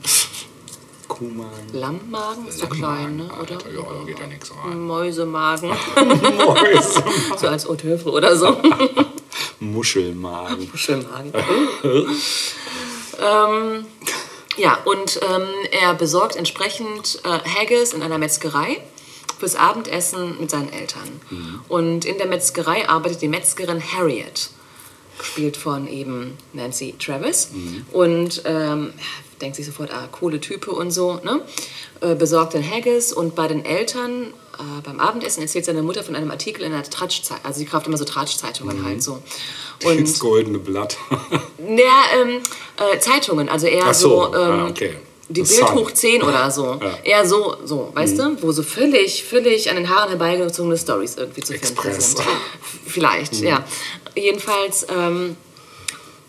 Kuhmagen? 1.07 1.73
Lammmagen 1.73 2.47
ist 2.47 2.59
so 2.59 2.67
klein, 2.67 3.15
ne? 3.15 3.29
Alter, 3.31 3.55
Oder? 3.55 3.73
ja, 3.73 3.81
da 3.81 4.05
geht 4.05 4.19
ja 4.19 4.27
nichts 4.27 4.51
rein. 4.51 4.79
Mäusemagen, 4.81 5.69
Mäuse. 5.69 7.03
so 7.37 7.47
als 7.47 7.67
Haute 7.67 7.99
oder 8.05 8.35
so. 8.35 8.55
Muschelmagen. 9.59 10.69
Muschelmagen. 10.71 11.33
Ähm, 13.19 13.85
ja, 14.57 14.77
und 14.85 15.19
ähm, 15.21 15.47
er 15.71 15.93
besorgt 15.93 16.35
entsprechend 16.35 17.19
äh, 17.23 17.29
Haggis 17.29 17.93
in 17.93 18.01
einer 18.01 18.17
Metzgerei 18.17 18.81
fürs 19.39 19.55
Abendessen 19.55 20.39
mit 20.39 20.49
seinen 20.49 20.73
Eltern. 20.73 21.21
Und 21.67 22.05
in 22.05 22.17
der 22.17 22.25
Metzgerei 22.25 22.89
arbeitet 22.89 23.21
die 23.21 23.27
Metzgerin 23.27 23.81
Harriet, 23.93 24.49
gespielt 25.19 25.57
von 25.57 25.87
eben 25.87 26.37
Nancy 26.53 26.95
Travis. 26.97 27.49
Und 27.91 28.41
ähm, 28.45 28.93
denkt 29.41 29.55
sich 29.55 29.65
sofort, 29.65 29.91
ah, 29.91 30.07
coole 30.11 30.39
Type 30.39 30.71
und 30.71 30.91
so, 30.91 31.19
ne? 31.23 31.41
Äh, 32.01 32.15
besorgt 32.15 32.53
den 32.53 32.63
Haggis 32.63 33.13
und 33.13 33.35
bei 33.35 33.47
den 33.47 33.65
Eltern 33.65 34.33
äh, 34.59 34.81
beim 34.83 34.99
Abendessen 34.99 35.41
erzählt 35.41 35.65
seine 35.65 35.83
Mutter 35.83 36.03
von 36.03 36.15
einem 36.15 36.31
Artikel 36.31 36.63
in 36.63 36.73
einer 36.73 36.83
Tratschzeitung, 36.83 37.45
also 37.45 37.59
sie 37.59 37.65
kauft 37.65 37.87
immer 37.87 37.97
so 37.97 38.05
Tratschzeitungen 38.05 38.83
halt 38.85 39.03
so. 39.03 39.21
Und 39.83 40.01
Das 40.01 40.17
goldene 40.17 40.57
Blatt. 40.57 40.97
ja, 41.59 42.03
ähm, 42.19 42.41
äh, 42.77 42.99
Zeitungen, 42.99 43.47
also 43.47 43.67
eher 43.67 43.83
Ach 43.85 43.93
so, 43.93 44.31
so, 44.31 44.35
ähm, 44.35 44.51
ah, 44.51 44.67
okay. 44.67 44.95
die 45.29 45.43
Bild 45.43 45.47
Sun. 45.47 45.75
hoch 45.75 45.91
10 45.91 46.23
oder 46.23 46.49
so. 46.49 46.65
Ja. 46.65 46.75
Mhm. 46.75 46.93
Eher 47.03 47.27
so, 47.27 47.57
so, 47.63 47.91
weißt 47.93 48.17
du, 48.17 48.41
wo 48.41 48.51
so 48.51 48.63
völlig, 48.63 49.23
völlig 49.23 49.69
an 49.69 49.75
den 49.75 49.87
Haaren 49.87 50.09
herbeigezogene 50.09 50.77
Stories 50.77 51.15
irgendwie 51.15 51.41
zu 51.41 51.53
finden 51.53 52.01
sind. 52.01 52.23
Vielleicht, 52.87 53.35
ja. 53.41 53.63
Jedenfalls 54.15 54.87
ähm, 54.89 55.35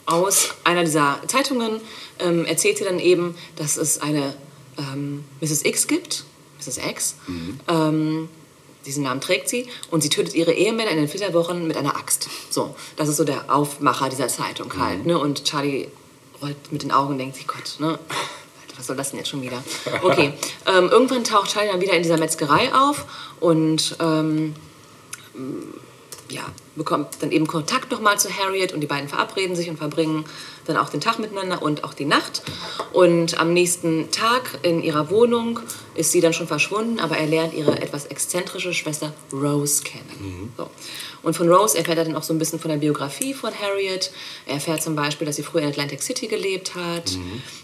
aus 0.05 0.51
einer 0.65 0.85
dieser 0.85 1.21
Zeitungen 1.27 1.81
ähm, 2.21 2.45
erzählt 2.47 2.79
sie 2.79 2.85
dann 2.85 2.99
eben, 2.99 3.35
dass 3.57 3.77
es 3.77 4.01
eine 4.01 4.35
ähm, 4.79 5.25
Mrs. 5.41 5.65
X 5.65 5.87
gibt, 5.87 6.25
Mrs. 6.59 6.79
X, 6.79 7.15
Mhm. 7.27 7.61
ähm, 7.69 8.29
diesen 8.87 9.03
Namen 9.05 9.21
trägt 9.21 9.49
sie 9.49 9.67
und 9.91 10.03
sie 10.03 10.09
tötet 10.09 10.35
ihre 10.35 10.53
Ehemänner 10.53 10.91
in 10.93 10.97
den 10.99 11.09
Flitterwochen 11.09 11.67
mit 11.67 11.77
einer 11.77 11.97
Axt. 11.97 12.29
So, 12.51 12.75
das 12.97 13.09
ist 13.09 13.17
so 13.17 13.25
der 13.25 13.53
Aufmacher 13.55 14.09
dieser 14.09 14.29
Zeitung 14.29 14.69
Mhm. 14.75 14.81
halt. 14.81 15.07
Ne? 15.07 15.19
Und 15.19 15.45
Charlie 15.45 15.89
rollt 16.41 16.73
mit 16.73 16.83
den 16.83 16.93
Augen 16.93 17.13
und 17.13 17.19
denkt 17.19 17.37
sich, 17.37 17.47
Gott, 17.47 17.77
ne? 17.81 17.99
Was 18.77 18.87
soll 18.87 18.97
das 18.97 19.11
denn 19.11 19.19
jetzt 19.19 19.29
schon 19.29 19.43
wieder? 19.43 19.63
Okay, 20.03 20.33
ähm, 20.67 20.89
irgendwann 20.89 21.25
taucht 21.25 21.51
Charlie 21.51 21.69
dann 21.73 21.81
wieder 21.81 21.95
in 21.95 22.03
dieser 22.05 22.17
Metzgerei 22.17 22.73
auf 22.73 23.05
und 23.41 23.97
ähm, 24.01 24.55
ja, 26.31 26.43
bekommt 26.77 27.17
dann 27.21 27.33
eben 27.33 27.47
Kontakt 27.47 27.91
nochmal 27.91 28.19
zu 28.19 28.29
Harriet 28.31 28.73
und 28.73 28.81
die 28.81 28.87
beiden 28.87 29.09
verabreden 29.09 29.57
sich 29.57 29.69
und 29.69 29.77
verbringen 29.77 30.25
dann 30.67 30.77
auch 30.77 30.91
den 30.91 31.01
Tag 31.01 31.19
miteinander 31.19 31.63
und 31.63 31.85
auch 31.85 31.95
die 31.95 32.05
Nacht. 32.05 32.43
Und 32.93 33.41
am 33.41 33.53
nächsten 33.53 34.11
Tag 34.11 34.59
in 34.63 34.83
ihrer 34.83 35.11
Wohnung 35.11 35.61
ist 35.95 36.13
sie 36.13 36.21
dann 36.21 36.33
schon 36.33 36.47
verschwunden, 36.47 37.01
aber 37.01 37.17
er 37.17 37.27
lernt 37.27 37.55
ihre 37.55 37.81
etwas 37.81 38.07
exzentrische 38.07 38.75
Schwester 38.75 39.13
Rose 39.33 39.83
kennen. 39.83 40.53
So. 40.57 40.71
Und 41.23 41.35
von 41.35 41.51
Rose 41.51 41.77
erfährt 41.77 41.99
er 41.99 42.05
dann 42.05 42.17
auch 42.17 42.23
so 42.23 42.33
ein 42.33 42.39
bisschen 42.39 42.59
von 42.59 42.71
der 42.71 42.79
Biografie 42.79 43.35
von 43.35 43.53
Harriet. 43.53 44.13
Er 44.47 44.55
erfährt 44.55 44.83
zum 44.83 44.95
Beispiel, 44.95 45.27
dass 45.27 45.37
sie 45.37 45.43
früher 45.43 45.63
in 45.63 45.69
Atlantic 45.69 46.03
City 46.03 46.29
gelebt 46.29 46.75
hat, 46.75 47.17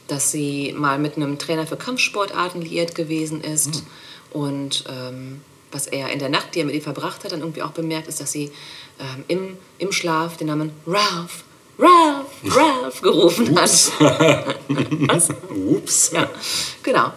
dass 0.08 0.32
sie 0.32 0.74
mal 0.76 0.98
mit 0.98 1.16
einem 1.16 1.38
Trainer 1.38 1.66
für 1.66 1.76
Kampfsportarten 1.76 2.62
liiert 2.62 2.94
gewesen 2.94 3.42
ist 3.42 3.84
und 4.32 4.84
ähm, 4.88 5.40
was 5.74 5.86
er 5.86 6.10
in 6.10 6.18
der 6.18 6.28
Nacht, 6.28 6.55
die 6.55 6.60
er 6.60 6.64
mit 6.66 6.74
ihr 6.74 6.82
verbracht 6.82 7.24
hat, 7.24 7.32
dann 7.32 7.40
irgendwie 7.40 7.62
auch 7.62 7.72
bemerkt, 7.72 8.09
ist, 8.09 8.20
dass 8.20 8.32
sie 8.32 8.51
ähm, 9.01 9.24
im, 9.28 9.56
im 9.78 9.92
Schlaf 9.92 10.36
den 10.36 10.46
Namen 10.46 10.72
Ralph, 10.86 11.44
Ralph, 11.78 12.56
Ralph 12.56 13.01
gerufen 13.02 13.48
hat. 13.60 13.62
was? 13.62 15.28
Ups. 15.51 16.12
Ja, 16.12 16.30
genau. 16.82 17.12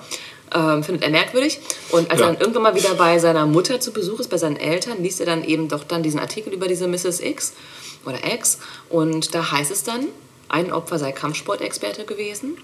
Ähm, 0.54 0.82
findet 0.84 1.04
er 1.04 1.10
merkwürdig. 1.10 1.60
Und 1.92 2.10
als 2.10 2.20
Ja. 2.20 2.26
er 2.28 2.32
dann 2.34 2.42
irgendwann 2.42 2.64
mal 2.64 2.76
wieder 2.76 2.96
bei 2.96 3.20
seiner 3.20 3.46
Mutter 3.46 3.80
zu 3.80 3.92
Besuch 3.92 4.20
ist, 4.20 4.30
bei 4.30 4.38
seinen 4.38 4.56
Eltern, 4.58 5.04
liest 5.04 5.20
er 5.20 5.26
dann 5.26 5.44
eben 5.44 5.68
doch 5.68 5.84
dann 5.84 6.04
diesen 6.04 6.20
Artikel 6.20 6.54
über 6.54 6.68
diese 6.68 6.88
Mrs. 6.88 7.20
X 7.20 7.54
oder 8.06 8.26
X. 8.34 8.60
Und 8.90 9.36
da 9.36 9.52
heißt 9.52 9.72
es 9.72 9.84
dann, 9.84 10.08
ein 10.50 10.72
Opfer 10.72 10.98
sei 11.00 11.12
Kampfsportexperte 11.12 12.06
gewesen. 12.06 12.58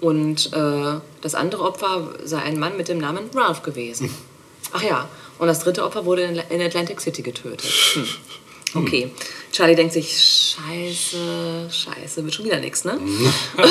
Und 0.00 0.52
äh, 0.52 1.00
das 1.22 1.34
andere 1.34 1.62
Opfer 1.62 2.14
sei 2.24 2.38
ein 2.42 2.58
Mann 2.58 2.76
mit 2.76 2.88
dem 2.88 2.98
Namen 2.98 3.30
Ralph 3.34 3.62
gewesen. 3.62 4.14
Ach 4.72 4.82
ja, 4.82 5.08
und 5.38 5.46
das 5.46 5.60
dritte 5.60 5.84
Opfer 5.84 6.04
wurde 6.04 6.22
in 6.22 6.60
Atlantic 6.60 7.00
City 7.00 7.22
getötet. 7.22 7.62
Hm. 7.94 8.04
Okay, 8.74 9.10
Charlie 9.52 9.74
denkt 9.74 9.92
sich, 9.92 10.56
scheiße, 10.56 11.68
scheiße, 11.70 12.24
wird 12.24 12.34
schon 12.34 12.46
wieder 12.46 12.58
nichts, 12.58 12.84
ne? 12.84 12.98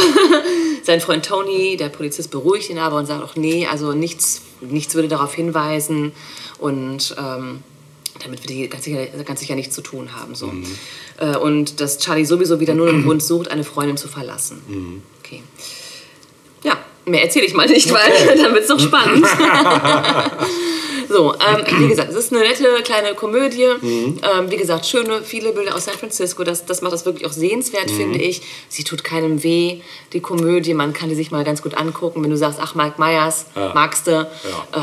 Sein 0.84 1.02
Freund 1.02 1.26
Tony, 1.26 1.76
der 1.76 1.90
Polizist, 1.90 2.30
beruhigt 2.30 2.70
ihn 2.70 2.78
aber 2.78 2.98
und 2.98 3.08
sagt 3.08 3.24
auch, 3.24 3.36
nee, 3.36 3.66
also 3.66 3.94
nichts, 3.94 4.44
nichts 4.62 4.94
würde 4.94 5.08
darauf 5.08 5.34
hinweisen 5.34 6.12
und 6.60 7.16
ähm, 7.18 7.64
damit 8.22 8.48
wir 8.48 8.56
die 8.56 8.70
ganz 8.70 8.84
sicher, 8.84 9.08
ganz 9.26 9.40
sicher 9.40 9.56
nichts 9.56 9.74
zu 9.74 9.82
tun 9.82 10.16
haben. 10.16 10.36
So. 10.36 10.54
Äh, 11.18 11.38
und 11.38 11.82
dass 11.82 11.98
Charlie 11.98 12.26
sowieso 12.26 12.60
wieder 12.60 12.76
nur 12.76 12.88
einen 12.88 13.04
Grund 13.06 13.24
sucht, 13.24 13.50
eine 13.50 13.64
Freundin 13.64 13.98
zu 13.98 14.08
verlassen. 14.08 15.02
Okay. 15.24 15.42
Ja, 16.64 16.78
mehr 17.06 17.24
erzähle 17.24 17.46
ich 17.46 17.56
mal 17.56 17.68
nicht, 17.68 17.92
weil 17.92 18.38
dann 18.38 18.54
wird 18.54 18.64
es 18.64 18.70
noch 18.70 18.80
spannend. 18.80 19.26
So, 21.12 21.34
ähm, 21.34 21.64
wie 21.80 21.88
gesagt, 21.90 22.10
es 22.10 22.16
ist 22.16 22.32
eine 22.32 22.42
nette 22.42 22.64
kleine 22.84 23.14
Komödie. 23.16 23.64
Ähm, 23.84 24.20
wie 24.50 24.56
gesagt, 24.58 24.86
schöne, 24.86 25.22
viele 25.24 25.52
Bilder 25.52 25.76
aus 25.76 25.86
San 25.86 25.96
Francisco. 25.96 26.44
Das, 26.44 26.66
das 26.66 26.82
macht 26.82 26.94
das 26.94 27.06
wirklich 27.06 27.26
auch 27.26 27.34
sehenswert, 27.34 27.92
finde 27.92 28.20
ich. 28.20 28.42
Sie 28.70 28.84
tut 28.84 29.04
keinem 29.04 29.44
weh, 29.44 29.82
die 30.14 30.22
Komödie. 30.22 30.74
Man 30.74 30.94
kann 30.94 31.10
die 31.10 31.16
sich 31.16 31.32
mal 31.32 31.44
ganz 31.44 31.62
gut 31.62 31.76
angucken. 31.76 32.24
Wenn 32.24 32.30
du 32.32 32.38
sagst, 32.38 32.60
ach, 32.62 32.76
Mike 32.76 32.96
Myers, 32.98 33.46
Ja. 33.56 33.72
magst 33.74 34.08
du, 34.08 34.12
Ja. 34.12 34.28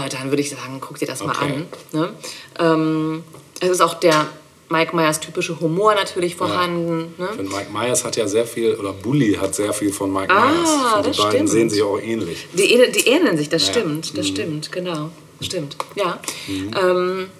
äh, 0.04 0.08
dann 0.10 0.30
würde 0.30 0.42
ich 0.42 0.50
sagen, 0.50 0.78
guck 0.80 0.98
dir 0.98 1.06
das 1.06 1.24
mal 1.24 1.30
Okay. 1.34 1.54
an. 1.54 1.66
Ne? 1.92 2.12
Ähm, 2.58 3.24
es 3.60 3.70
ist 3.70 3.80
auch 3.80 3.94
der 3.94 4.26
Mike 4.70 4.94
Myers 4.94 5.20
typische 5.20 5.58
Humor 5.60 5.94
natürlich 5.94 6.36
vorhanden. 6.36 7.14
Ne? 7.16 7.28
Ich 7.30 7.36
finde, 7.36 7.52
Mike 7.56 7.70
Myers 7.72 8.04
hat 8.04 8.16
ja 8.16 8.28
sehr 8.28 8.44
viel, 8.46 8.74
oder 8.74 8.92
Bully 8.92 9.32
hat 9.40 9.54
sehr 9.54 9.72
viel 9.72 9.92
von 9.92 10.12
Mike 10.12 10.30
Ah, 10.30 10.50
Myers. 10.50 10.68
Finde, 10.92 11.08
das 11.08 11.16
die 11.16 11.22
beiden 11.22 11.32
stimmt. 11.38 11.50
sehen 11.50 11.70
sich 11.70 11.82
auch 11.82 11.98
ähnlich. 11.98 12.46
Die, 12.52 12.66
die 12.92 13.08
ähneln 13.08 13.38
sich, 13.38 13.48
das 13.48 13.66
Ja. 13.66 13.72
stimmt, 13.72 14.18
das 14.18 14.26
Mhm. 14.26 14.30
stimmt, 14.30 14.72
genau. 14.72 15.10
Stimmt, 15.40 15.76
ja. 15.94 16.18
Ähm, 16.48 17.30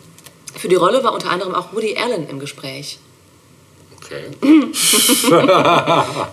für 0.54 0.68
die 0.68 0.76
Rolle 0.76 1.02
war 1.04 1.12
unter 1.12 1.30
anderem 1.30 1.54
auch 1.54 1.72
Woody 1.72 1.96
Allen 1.96 2.28
im 2.28 2.38
Gespräch. 2.38 2.98
Okay. 4.08 4.24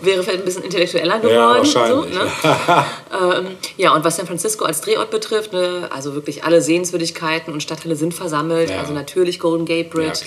Wäre 0.02 0.24
vielleicht 0.24 0.40
ein 0.40 0.46
bisschen 0.46 0.64
intellektueller 0.64 1.20
geworden. 1.20 1.36
Ja, 1.36 1.58
wahrscheinlich. 1.58 2.14
So, 2.14 2.20
ne? 2.20 3.38
ähm, 3.38 3.58
ja, 3.76 3.94
und 3.94 4.06
was 4.06 4.16
San 4.16 4.28
Francisco 4.28 4.64
als 4.64 4.82
Drehort 4.82 5.10
betrifft, 5.12 5.52
ne, 5.52 5.90
also 5.92 6.14
wirklich 6.14 6.44
alle 6.46 6.62
Sehenswürdigkeiten 6.62 7.52
und 7.52 7.62
Stadtteile 7.62 7.96
sind 7.96 8.14
versammelt. 8.14 8.70
Ja. 8.70 8.80
Also 8.80 8.94
natürlich 8.94 9.40
Golden 9.40 9.66
Gate 9.66 9.90
Bridge, 9.90 10.22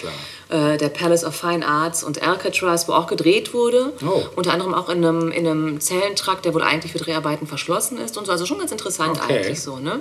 äh, 0.50 0.78
der 0.78 0.88
Palace 0.88 1.24
of 1.24 1.34
Fine 1.34 1.66
Arts 1.66 2.02
und 2.02 2.22
Alcatraz, 2.22 2.88
wo 2.88 2.92
auch 2.92 3.06
gedreht 3.06 3.52
wurde. 3.52 3.92
Oh. 4.06 4.22
Unter 4.34 4.52
anderem 4.52 4.72
auch 4.74 4.88
in 4.88 5.04
einem, 5.04 5.30
in 5.30 5.46
einem 5.46 5.80
Zellentrakt, 5.80 6.44
der 6.44 6.54
wohl 6.54 6.62
eigentlich 6.62 6.92
für 6.92 6.98
Dreharbeiten 6.98 7.46
verschlossen 7.46 7.98
ist 7.98 8.16
und 8.16 8.26
so. 8.26 8.32
Also 8.32 8.46
schon 8.46 8.58
ganz 8.58 8.72
interessant 8.72 9.20
Okay. 9.22 9.38
eigentlich 9.38 9.60
so. 9.60 9.76
Ne? 9.76 10.00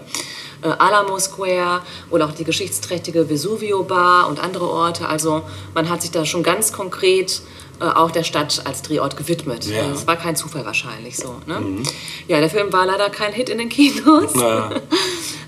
Äh, 0.62 0.70
Alamo 0.70 1.20
Square 1.20 1.82
oder 2.10 2.26
auch 2.26 2.32
die 2.32 2.46
geschichtsträchtige 2.46 3.30
Vesuvio 3.30 3.84
Bar 3.84 4.30
und 4.30 4.42
andere 4.42 4.70
Orte. 4.70 5.08
Also 5.08 5.44
man 5.74 5.90
hat 5.90 6.02
sich 6.02 6.12
da 6.12 6.26
schon 6.26 6.44
ganz 6.44 6.72
konkret 6.72 7.42
äh, 7.80 7.86
auch 7.86 8.12
der 8.12 8.24
Stadt 8.24 8.62
als 8.66 8.82
Drehort 8.82 9.18
gewidmet. 9.18 9.66
Ja. 9.66 9.82
Also 9.84 9.94
es 9.96 10.08
war 10.08 10.16
kein 10.16 10.36
Zufall 10.36 10.66
wahrscheinlich 10.66 11.18
so. 11.18 11.42
Ne? 11.46 11.84
Ja, 12.28 12.40
der 12.40 12.50
Film 12.50 12.72
war 12.74 12.86
leider 12.86 13.10
kein 13.10 13.34
Hit 13.34 13.50
in 13.50 13.58
den 13.58 13.70
Kinos. 13.70 14.32
Na, 14.36 14.72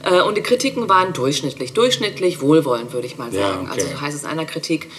Äh, 0.01 0.21
und 0.21 0.37
die 0.37 0.41
Kritiken 0.41 0.87
waren 0.87 1.11
durchschnittlich. 1.11 1.73
Durchschnittlich 1.73 2.39
wohlwollend, 2.39 2.93
würde 2.93 3.05
ich 3.05 3.17
mal 3.17 3.33
Ja, 3.33 3.49
sagen. 3.49 3.67
okay. 3.69 3.81
Also 3.81 3.99
heißt 4.01 4.15
es 4.15 4.23
in 4.23 4.29
einer 4.29 4.45
Kritik, 4.45 4.89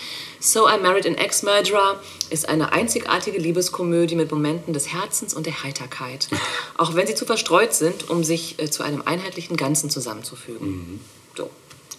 So 0.40 0.69
I 0.69 0.77
Married 0.78 1.07
an 1.07 1.15
Ex-Murderer 1.15 1.98
ist 2.28 2.47
eine 2.51 2.73
einzigartige 2.73 3.39
Liebeskomödie 3.39 4.15
mit 4.15 4.31
Momenten 4.31 4.74
des 4.74 4.93
Herzens 4.93 5.32
und 5.32 5.47
der 5.47 5.62
Heiterkeit. 5.62 6.28
Auch 6.77 6.94
wenn 6.94 7.07
sie 7.07 7.15
zu 7.15 7.24
verstreut 7.24 7.73
sind, 7.73 8.11
um 8.11 8.24
sich 8.24 8.59
äh, 8.59 8.70
zu 8.70 8.82
einem 8.82 9.01
einheitlichen 9.07 9.57
Ganzen 9.57 9.89
zusammenzufügen. 9.89 11.01
So, 11.35 11.48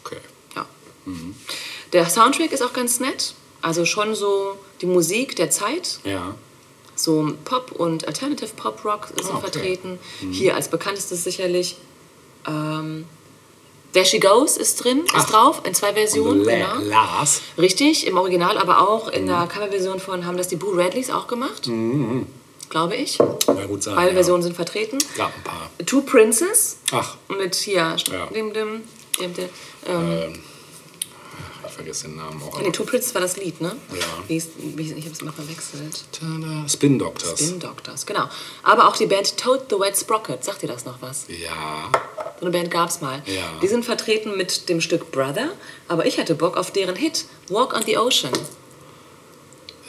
okay. 0.05 0.17
ja. 0.55 0.65
Der 1.93 2.07
Soundtrack 2.07 2.51
ist 2.51 2.61
auch 2.61 2.73
ganz 2.73 2.99
nett. 2.99 3.33
Also 3.61 3.85
schon 3.85 4.15
so 4.15 4.57
die 4.81 4.85
Musik 4.87 5.35
der 5.35 5.49
Zeit, 5.51 5.99
Ja. 6.03 6.35
so 6.95 7.33
Pop 7.45 7.71
und 7.71 8.07
Alternative 8.07 8.49
Pop 8.55 8.83
Rock 8.85 9.07
sind 9.07 9.25
Ah, 9.31 9.37
okay. 9.37 9.41
vertreten. 9.51 9.99
Hier 10.31 10.55
als 10.55 10.69
bekanntestes 10.69 11.23
sicherlich 11.23 11.77
ähm, 12.47 13.05
There 13.93 14.05
She 14.05 14.19
Goes 14.19 14.55
ist 14.57 14.81
drin, 14.83 14.99
ist 15.05 15.11
Ach. 15.13 15.29
drauf, 15.29 15.61
in 15.65 15.73
zwei 15.75 15.93
Versionen. 15.93 16.45
Genau. 16.45 16.75
Lars. 16.79 17.41
Richtig, 17.57 18.07
im 18.07 18.17
Original, 18.17 18.57
aber 18.57 18.87
auch 18.89 19.09
in 19.09 19.23
Mhm. 19.23 19.27
der 19.27 19.47
Coverversion 19.47 19.99
von 19.99 20.25
haben 20.25 20.37
das 20.37 20.47
die 20.47 20.55
Boo 20.55 20.71
Radleys 20.71 21.09
auch 21.09 21.27
gemacht. 21.27 21.69
Glaube 22.69 22.95
ich. 22.95 23.17
Na 23.19 23.65
gut 23.65 23.83
sein. 23.83 23.95
Beide 23.95 24.09
ja. 24.11 24.13
Versionen 24.13 24.43
sind 24.43 24.55
vertreten. 24.55 24.97
Gab 25.17 25.35
ein 25.35 25.43
paar. 25.43 25.69
Two 25.85 26.01
Princes 26.03 26.77
Ach, 26.91 27.17
mit 27.27 27.53
hier 27.55 27.95
Ja. 28.09 28.25
dem, 28.27 28.53
dem, 28.53 28.81
dem, 29.19 29.33
dem 29.33 29.49
ähm, 29.85 30.11
ähm, 30.11 30.39
vergesse 31.81 32.07
den 32.07 32.17
Namen 32.17 32.41
auch. 32.43 32.61
Nee, 32.61 32.71
Two 32.71 32.83
Princes 32.83 33.13
war 33.13 33.21
das 33.21 33.37
Lied, 33.37 33.59
ne? 33.59 33.75
Ja. 33.93 34.05
Wie 34.27 34.37
ist, 34.37 34.51
wie, 34.57 34.93
ich 34.93 35.05
habe 35.05 35.13
es 35.13 35.21
immer 35.21 35.33
verwechselt. 35.33 36.03
Tada. 36.11 36.67
Spin 36.69 36.99
Doctors. 36.99 37.39
Spin 37.39 37.59
Doctors, 37.59 38.05
genau. 38.05 38.29
Aber 38.63 38.87
auch 38.87 38.95
die 38.95 39.07
Band 39.07 39.37
Toad 39.37 39.65
the 39.69 39.79
Wet 39.79 39.97
Sprocket, 39.97 40.43
sagt 40.43 40.63
ihr 40.63 40.69
das 40.69 40.85
noch 40.85 41.01
was? 41.01 41.25
Ja. 41.27 41.91
So 42.39 42.45
eine 42.45 42.51
Band 42.51 42.71
gab 42.71 42.89
es 42.89 43.01
mal. 43.01 43.21
Ja. 43.25 43.59
Die 43.61 43.67
sind 43.67 43.83
vertreten 43.83 44.37
mit 44.37 44.69
dem 44.69 44.81
Stück 44.81 45.11
Brother, 45.11 45.51
aber 45.87 46.05
ich 46.05 46.19
hatte 46.19 46.35
Bock 46.35 46.57
auf 46.57 46.71
deren 46.71 46.95
Hit, 46.95 47.25
Walk 47.49 47.73
on 47.73 47.83
the 47.83 47.97
Ocean. 47.97 48.33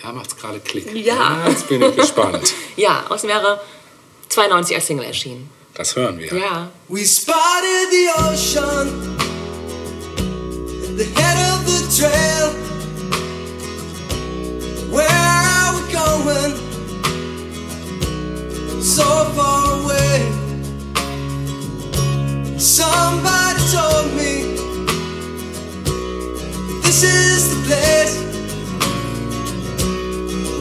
Ja, 0.02 0.12
macht's 0.12 0.36
gerade 0.36 0.60
Klick. 0.60 0.92
Ja. 0.94 1.46
Jetzt 1.48 1.68
bin 1.68 1.82
ich 1.82 1.94
gespannt. 1.94 2.54
Ja, 2.76 3.04
aus 3.10 3.20
dem 3.20 3.30
Jahre 3.30 3.60
92 4.30 4.74
als 4.76 4.86
Single 4.86 5.04
erschienen. 5.04 5.50
Das 5.74 5.94
hören 5.94 6.18
wir. 6.18 6.34
Ja. 6.34 6.70
We 6.88 7.04
spotted 7.04 7.90
the 7.90 8.08
ocean 8.16 9.31
the 10.96 11.04
head 11.04 11.38
of 11.52 11.64
the 11.64 11.80
trail. 11.96 12.48
Where 14.92 15.08
are 15.08 15.72
we 15.74 15.82
going? 15.92 16.52
So 18.82 19.04
far 19.34 19.62
away. 19.80 20.18
Somebody 22.58 23.60
told 23.72 24.12
me 24.14 24.32
this 26.82 27.02
is 27.02 27.48
the 27.52 27.60
place 27.66 28.14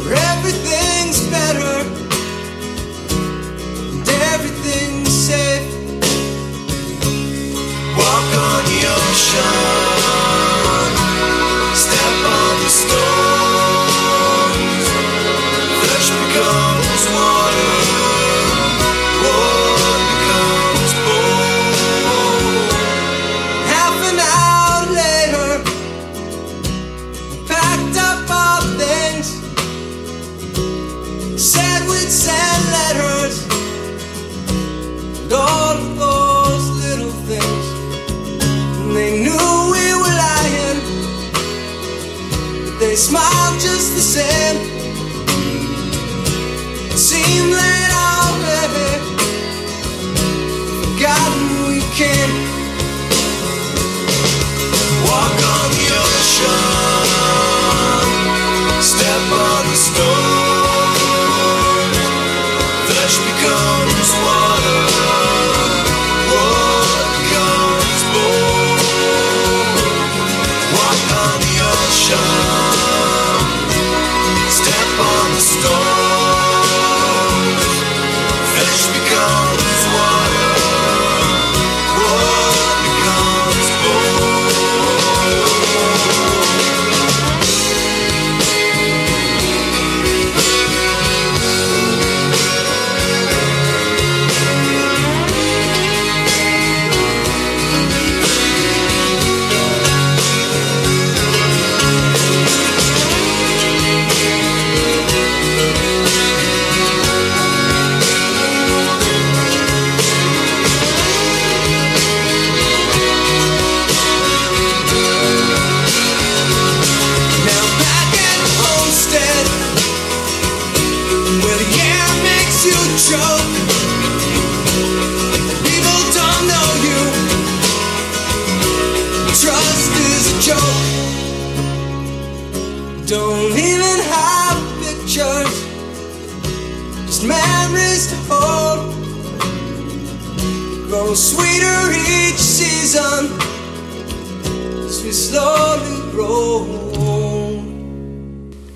where 0.05 0.17
everything's 0.31 1.19
better 1.29 1.75
and 3.83 4.09
everything's 4.33 5.13
safe. 5.27 5.67
Walk 7.97 8.29
on 8.47 8.61
the 8.71 8.79
ocean, 8.95 9.70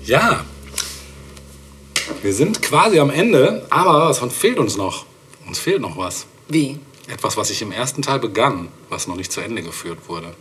Ja, 0.06 0.44
wir 2.22 2.32
sind 2.34 2.62
quasi 2.62 2.98
am 2.98 3.10
Ende, 3.10 3.66
aber 3.70 4.08
was 4.08 4.20
fehlt 4.32 4.58
uns 4.58 4.76
noch? 4.76 5.04
Uns 5.46 5.58
fehlt 5.58 5.80
noch 5.80 5.96
was. 5.96 6.26
Wie? 6.48 6.78
Etwas, 7.08 7.36
was 7.36 7.50
ich 7.50 7.62
im 7.62 7.72
ersten 7.72 8.02
Teil 8.02 8.18
begann, 8.18 8.68
was 8.88 9.06
noch 9.06 9.16
nicht 9.16 9.32
zu 9.32 9.40
Ende 9.40 9.62
geführt 9.62 9.98
wurde. 10.08 10.34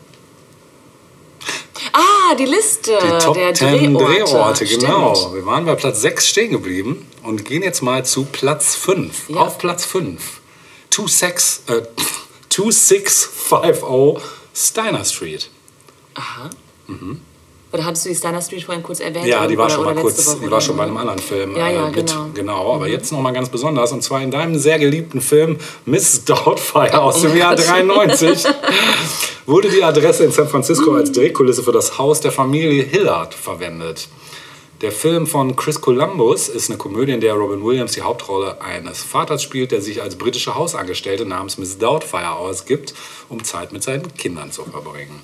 Ah, 1.93 2.35
die 2.35 2.45
Liste 2.45 2.97
Die 3.01 3.23
Top 3.23 3.35
der 3.35 3.53
10 3.53 3.93
Drehorte. 3.93 4.05
Drehorte, 4.05 4.65
genau. 4.65 5.15
Stimmt. 5.15 5.35
Wir 5.35 5.45
waren 5.45 5.65
bei 5.65 5.75
Platz 5.75 6.01
6 6.01 6.27
stehen 6.27 6.51
geblieben 6.51 7.07
und 7.23 7.45
gehen 7.45 7.61
jetzt 7.63 7.81
mal 7.81 8.03
zu 8.05 8.25
Platz 8.25 8.75
5. 8.75 9.29
Ja. 9.29 9.37
Auf 9.37 9.57
Platz 9.57 9.85
5. 9.85 10.41
26, 10.89 11.69
äh, 11.69 11.81
2650 12.49 14.23
Steiner 14.53 15.05
Street. 15.05 15.49
Aha. 16.15 16.49
Oder 17.75 17.83
hattest 17.85 18.05
du 18.05 18.09
die 18.09 18.15
Steiner 18.15 18.41
Street 18.41 18.63
vorhin 18.63 18.81
kurz 18.83 19.01
erwähnt? 19.01 19.25
Ja, 19.27 19.45
die 19.47 19.57
war 19.57 19.65
Oder- 19.65 19.75
schon 19.75 19.83
mal 19.83 19.95
kurz, 19.95 20.25
Woche 20.25 20.37
die 20.45 20.49
war 20.49 20.61
schon 20.61 20.77
bei 20.77 20.83
einem 20.83 20.95
anderen 20.95 21.19
Film 21.19 21.57
Ja, 21.57 21.69
ja, 21.69 21.87
äh, 21.87 21.91
mit. 21.91 22.07
genau. 22.07 22.29
Genau, 22.33 22.73
aber 22.75 22.87
jetzt 22.87 23.11
noch 23.11 23.19
mal 23.19 23.33
ganz 23.33 23.49
besonders 23.49 23.91
und 23.91 24.01
zwar 24.01 24.21
in 24.21 24.31
deinem 24.31 24.57
sehr 24.57 24.79
geliebten 24.79 25.19
Film 25.19 25.57
Miss 25.85 26.23
Doubtfire 26.23 27.01
aus 27.01 27.21
dem 27.21 27.35
Jahr 27.35 27.53
93 27.57 28.45
wurde 29.45 29.69
die 29.69 29.83
Adresse 29.83 30.23
in 30.23 30.31
San 30.31 30.47
Francisco 30.47 30.93
als 30.95 31.11
Drehkulisse 31.11 31.63
für 31.63 31.73
das 31.73 31.97
Haus 31.97 32.21
der 32.21 32.31
Familie 32.31 32.83
Hillard 32.83 33.33
verwendet. 33.33 34.07
Der 34.81 34.91
Film 34.93 35.27
von 35.27 35.55
Chris 35.57 35.79
Columbus 35.81 36.47
ist 36.47 36.69
eine 36.69 36.77
Komödie, 36.77 37.11
in 37.13 37.21
der 37.21 37.33
Robin 37.33 37.63
Williams 37.63 37.93
die 37.93 38.01
Hauptrolle 38.01 38.61
eines 38.61 39.03
Vaters 39.03 39.41
spielt, 39.43 39.71
der 39.71 39.81
sich 39.81 40.01
als 40.01 40.15
britische 40.17 40.55
Hausangestellte 40.55 41.25
namens 41.25 41.57
Miss 41.57 41.77
Doubtfire 41.77 42.31
ausgibt, 42.35 42.93
um 43.29 43.43
Zeit 43.43 43.71
mit 43.73 43.83
seinen 43.83 44.13
Kindern 44.15 44.51
zu 44.51 44.63
verbringen. 44.65 45.21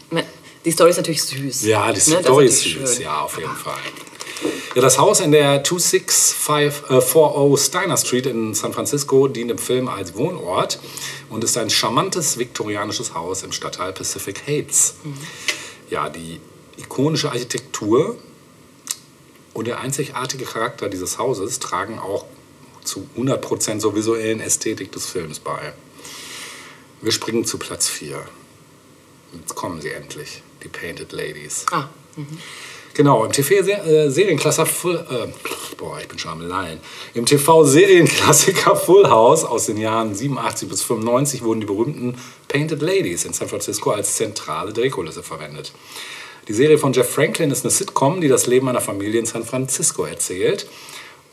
Die 0.66 0.72
Story 0.72 0.92
ist 0.92 0.98
natürlich 0.98 1.24
süß. 1.24 1.64
Ja, 1.64 1.92
die 1.92 2.10
Ne, 2.12 2.22
Story 2.22 2.46
ist 2.46 2.62
süß, 2.62 2.96
schön. 2.96 3.02
ja, 3.02 3.22
auf 3.22 3.38
jeden 3.38 3.56
Fall. 3.56 3.80
Ja, 4.76 4.82
das 4.82 4.98
Haus 4.98 5.20
in 5.20 5.32
der 5.32 5.64
2640 5.64 7.66
Steiner 7.66 7.98
Street 7.98 8.26
in 8.28 8.54
San 8.54 8.74
Francisco 8.74 9.28
dient 9.28 9.52
im 9.52 9.58
Film 9.58 9.88
als 9.88 10.16
Wohnort 10.16 10.80
und 11.30 11.44
ist 11.44 11.58
ein 11.58 11.70
charmantes 11.70 12.38
viktorianisches 12.38 13.14
Haus 13.14 13.44
im 13.44 13.52
Stadtteil 13.52 13.94
Pacific 13.94 14.46
Heights. 14.48 14.96
Ja, 15.90 16.10
die 16.10 16.40
ikonische 16.78 17.30
Architektur 17.30 18.18
und 19.54 19.68
der 19.68 19.80
einzigartige 19.82 20.46
Charakter 20.46 20.90
dieses 20.90 21.18
Hauses 21.18 21.60
tragen 21.60 22.00
auch 22.00 22.26
zu 22.84 23.08
100% 23.18 23.80
zur 23.80 23.96
visuellen 23.96 24.40
Ästhetik 24.40 24.92
des 24.92 25.06
Films 25.06 25.40
bei. 25.40 25.74
Wir 27.02 27.12
springen 27.12 27.46
zu 27.46 27.58
Platz 27.58 27.88
4. 27.90 28.22
Jetzt 29.40 29.56
kommen 29.56 29.82
sie 29.82 29.90
endlich, 29.92 30.42
die 30.64 30.68
Painted 30.68 31.12
Ladies. 31.12 31.66
Ah, 31.72 31.90
Genau, 32.94 33.24
im 33.24 33.32
TV-Serienklassiker 33.32 34.66
Full, 34.66 34.96
äh, 35.10 35.28
boah, 35.78 35.98
ich 36.02 36.10
bin 36.10 36.20
schon 36.20 36.32
am 36.32 36.42
Lallen. 36.42 36.80
Im 37.14 37.26
TV-Serienklassiker 37.26 38.76
Full 38.76 39.10
House 39.10 39.46
aus 39.46 39.68
den 39.68 39.78
Jahren 39.78 40.14
87 40.14 40.68
bis 40.68 40.84
95 40.84 41.42
wurden 41.42 41.62
die 41.62 41.68
berühmten 41.68 42.18
Painted 42.50 42.82
Ladies 42.82 43.24
in 43.24 43.32
San 43.32 43.48
Francisco 43.48 43.92
als 43.92 44.16
zentrale 44.16 44.74
Drehkulisse 44.74 45.24
verwendet. 45.24 45.72
Die 46.48 46.54
Serie 46.54 46.78
von 46.78 46.92
Jeff 46.92 47.10
Franklin 47.10 47.52
ist 47.52 47.64
eine 47.64 47.72
Sitcom, 47.72 48.20
die 48.20 48.28
das 48.28 48.48
Leben 48.48 48.68
einer 48.68 48.82
Familie 48.82 49.20
in 49.22 49.26
San 49.26 49.46
Francisco 49.46 50.04
erzählt. 50.04 50.68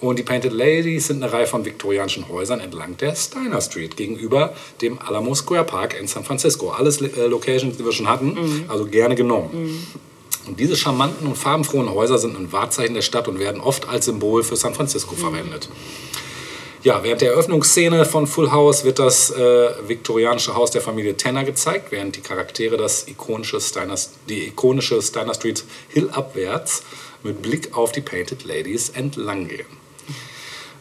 Und 0.00 0.18
die 0.18 0.22
Painted 0.22 0.52
Ladies 0.52 1.08
sind 1.08 1.22
eine 1.22 1.32
Reihe 1.32 1.46
von 1.46 1.64
viktorianischen 1.64 2.28
Häusern 2.28 2.60
entlang 2.60 2.96
der 2.98 3.16
Steiner 3.16 3.60
Street 3.60 3.96
gegenüber 3.96 4.54
dem 4.80 4.98
Alamo 5.00 5.34
Square 5.34 5.64
Park 5.64 5.98
in 5.98 6.06
San 6.06 6.22
Francisco. 6.22 6.70
Alles 6.70 7.00
äh, 7.00 7.26
Locations, 7.26 7.76
die 7.76 7.84
wir 7.84 7.92
schon 7.92 8.08
hatten, 8.08 8.64
also 8.68 8.84
gerne 8.84 9.16
genommen. 9.16 9.86
Und 10.46 10.58
diese 10.60 10.76
charmanten 10.76 11.26
und 11.26 11.36
farbenfrohen 11.36 11.92
Häuser 11.92 12.18
sind 12.18 12.36
ein 12.36 12.52
Wahrzeichen 12.52 12.94
der 12.94 13.02
Stadt 13.02 13.28
und 13.28 13.38
werden 13.38 13.60
oft 13.60 13.88
als 13.88 14.06
Symbol 14.06 14.44
für 14.44 14.56
San 14.56 14.72
Francisco 14.72 15.14
verwendet. 15.14 15.68
Ja, 16.84 17.02
während 17.02 17.20
der 17.20 17.32
Eröffnungsszene 17.32 18.04
von 18.04 18.28
Full 18.28 18.52
House 18.52 18.84
wird 18.84 19.00
das 19.00 19.30
äh, 19.30 19.88
viktorianische 19.88 20.54
Haus 20.54 20.70
der 20.70 20.80
Familie 20.80 21.16
Tanner 21.16 21.42
gezeigt, 21.42 21.90
während 21.90 22.14
die 22.14 22.20
Charaktere 22.20 22.76
das 22.76 23.08
ikonische 23.08 23.60
Steiner, 23.60 23.96
die 24.28 24.46
ikonische 24.46 25.02
Steiner 25.02 25.34
Street 25.34 25.64
Hill 25.88 26.08
abwärts 26.10 26.84
mit 27.24 27.42
Blick 27.42 27.76
auf 27.76 27.90
die 27.90 28.00
Painted 28.00 28.44
Ladies 28.44 28.90
entlang 28.90 29.48
gehen. 29.48 29.66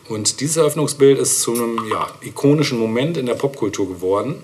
Und 0.10 0.40
dieses 0.40 0.58
Eröffnungsbild 0.58 1.20
ist 1.20 1.42
zu 1.42 1.54
einem 1.54 1.80
ja, 1.90 2.08
ikonischen 2.22 2.80
Moment 2.80 3.18
in 3.18 3.26
der 3.26 3.34
Popkultur 3.36 3.88
geworden 3.88 4.42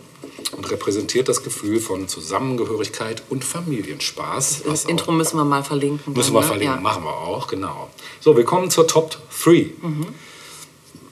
und 0.57 0.69
repräsentiert 0.69 1.29
das 1.29 1.41
Gefühl 1.43 1.79
von 1.79 2.07
Zusammengehörigkeit 2.07 3.23
und 3.29 3.43
Familienspaß. 3.45 4.63
das 4.65 4.85
Intro 4.85 5.11
müssen 5.11 5.37
wir 5.37 5.45
mal 5.45 5.63
verlinken. 5.63 6.13
Müssen 6.13 6.33
dann, 6.33 6.35
wir 6.35 6.41
ne? 6.41 6.47
verlinken, 6.47 6.75
Ja. 6.77 6.81
machen 6.81 7.03
wir 7.03 7.15
auch, 7.15 7.47
genau. 7.47 7.89
So, 8.19 8.35
wir 8.35 8.43
kommen 8.43 8.69
zur 8.69 8.87
Top 8.87 9.15
3. 9.43 9.71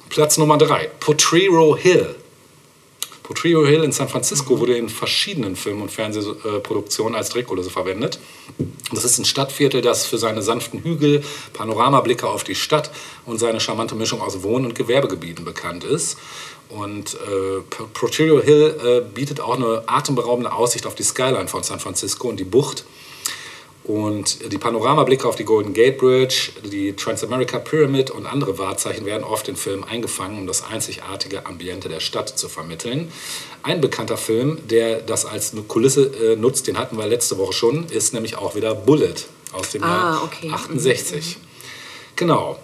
Platz 0.10 0.38
Nummer 0.38 0.58
3, 0.58 0.90
Potrero 1.00 1.78
Hill. 1.78 2.16
Potrero 3.32 3.66
Hill 3.66 3.86
in 3.86 3.94
San 3.94 4.10
Francisco 4.10 4.60
wurde 4.60 4.76
in 4.76 4.90
verschiedenen 4.90 5.56
Film- 5.56 5.82
und 5.82 5.90
Fernsehproduktionen 5.90 7.16
als 7.16 7.30
Drehkulisse 7.30 7.70
verwendet. 7.70 8.20
Das 8.92 9.06
ist 9.06 9.20
ein 9.20 9.24
Stadtviertel, 9.26 9.82
das 9.82 10.06
für 10.06 10.18
seine 10.18 10.42
sanften 10.42 10.84
Hügel, 10.84 11.24
Panoramablicke 11.54 12.28
auf 12.28 12.44
die 12.44 12.56
Stadt 12.56 12.92
und 13.26 13.40
seine 13.40 13.62
charmante 13.62 13.96
Mischung 13.96 14.20
aus 14.20 14.44
Wohn- 14.44 14.66
und 14.66 14.76
Gewerbegebieten 14.76 15.46
bekannt 15.46 15.86
ist. 15.86 16.18
Und 16.68 17.14
äh, 17.14 17.62
P- 17.70 17.84
Potrero 17.94 18.42
Hill 18.42 18.76
äh, 18.84 19.10
bietet 19.16 19.40
auch 19.40 19.56
eine 19.56 19.84
atemberaubende 19.88 20.52
Aussicht 20.52 20.86
auf 20.86 20.96
die 20.96 21.04
Skyline 21.04 21.48
von 21.48 21.64
San 21.64 21.80
Francisco 21.80 22.28
und 22.28 22.38
die 22.38 22.44
Bucht. 22.44 22.84
Und 23.84 24.52
die 24.52 24.60
Panoramablicke 24.60 25.28
auf 25.28 25.36
die 25.36 25.44
Golden 25.44 25.74
Gate 25.74 25.98
Bridge, 25.98 26.52
die 26.64 26.94
Transamerica 26.94 27.58
Pyramid 27.58 28.12
und 28.12 28.28
andere 28.28 28.60
Wahrzeichen 28.60 29.06
werden 29.08 29.24
oft 29.24 29.48
in 29.48 29.56
Filmen 29.56 29.84
eingefangen, 29.84 30.38
um 30.38 30.46
das 30.46 30.64
einzigartige 30.64 31.48
Ambiente 31.48 31.90
der 31.90 32.00
Stadt 32.00 32.30
zu 32.30 32.48
vermitteln. 32.48 33.12
Ein 33.64 33.82
bekannter 33.82 34.18
Film, 34.18 34.60
der 34.70 35.02
das 35.02 35.26
als 35.26 35.54
Kulisse 35.68 36.06
äh, 36.06 36.36
nutzt, 36.36 36.68
den 36.68 36.78
hatten 36.78 36.96
wir 36.98 37.08
letzte 37.08 37.40
Woche 37.40 37.54
schon, 37.54 37.86
ist 37.90 38.14
nämlich 38.14 38.38
auch 38.38 38.56
wieder 38.56 38.76
Bullet 38.76 39.16
aus 39.52 39.72
dem 39.72 39.84
Ah, 39.84 39.88
Jahr 39.88 40.24
okay. 40.26 40.52
68. 40.52 41.38
Genau. 42.16 42.60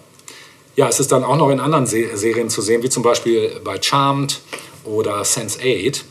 Ja, 0.76 0.88
es 0.88 1.00
ist 1.00 1.12
dann 1.12 1.24
auch 1.24 1.36
noch 1.38 1.50
in 1.50 1.60
anderen 1.60 1.88
Se 1.88 2.16
Serien 2.16 2.52
zu 2.52 2.62
sehen, 2.62 2.84
wie 2.84 2.90
zum 2.90 3.02
Beispiel 3.02 3.60
bei 3.64 3.82
Charmed 3.82 4.40
oder 4.86 5.24
Sense8. 5.24 6.04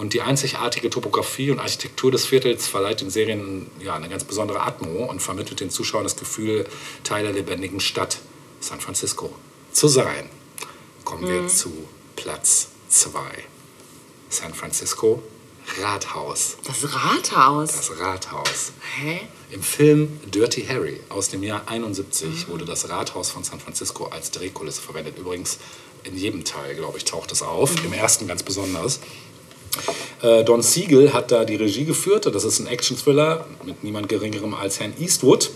Und 0.00 0.14
die 0.14 0.22
einzigartige 0.22 0.88
Topografie 0.88 1.50
und 1.50 1.58
Architektur 1.58 2.10
des 2.10 2.24
Viertels 2.24 2.66
verleiht 2.66 3.02
den 3.02 3.10
Serien 3.10 3.70
ja, 3.80 3.96
eine 3.96 4.08
ganz 4.08 4.24
besondere 4.24 4.62
Atmo 4.62 5.04
und 5.04 5.20
vermittelt 5.20 5.60
den 5.60 5.68
Zuschauern 5.68 6.04
das 6.04 6.16
Gefühl, 6.16 6.66
Teil 7.04 7.24
der 7.24 7.34
lebendigen 7.34 7.80
Stadt 7.80 8.16
San 8.60 8.80
Francisco 8.80 9.30
zu 9.72 9.88
sein. 9.88 10.30
Kommen 11.04 11.28
wir 11.28 11.48
zu 11.48 11.86
Platz 12.16 12.68
2. 12.88 13.20
San 14.30 14.54
Francisco 14.54 15.22
Rathaus. 15.82 16.56
Das 16.64 16.82
Rathaus. 16.94 17.72
Das 17.72 18.00
Rathaus. 18.00 18.72
Hä? 18.96 19.20
Im 19.50 19.62
Film 19.62 20.18
Dirty 20.24 20.64
Harry 20.64 21.00
aus 21.10 21.28
dem 21.28 21.42
Jahr 21.42 21.68
71 21.68 22.48
wurde 22.48 22.64
das 22.64 22.88
Rathaus 22.88 23.30
von 23.30 23.44
San 23.44 23.60
Francisco 23.60 24.06
als 24.06 24.30
Drehkulisse 24.30 24.80
verwendet. 24.80 25.18
Übrigens 25.18 25.58
in 26.04 26.16
jedem 26.16 26.44
Teil, 26.44 26.74
glaube 26.74 26.96
ich, 26.96 27.04
taucht 27.04 27.32
es 27.32 27.42
auf. 27.42 27.84
Im 27.84 27.92
ersten 27.92 28.26
ganz 28.26 28.42
besonders. 28.42 29.00
Äh, 30.22 30.44
Don 30.44 30.62
Siegel 30.62 31.12
hat 31.12 31.30
da 31.32 31.44
die 31.44 31.56
Regie 31.56 31.84
geführt. 31.84 32.26
Das 32.26 32.44
ist 32.44 32.58
ein 32.58 32.66
Action-Thriller 32.66 33.46
mit 33.64 33.82
niemand 33.84 34.08
Geringerem 34.08 34.54
als 34.54 34.80
Herrn 34.80 34.92
Eastwood, 34.98 35.50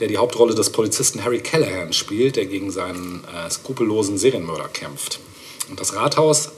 der 0.00 0.08
die 0.08 0.16
Hauptrolle 0.16 0.54
des 0.54 0.70
Polizisten 0.70 1.24
Harry 1.24 1.40
Callahan 1.40 1.92
spielt, 1.92 2.36
der 2.36 2.46
gegen 2.46 2.70
seinen 2.70 3.22
äh, 3.24 3.50
skrupellosen 3.50 4.18
Serienmörder 4.18 4.68
kämpft. 4.68 5.20
Und 5.70 5.78
das 5.80 5.94
Rathaus, 5.94 6.50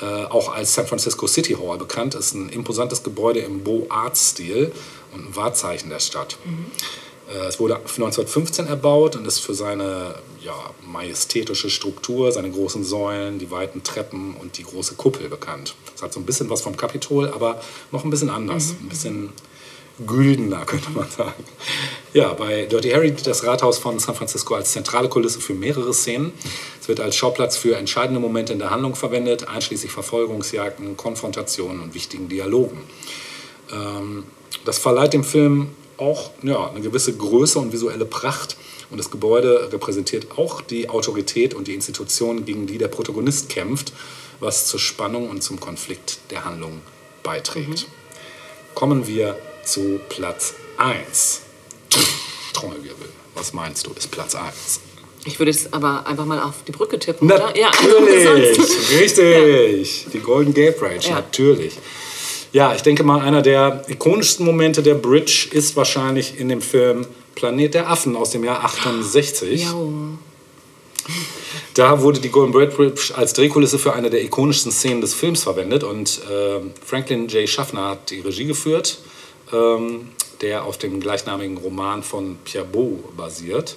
äh, 0.00 0.04
auch 0.04 0.52
als 0.54 0.74
San 0.74 0.86
Francisco 0.86 1.26
City 1.26 1.54
Hall 1.54 1.78
bekannt, 1.78 2.14
ist 2.14 2.34
ein 2.34 2.48
imposantes 2.48 3.02
Gebäude 3.02 3.40
im 3.40 3.62
Beaux-Arts-Stil 3.62 4.72
und 5.14 5.28
ein 5.28 5.36
Wahrzeichen 5.36 5.90
der 5.90 6.00
Stadt. 6.00 6.36
Äh, 7.32 7.46
Es 7.46 7.60
wurde 7.60 7.76
1915 7.76 8.66
erbaut 8.66 9.16
und 9.16 9.26
ist 9.26 9.38
für 9.38 9.54
seine 9.54 10.16
ja, 10.44 10.54
majestätische 10.86 11.70
Struktur, 11.70 12.32
seine 12.32 12.50
großen 12.50 12.84
Säulen, 12.84 13.38
die 13.38 13.50
weiten 13.50 13.82
Treppen 13.82 14.34
und 14.34 14.58
die 14.58 14.64
große 14.64 14.94
Kuppel 14.94 15.28
bekannt. 15.28 15.74
Es 15.94 16.02
hat 16.02 16.12
so 16.12 16.20
ein 16.20 16.26
bisschen 16.26 16.50
was 16.50 16.62
vom 16.62 16.76
Kapitol, 16.76 17.28
aber 17.28 17.60
noch 17.90 18.04
ein 18.04 18.10
bisschen 18.10 18.30
anders, 18.30 18.74
ein 18.80 18.88
bisschen 18.88 19.30
güldener, 20.06 20.64
könnte 20.66 20.90
man 20.90 21.08
sagen. 21.08 21.44
Ja, 22.12 22.32
bei 22.32 22.66
Dirty 22.66 22.90
Harry 22.90 23.12
dient 23.12 23.26
das 23.26 23.44
Rathaus 23.44 23.78
von 23.78 23.98
San 23.98 24.14
Francisco 24.14 24.54
als 24.54 24.72
zentrale 24.72 25.08
Kulisse 25.08 25.40
für 25.40 25.54
mehrere 25.54 25.94
Szenen. 25.94 26.32
Es 26.80 26.88
wird 26.88 27.00
als 27.00 27.16
Schauplatz 27.16 27.56
für 27.56 27.76
entscheidende 27.76 28.20
Momente 28.20 28.52
in 28.52 28.58
der 28.58 28.70
Handlung 28.70 28.94
verwendet, 28.94 29.48
einschließlich 29.48 29.92
Verfolgungsjagden, 29.92 30.96
Konfrontationen 30.96 31.80
und 31.80 31.94
wichtigen 31.94 32.28
Dialogen. 32.28 32.78
Ähm, 33.70 34.24
das 34.64 34.78
verleiht 34.78 35.12
dem 35.12 35.24
Film 35.24 35.68
auch 35.96 36.30
ja, 36.42 36.68
eine 36.68 36.80
gewisse 36.80 37.16
Größe 37.16 37.58
und 37.58 37.72
visuelle 37.72 38.04
Pracht. 38.04 38.56
Und 38.92 38.98
das 38.98 39.10
Gebäude 39.10 39.70
repräsentiert 39.72 40.38
auch 40.38 40.60
die 40.60 40.88
Autorität 40.90 41.54
und 41.54 41.66
die 41.66 41.74
Institution, 41.74 42.44
gegen 42.44 42.66
die 42.66 42.76
der 42.78 42.88
Protagonist 42.88 43.48
kämpft, 43.48 43.92
was 44.38 44.66
zur 44.66 44.78
Spannung 44.78 45.28
und 45.30 45.42
zum 45.42 45.58
Konflikt 45.58 46.18
der 46.30 46.44
Handlung 46.44 46.82
beiträgt. 47.22 47.86
Kommen 48.74 49.06
wir 49.06 49.36
zu 49.64 49.98
Platz 50.10 50.54
1. 50.76 51.40
Trommelwirbel. 52.52 53.08
Was 53.34 53.52
meinst 53.54 53.86
du, 53.86 53.92
ist 53.92 54.10
Platz 54.10 54.34
1? 54.34 54.80
Ich 55.24 55.38
würde 55.38 55.52
jetzt 55.52 55.72
aber 55.72 56.06
einfach 56.06 56.26
mal 56.26 56.40
auf 56.40 56.64
die 56.66 56.72
Brücke 56.72 56.98
tippen, 56.98 57.30
oder? 57.30 57.52
Natürlich, 57.58 58.90
richtig. 59.00 60.06
Die 60.12 60.18
Golden 60.18 60.52
Gate 60.52 60.78
Bridge, 60.78 61.08
Ja. 61.08 61.14
natürlich. 61.14 61.78
Ja, 62.52 62.74
ich 62.74 62.82
denke 62.82 63.02
mal, 63.04 63.20
einer 63.20 63.40
der 63.40 63.84
ikonischsten 63.88 64.44
Momente 64.44 64.82
der 64.82 64.94
Bridge 64.94 65.48
ist 65.52 65.74
wahrscheinlich 65.76 66.38
in 66.38 66.48
dem 66.50 66.60
Film 66.60 67.06
Planet 67.34 67.74
der 67.74 67.90
Affen 67.90 68.16
aus 68.16 68.30
dem 68.30 68.44
Jahr 68.44 68.64
68. 68.64 69.64
Ja. 69.64 69.74
Da 71.74 72.02
wurde 72.02 72.20
die 72.20 72.28
Golden 72.28 72.52
Gate 72.52 72.76
Bridge 72.76 73.12
als 73.14 73.32
Drehkulisse 73.32 73.78
für 73.78 73.94
eine 73.94 74.10
der 74.10 74.22
ikonischsten 74.22 74.70
Szenen 74.70 75.00
des 75.00 75.14
Films 75.14 75.42
verwendet 75.42 75.84
und 75.84 76.20
ähm, 76.30 76.72
Franklin 76.84 77.28
J. 77.28 77.48
Schaffner 77.48 77.90
hat 77.90 78.10
die 78.10 78.20
Regie 78.20 78.44
geführt, 78.44 78.98
ähm, 79.52 80.10
der 80.42 80.64
auf 80.64 80.76
dem 80.76 81.00
gleichnamigen 81.00 81.56
Roman 81.56 82.02
von 82.02 82.36
Pierre 82.44 82.66
Beau 82.66 82.98
basiert. 83.16 83.76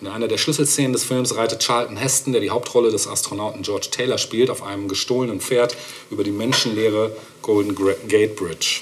In 0.00 0.06
einer 0.06 0.28
der 0.28 0.38
Schlüsselszenen 0.38 0.92
des 0.94 1.04
Films 1.04 1.36
reitet 1.36 1.60
Charlton 1.60 1.98
Heston, 1.98 2.32
der 2.32 2.40
die 2.40 2.50
Hauptrolle 2.50 2.90
des 2.90 3.06
Astronauten 3.06 3.62
George 3.62 3.88
Taylor 3.90 4.16
spielt, 4.16 4.48
auf 4.48 4.62
einem 4.62 4.88
gestohlenen 4.88 5.40
Pferd 5.40 5.76
über 6.10 6.24
die 6.24 6.30
menschenleere 6.30 7.14
Golden 7.42 7.76
Gate 8.08 8.34
Bridge. 8.34 8.80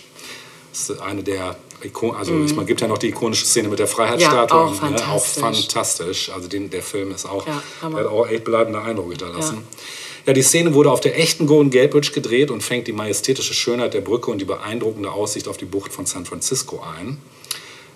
Das 0.71 0.91
ist 0.91 1.01
eine 1.03 1.25
der 1.25 1.57
Also 2.19 2.45
ich 2.45 2.55
meine, 2.55 2.67
gibt 2.67 2.81
ja 2.81 2.89
noch 2.89 2.99
die 2.99 3.09
ikonische 3.09 3.47
Szene 3.47 3.69
mit 3.69 3.79
der 3.79 3.87
Freiheitsstatue. 3.87 4.71
Mhm. 4.71 4.75
Ja, 4.75 4.81
auch 4.83 4.91
ne, 4.91 4.97
auch 5.13 5.25
fantastisch. 5.25 5.41
fantastisch. 5.43 6.31
Also 6.31 6.49
den, 6.49 6.71
der 6.71 6.83
Film 6.83 7.13
ist 7.13 7.27
auch, 7.27 7.47
Ja, 7.47 7.63
hat 7.83 8.07
auch 8.07 8.27
echt 8.29 8.45
bleibende 8.45 8.81
Eindruck 8.81 9.11
hinterlassen. 9.11 9.59
Ja. 10.27 10.33
die 10.33 10.43
Szene 10.43 10.75
wurde 10.75 10.91
auf 10.91 11.01
der 11.01 11.19
echten 11.19 11.47
Golden 11.47 11.71
Gate 11.71 11.91
Bridge 11.91 12.11
gedreht 12.13 12.51
und 12.51 12.63
fängt 12.63 12.87
die 12.89 12.93
majestätische 12.93 13.55
Schönheit 13.55 13.95
der 13.95 14.01
Brücke 14.01 14.31
und 14.31 14.39
die 14.41 14.45
beeindruckende 14.45 15.11
Aussicht 15.13 15.47
auf 15.49 15.57
die 15.57 15.65
Bucht 15.67 15.93
von 15.93 16.05
San 16.07 16.25
Francisco 16.27 16.83
ein. 16.99 17.19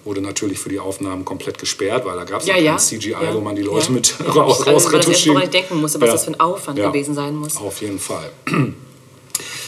Wurde 0.05 0.21
natürlich 0.21 0.59
für 0.59 0.69
die 0.69 0.81
Aufnahmen 0.81 1.25
komplett 1.25 1.59
gesperrt, 1.59 2.05
weil 2.05 2.17
da 2.17 2.25
gab 2.25 2.41
es 2.41 2.47
Ja, 2.49 2.55
kein 2.55 2.65
ja. 2.65 2.77
CGI, 2.77 3.11
Ja. 3.11 3.35
wo 3.35 3.41
man 3.41 3.55
die 3.55 3.63
Leute 3.63 3.87
Ja. 3.87 3.93
mit 3.93 4.15
Ja, 4.19 4.27
raus, 4.33 4.59
erste, 4.59 4.73
rausretuschieren. 4.73 5.43
ich 5.43 5.51
denken 5.51 5.81
musste, 5.81 6.01
was 6.01 6.11
das 6.11 6.25
für 6.25 6.31
ein 6.33 6.41
Aufwand 6.41 6.77
gewesen 6.79 7.15
sein 7.15 7.35
muss. 7.37 7.57
Auf 7.57 7.81
jeden 7.83 7.99
Fall. 7.99 8.31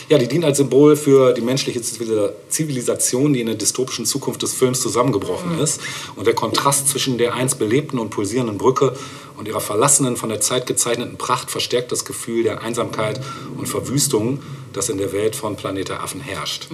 Ja, 0.08 0.18
die 0.18 0.28
dient 0.28 0.44
als 0.44 0.58
Symbol 0.58 0.96
für 0.96 1.32
die 1.32 1.40
menschliche 1.40 1.80
Zivil- 1.80 2.32
Zivilisation, 2.48 3.32
die 3.32 3.40
in 3.40 3.46
der 3.46 3.54
dystopischen 3.54 4.04
Zukunft 4.04 4.42
des 4.42 4.52
Films 4.52 4.80
zusammengebrochen 4.80 5.58
ist. 5.58 5.80
Und 6.16 6.26
der 6.26 6.34
Kontrast 6.34 6.88
zwischen 6.88 7.16
der 7.16 7.34
einst 7.34 7.58
belebten 7.58 7.98
und 7.98 8.10
pulsierenden 8.10 8.58
Brücke 8.58 8.94
und 9.38 9.48
ihrer 9.48 9.60
verlassenen, 9.60 10.16
von 10.16 10.28
der 10.28 10.40
Zeit 10.40 10.66
gezeichneten 10.66 11.16
Pracht 11.16 11.50
verstärkt 11.50 11.90
das 11.90 12.04
Gefühl 12.04 12.42
der 12.42 12.62
Einsamkeit 12.62 13.20
und 13.56 13.66
Verwüstung, 13.66 14.40
das 14.72 14.88
in 14.90 14.98
der 14.98 15.12
Welt 15.12 15.36
von 15.36 15.56
Planet 15.56 15.88
der 15.88 16.02
Affen 16.02 16.20
herrscht. 16.20 16.68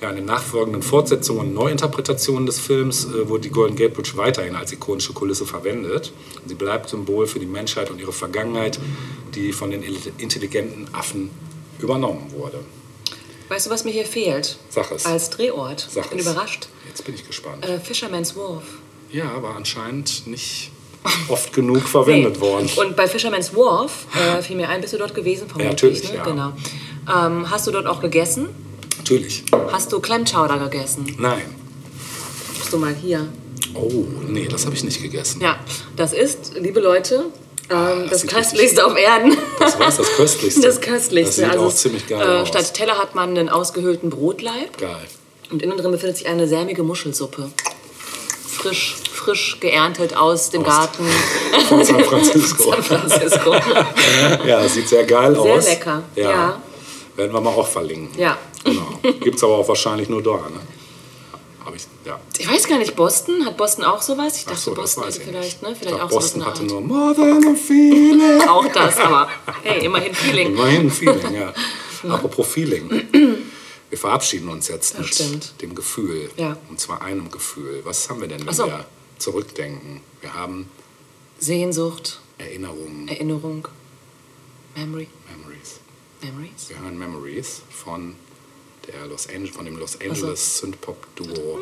Ja, 0.00 0.10
in 0.10 0.16
den 0.16 0.24
nachfolgenden 0.24 0.82
Fortsetzungen 0.82 1.40
und 1.40 1.54
Neuinterpretationen 1.54 2.46
des 2.46 2.58
Films 2.58 3.06
äh, 3.06 3.28
wurde 3.28 3.42
die 3.42 3.50
Golden 3.50 3.76
Gate 3.76 3.94
Bridge 3.94 4.12
weiterhin 4.16 4.56
als 4.56 4.72
ikonische 4.72 5.12
Kulisse 5.12 5.46
verwendet. 5.46 6.12
Sie 6.44 6.54
bleibt 6.54 6.90
Symbol 6.90 7.26
für 7.26 7.38
die 7.38 7.46
Menschheit 7.46 7.90
und 7.90 8.00
ihre 8.00 8.12
Vergangenheit, 8.12 8.78
die 9.34 9.52
von 9.52 9.70
den 9.70 9.82
intelligenten 10.18 10.88
Affen 10.92 11.30
übernommen 11.78 12.32
wurde. 12.32 12.60
Weißt 13.48 13.66
du, 13.66 13.70
was 13.70 13.84
mir 13.84 13.90
hier 13.90 14.06
fehlt? 14.06 14.56
Sag 14.70 14.90
es. 14.90 15.04
Als 15.04 15.30
Drehort. 15.30 15.86
Sag 15.90 16.04
ich 16.04 16.10
bin 16.10 16.18
es. 16.18 16.26
überrascht. 16.26 16.68
Jetzt 16.88 17.04
bin 17.04 17.14
ich 17.14 17.26
gespannt. 17.26 17.64
Äh, 17.64 17.78
Fisherman's 17.78 18.34
Wharf. 18.36 18.64
Ja, 19.10 19.30
aber 19.30 19.54
anscheinend 19.54 20.26
nicht 20.26 20.70
oft 21.28 21.52
genug 21.52 21.86
verwendet 21.86 22.40
worden. 22.40 22.68
Und 22.76 22.96
bei 22.96 23.06
Fisherman's 23.06 23.54
Wharf 23.54 24.06
äh, 24.14 24.42
fiel 24.42 24.56
mir 24.56 24.68
ein, 24.68 24.80
bist 24.80 24.92
du 24.94 24.98
dort 24.98 25.14
gewesen? 25.14 25.48
Vermutlich, 25.48 25.70
natürlich, 25.70 26.08
ne? 26.10 26.16
ja. 26.16 26.24
Genau. 26.24 26.52
Ähm, 27.14 27.50
hast 27.50 27.66
du 27.66 27.70
dort 27.70 27.86
auch 27.86 28.00
gegessen? 28.00 28.48
Natürlich. 28.98 29.44
Hast 29.70 29.92
du 29.92 30.00
Clam 30.00 30.24
Chowder 30.24 30.58
gegessen? 30.58 31.14
Nein. 31.18 31.42
Bist 32.58 32.72
du 32.72 32.78
mal 32.78 32.94
hier? 32.94 33.28
Oh, 33.74 34.04
nee, 34.26 34.46
das 34.48 34.64
habe 34.64 34.74
ich 34.74 34.84
nicht 34.84 35.02
gegessen. 35.02 35.40
Ja, 35.42 35.58
das 35.96 36.12
ist, 36.12 36.54
liebe 36.58 36.80
Leute, 36.80 37.26
ähm, 37.70 38.06
das 38.10 38.20
sieht 38.22 38.30
Köstlichste 38.34 38.84
auf 38.86 38.96
Erden. 38.96 39.36
Das 39.58 39.78
war 39.78 39.86
das 39.86 39.96
Köstlichste. 40.16 40.60
Das 40.62 40.80
Köstlichste. 40.80 41.42
Das 41.42 41.50
sieht 41.50 41.58
also 41.60 41.66
auch 41.66 41.74
ziemlich 41.74 42.06
geil 42.06 42.20
äh, 42.20 42.40
aus. 42.42 42.48
Statt 42.48 42.74
Teller 42.74 42.98
hat 42.98 43.14
man 43.14 43.30
einen 43.30 43.48
ausgehöhlten 43.48 44.10
Brotleib 44.10 44.76
Geil. 44.78 44.96
und 45.50 45.62
innen 45.62 45.76
drin 45.78 45.90
befindet 45.92 46.18
sich 46.18 46.26
eine 46.28 46.46
sämige 46.48 46.82
Muschelsuppe. 46.82 47.50
Frisch, 48.48 48.96
frisch 49.12 49.58
geerntet 49.60 50.16
aus 50.16 50.50
dem 50.50 50.62
Aus- 50.64 50.68
Garten 50.68 51.06
Von 51.68 51.84
San 51.84 52.04
Francisco. 52.04 52.70
San 52.72 52.82
Francisco. 52.82 53.54
Ja, 54.46 54.62
das 54.62 54.74
sieht 54.74 54.88
sehr 54.88 55.04
geil 55.04 55.34
Sehr 55.34 55.54
aus. 55.54 55.66
lecker, 55.68 56.02
Ja. 56.16 56.30
ja. 56.30 56.62
Werden 57.16 57.32
wir 57.32 57.40
mal 57.40 57.50
auch 57.50 57.66
verlinken. 57.68 58.18
Ja. 58.18 58.36
Genau. 58.64 58.88
Gibt 59.20 59.36
es 59.36 59.44
aber 59.44 59.58
auch 59.58 59.68
wahrscheinlich 59.68 60.08
nur 60.08 60.22
da, 60.22 60.30
ne? 60.32 60.60
Ja. 62.04 62.20
Ich 62.38 62.48
weiß 62.48 62.68
gar 62.68 62.78
nicht, 62.78 62.94
Boston? 62.96 63.46
Hat 63.46 63.56
Boston 63.56 63.84
auch 63.84 64.02
sowas? 64.02 64.36
Ich 64.36 64.42
Ach 64.46 64.50
dachte, 64.50 64.60
so, 64.60 64.74
Boston 64.74 65.04
hätte 65.04 65.18
ich 65.18 65.24
vielleicht, 65.24 65.62
ne? 65.62 65.72
Ich 65.72 65.78
Vielleicht 65.78 65.96
glaub, 65.96 66.02
auch 66.02 66.10
sowas 66.10 66.24
Boston 66.24 66.40
der 66.40 66.50
hatte 66.50 66.62
nur 66.64 66.80
More 66.82 67.14
than 67.14 67.48
a 67.48 67.54
feeling. 67.54 68.40
Auch 68.48 68.66
das, 68.70 68.98
aber 68.98 69.28
hey, 69.62 69.84
immerhin 69.84 70.14
Feeling. 70.14 70.48
Immerhin 70.48 70.90
Feeling, 70.90 71.34
ja. 71.34 71.54
Apropos 72.08 72.46
Feeling. 72.46 72.90
Wir 73.88 73.98
verabschieden 73.98 74.48
uns 74.48 74.68
jetzt 74.68 74.94
Das 74.94 75.00
mit 75.00 75.14
stimmt. 75.14 75.54
dem 75.62 75.74
Gefühl. 75.74 76.30
Ja. 76.36 76.56
Und 76.68 76.78
zwar 76.78 77.00
einem 77.00 77.30
Gefühl. 77.30 77.80
Was 77.84 78.10
haben 78.10 78.20
wir 78.20 78.28
denn, 78.28 78.46
wenn 78.46 78.52
so. 78.54 78.66
wir 78.66 78.84
zurückdenken? 79.18 80.00
Wir 80.20 80.34
haben 80.34 80.68
Sehnsucht, 81.38 82.20
Erinnerungen, 82.38 83.08
Erinnerung, 83.08 83.66
Memory, 84.76 85.08
Memories. 85.30 85.80
Memories. 86.22 86.68
Wir 86.68 86.80
hören 86.80 86.98
Memories 86.98 87.62
von, 87.70 88.16
der 88.86 89.06
Los 89.06 89.28
Angeles, 89.28 89.54
von 89.54 89.64
dem 89.64 89.76
Los 89.76 89.98
Angeles. 90.00 90.58
Synthpop-Duo. 90.58 91.58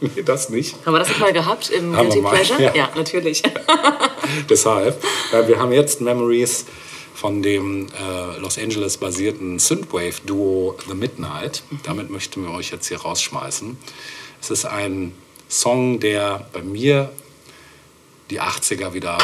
nee, 0.00 0.22
das 0.22 0.48
nicht. 0.50 0.74
Haben 0.84 0.94
wir 0.94 0.98
das 1.00 1.08
nicht 1.08 1.20
mal 1.20 1.32
gehabt 1.32 1.70
im 1.70 1.96
haben 1.96 2.08
Guilty 2.08 2.26
Pleasure? 2.26 2.62
Ja. 2.62 2.74
ja, 2.74 2.90
natürlich. 2.94 3.42
Deshalb, 4.48 5.02
äh, 5.32 5.46
wir 5.46 5.58
haben 5.58 5.72
jetzt 5.72 6.00
Memories 6.00 6.66
von 7.14 7.42
dem 7.42 7.86
äh, 7.88 8.38
Los 8.38 8.58
Angeles 8.58 8.96
basierten 8.96 9.58
Synthwave-Duo 9.58 10.78
The 10.86 10.94
Midnight. 10.94 11.62
Mhm. 11.70 11.80
Damit 11.82 12.10
möchten 12.10 12.44
wir 12.44 12.52
euch 12.52 12.70
jetzt 12.70 12.86
hier 12.86 13.00
rausschmeißen. 13.00 13.76
Es 14.40 14.50
ist 14.50 14.64
ein 14.64 15.12
Song, 15.48 15.98
der 15.98 16.46
bei 16.52 16.62
mir 16.62 17.10
die 18.30 18.40
80er 18.40 18.92
wieder 18.92 19.18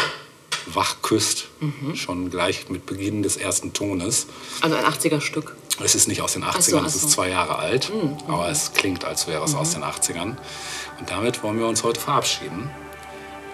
wach 0.72 1.02
küsst, 1.02 1.48
mhm. 1.60 1.94
schon 1.96 2.30
gleich 2.30 2.68
mit 2.68 2.86
Beginn 2.86 3.22
des 3.22 3.36
ersten 3.36 3.72
Tones. 3.72 4.26
Also 4.60 4.76
ein 4.76 4.84
80er-Stück. 4.84 5.54
Es 5.82 5.94
ist 5.94 6.06
nicht 6.06 6.22
aus 6.22 6.34
den 6.34 6.44
80ern, 6.44 6.54
ach 6.56 6.60
so, 6.60 6.76
ach 6.78 6.80
so. 6.82 6.86
es 6.86 6.94
ist 6.96 7.10
zwei 7.10 7.28
Jahre 7.28 7.56
alt, 7.58 7.92
mhm, 7.92 8.10
mhm. 8.10 8.16
aber 8.28 8.48
es 8.48 8.72
klingt, 8.72 9.04
als 9.04 9.26
wäre 9.26 9.44
es 9.44 9.52
mhm. 9.52 9.58
aus 9.58 9.70
den 9.72 9.82
80ern. 9.82 10.36
Und 10.98 11.10
damit 11.10 11.42
wollen 11.42 11.58
wir 11.58 11.66
uns 11.66 11.82
heute 11.82 12.00
verabschieden 12.00 12.70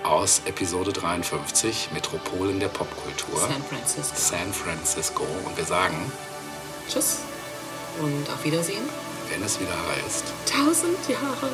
aus 0.03 0.43
Episode 0.47 0.93
53, 0.93 1.91
Metropolen 1.93 2.61
der 2.61 2.69
Popkultur. 2.69 3.39
San 3.41 3.63
Francisco. 3.69 4.15
San 4.17 4.53
Francisco. 4.53 5.27
Und 5.45 5.57
wir 5.57 5.65
sagen 5.65 6.13
Tschüss 6.89 7.19
und 8.01 8.29
auf 8.33 8.45
Wiedersehen. 8.45 8.83
Wenn 9.29 9.43
es 9.43 9.61
wieder 9.61 9.77
heißt. 9.89 10.25
Tausend 10.47 11.09
Jahre. 11.09 11.51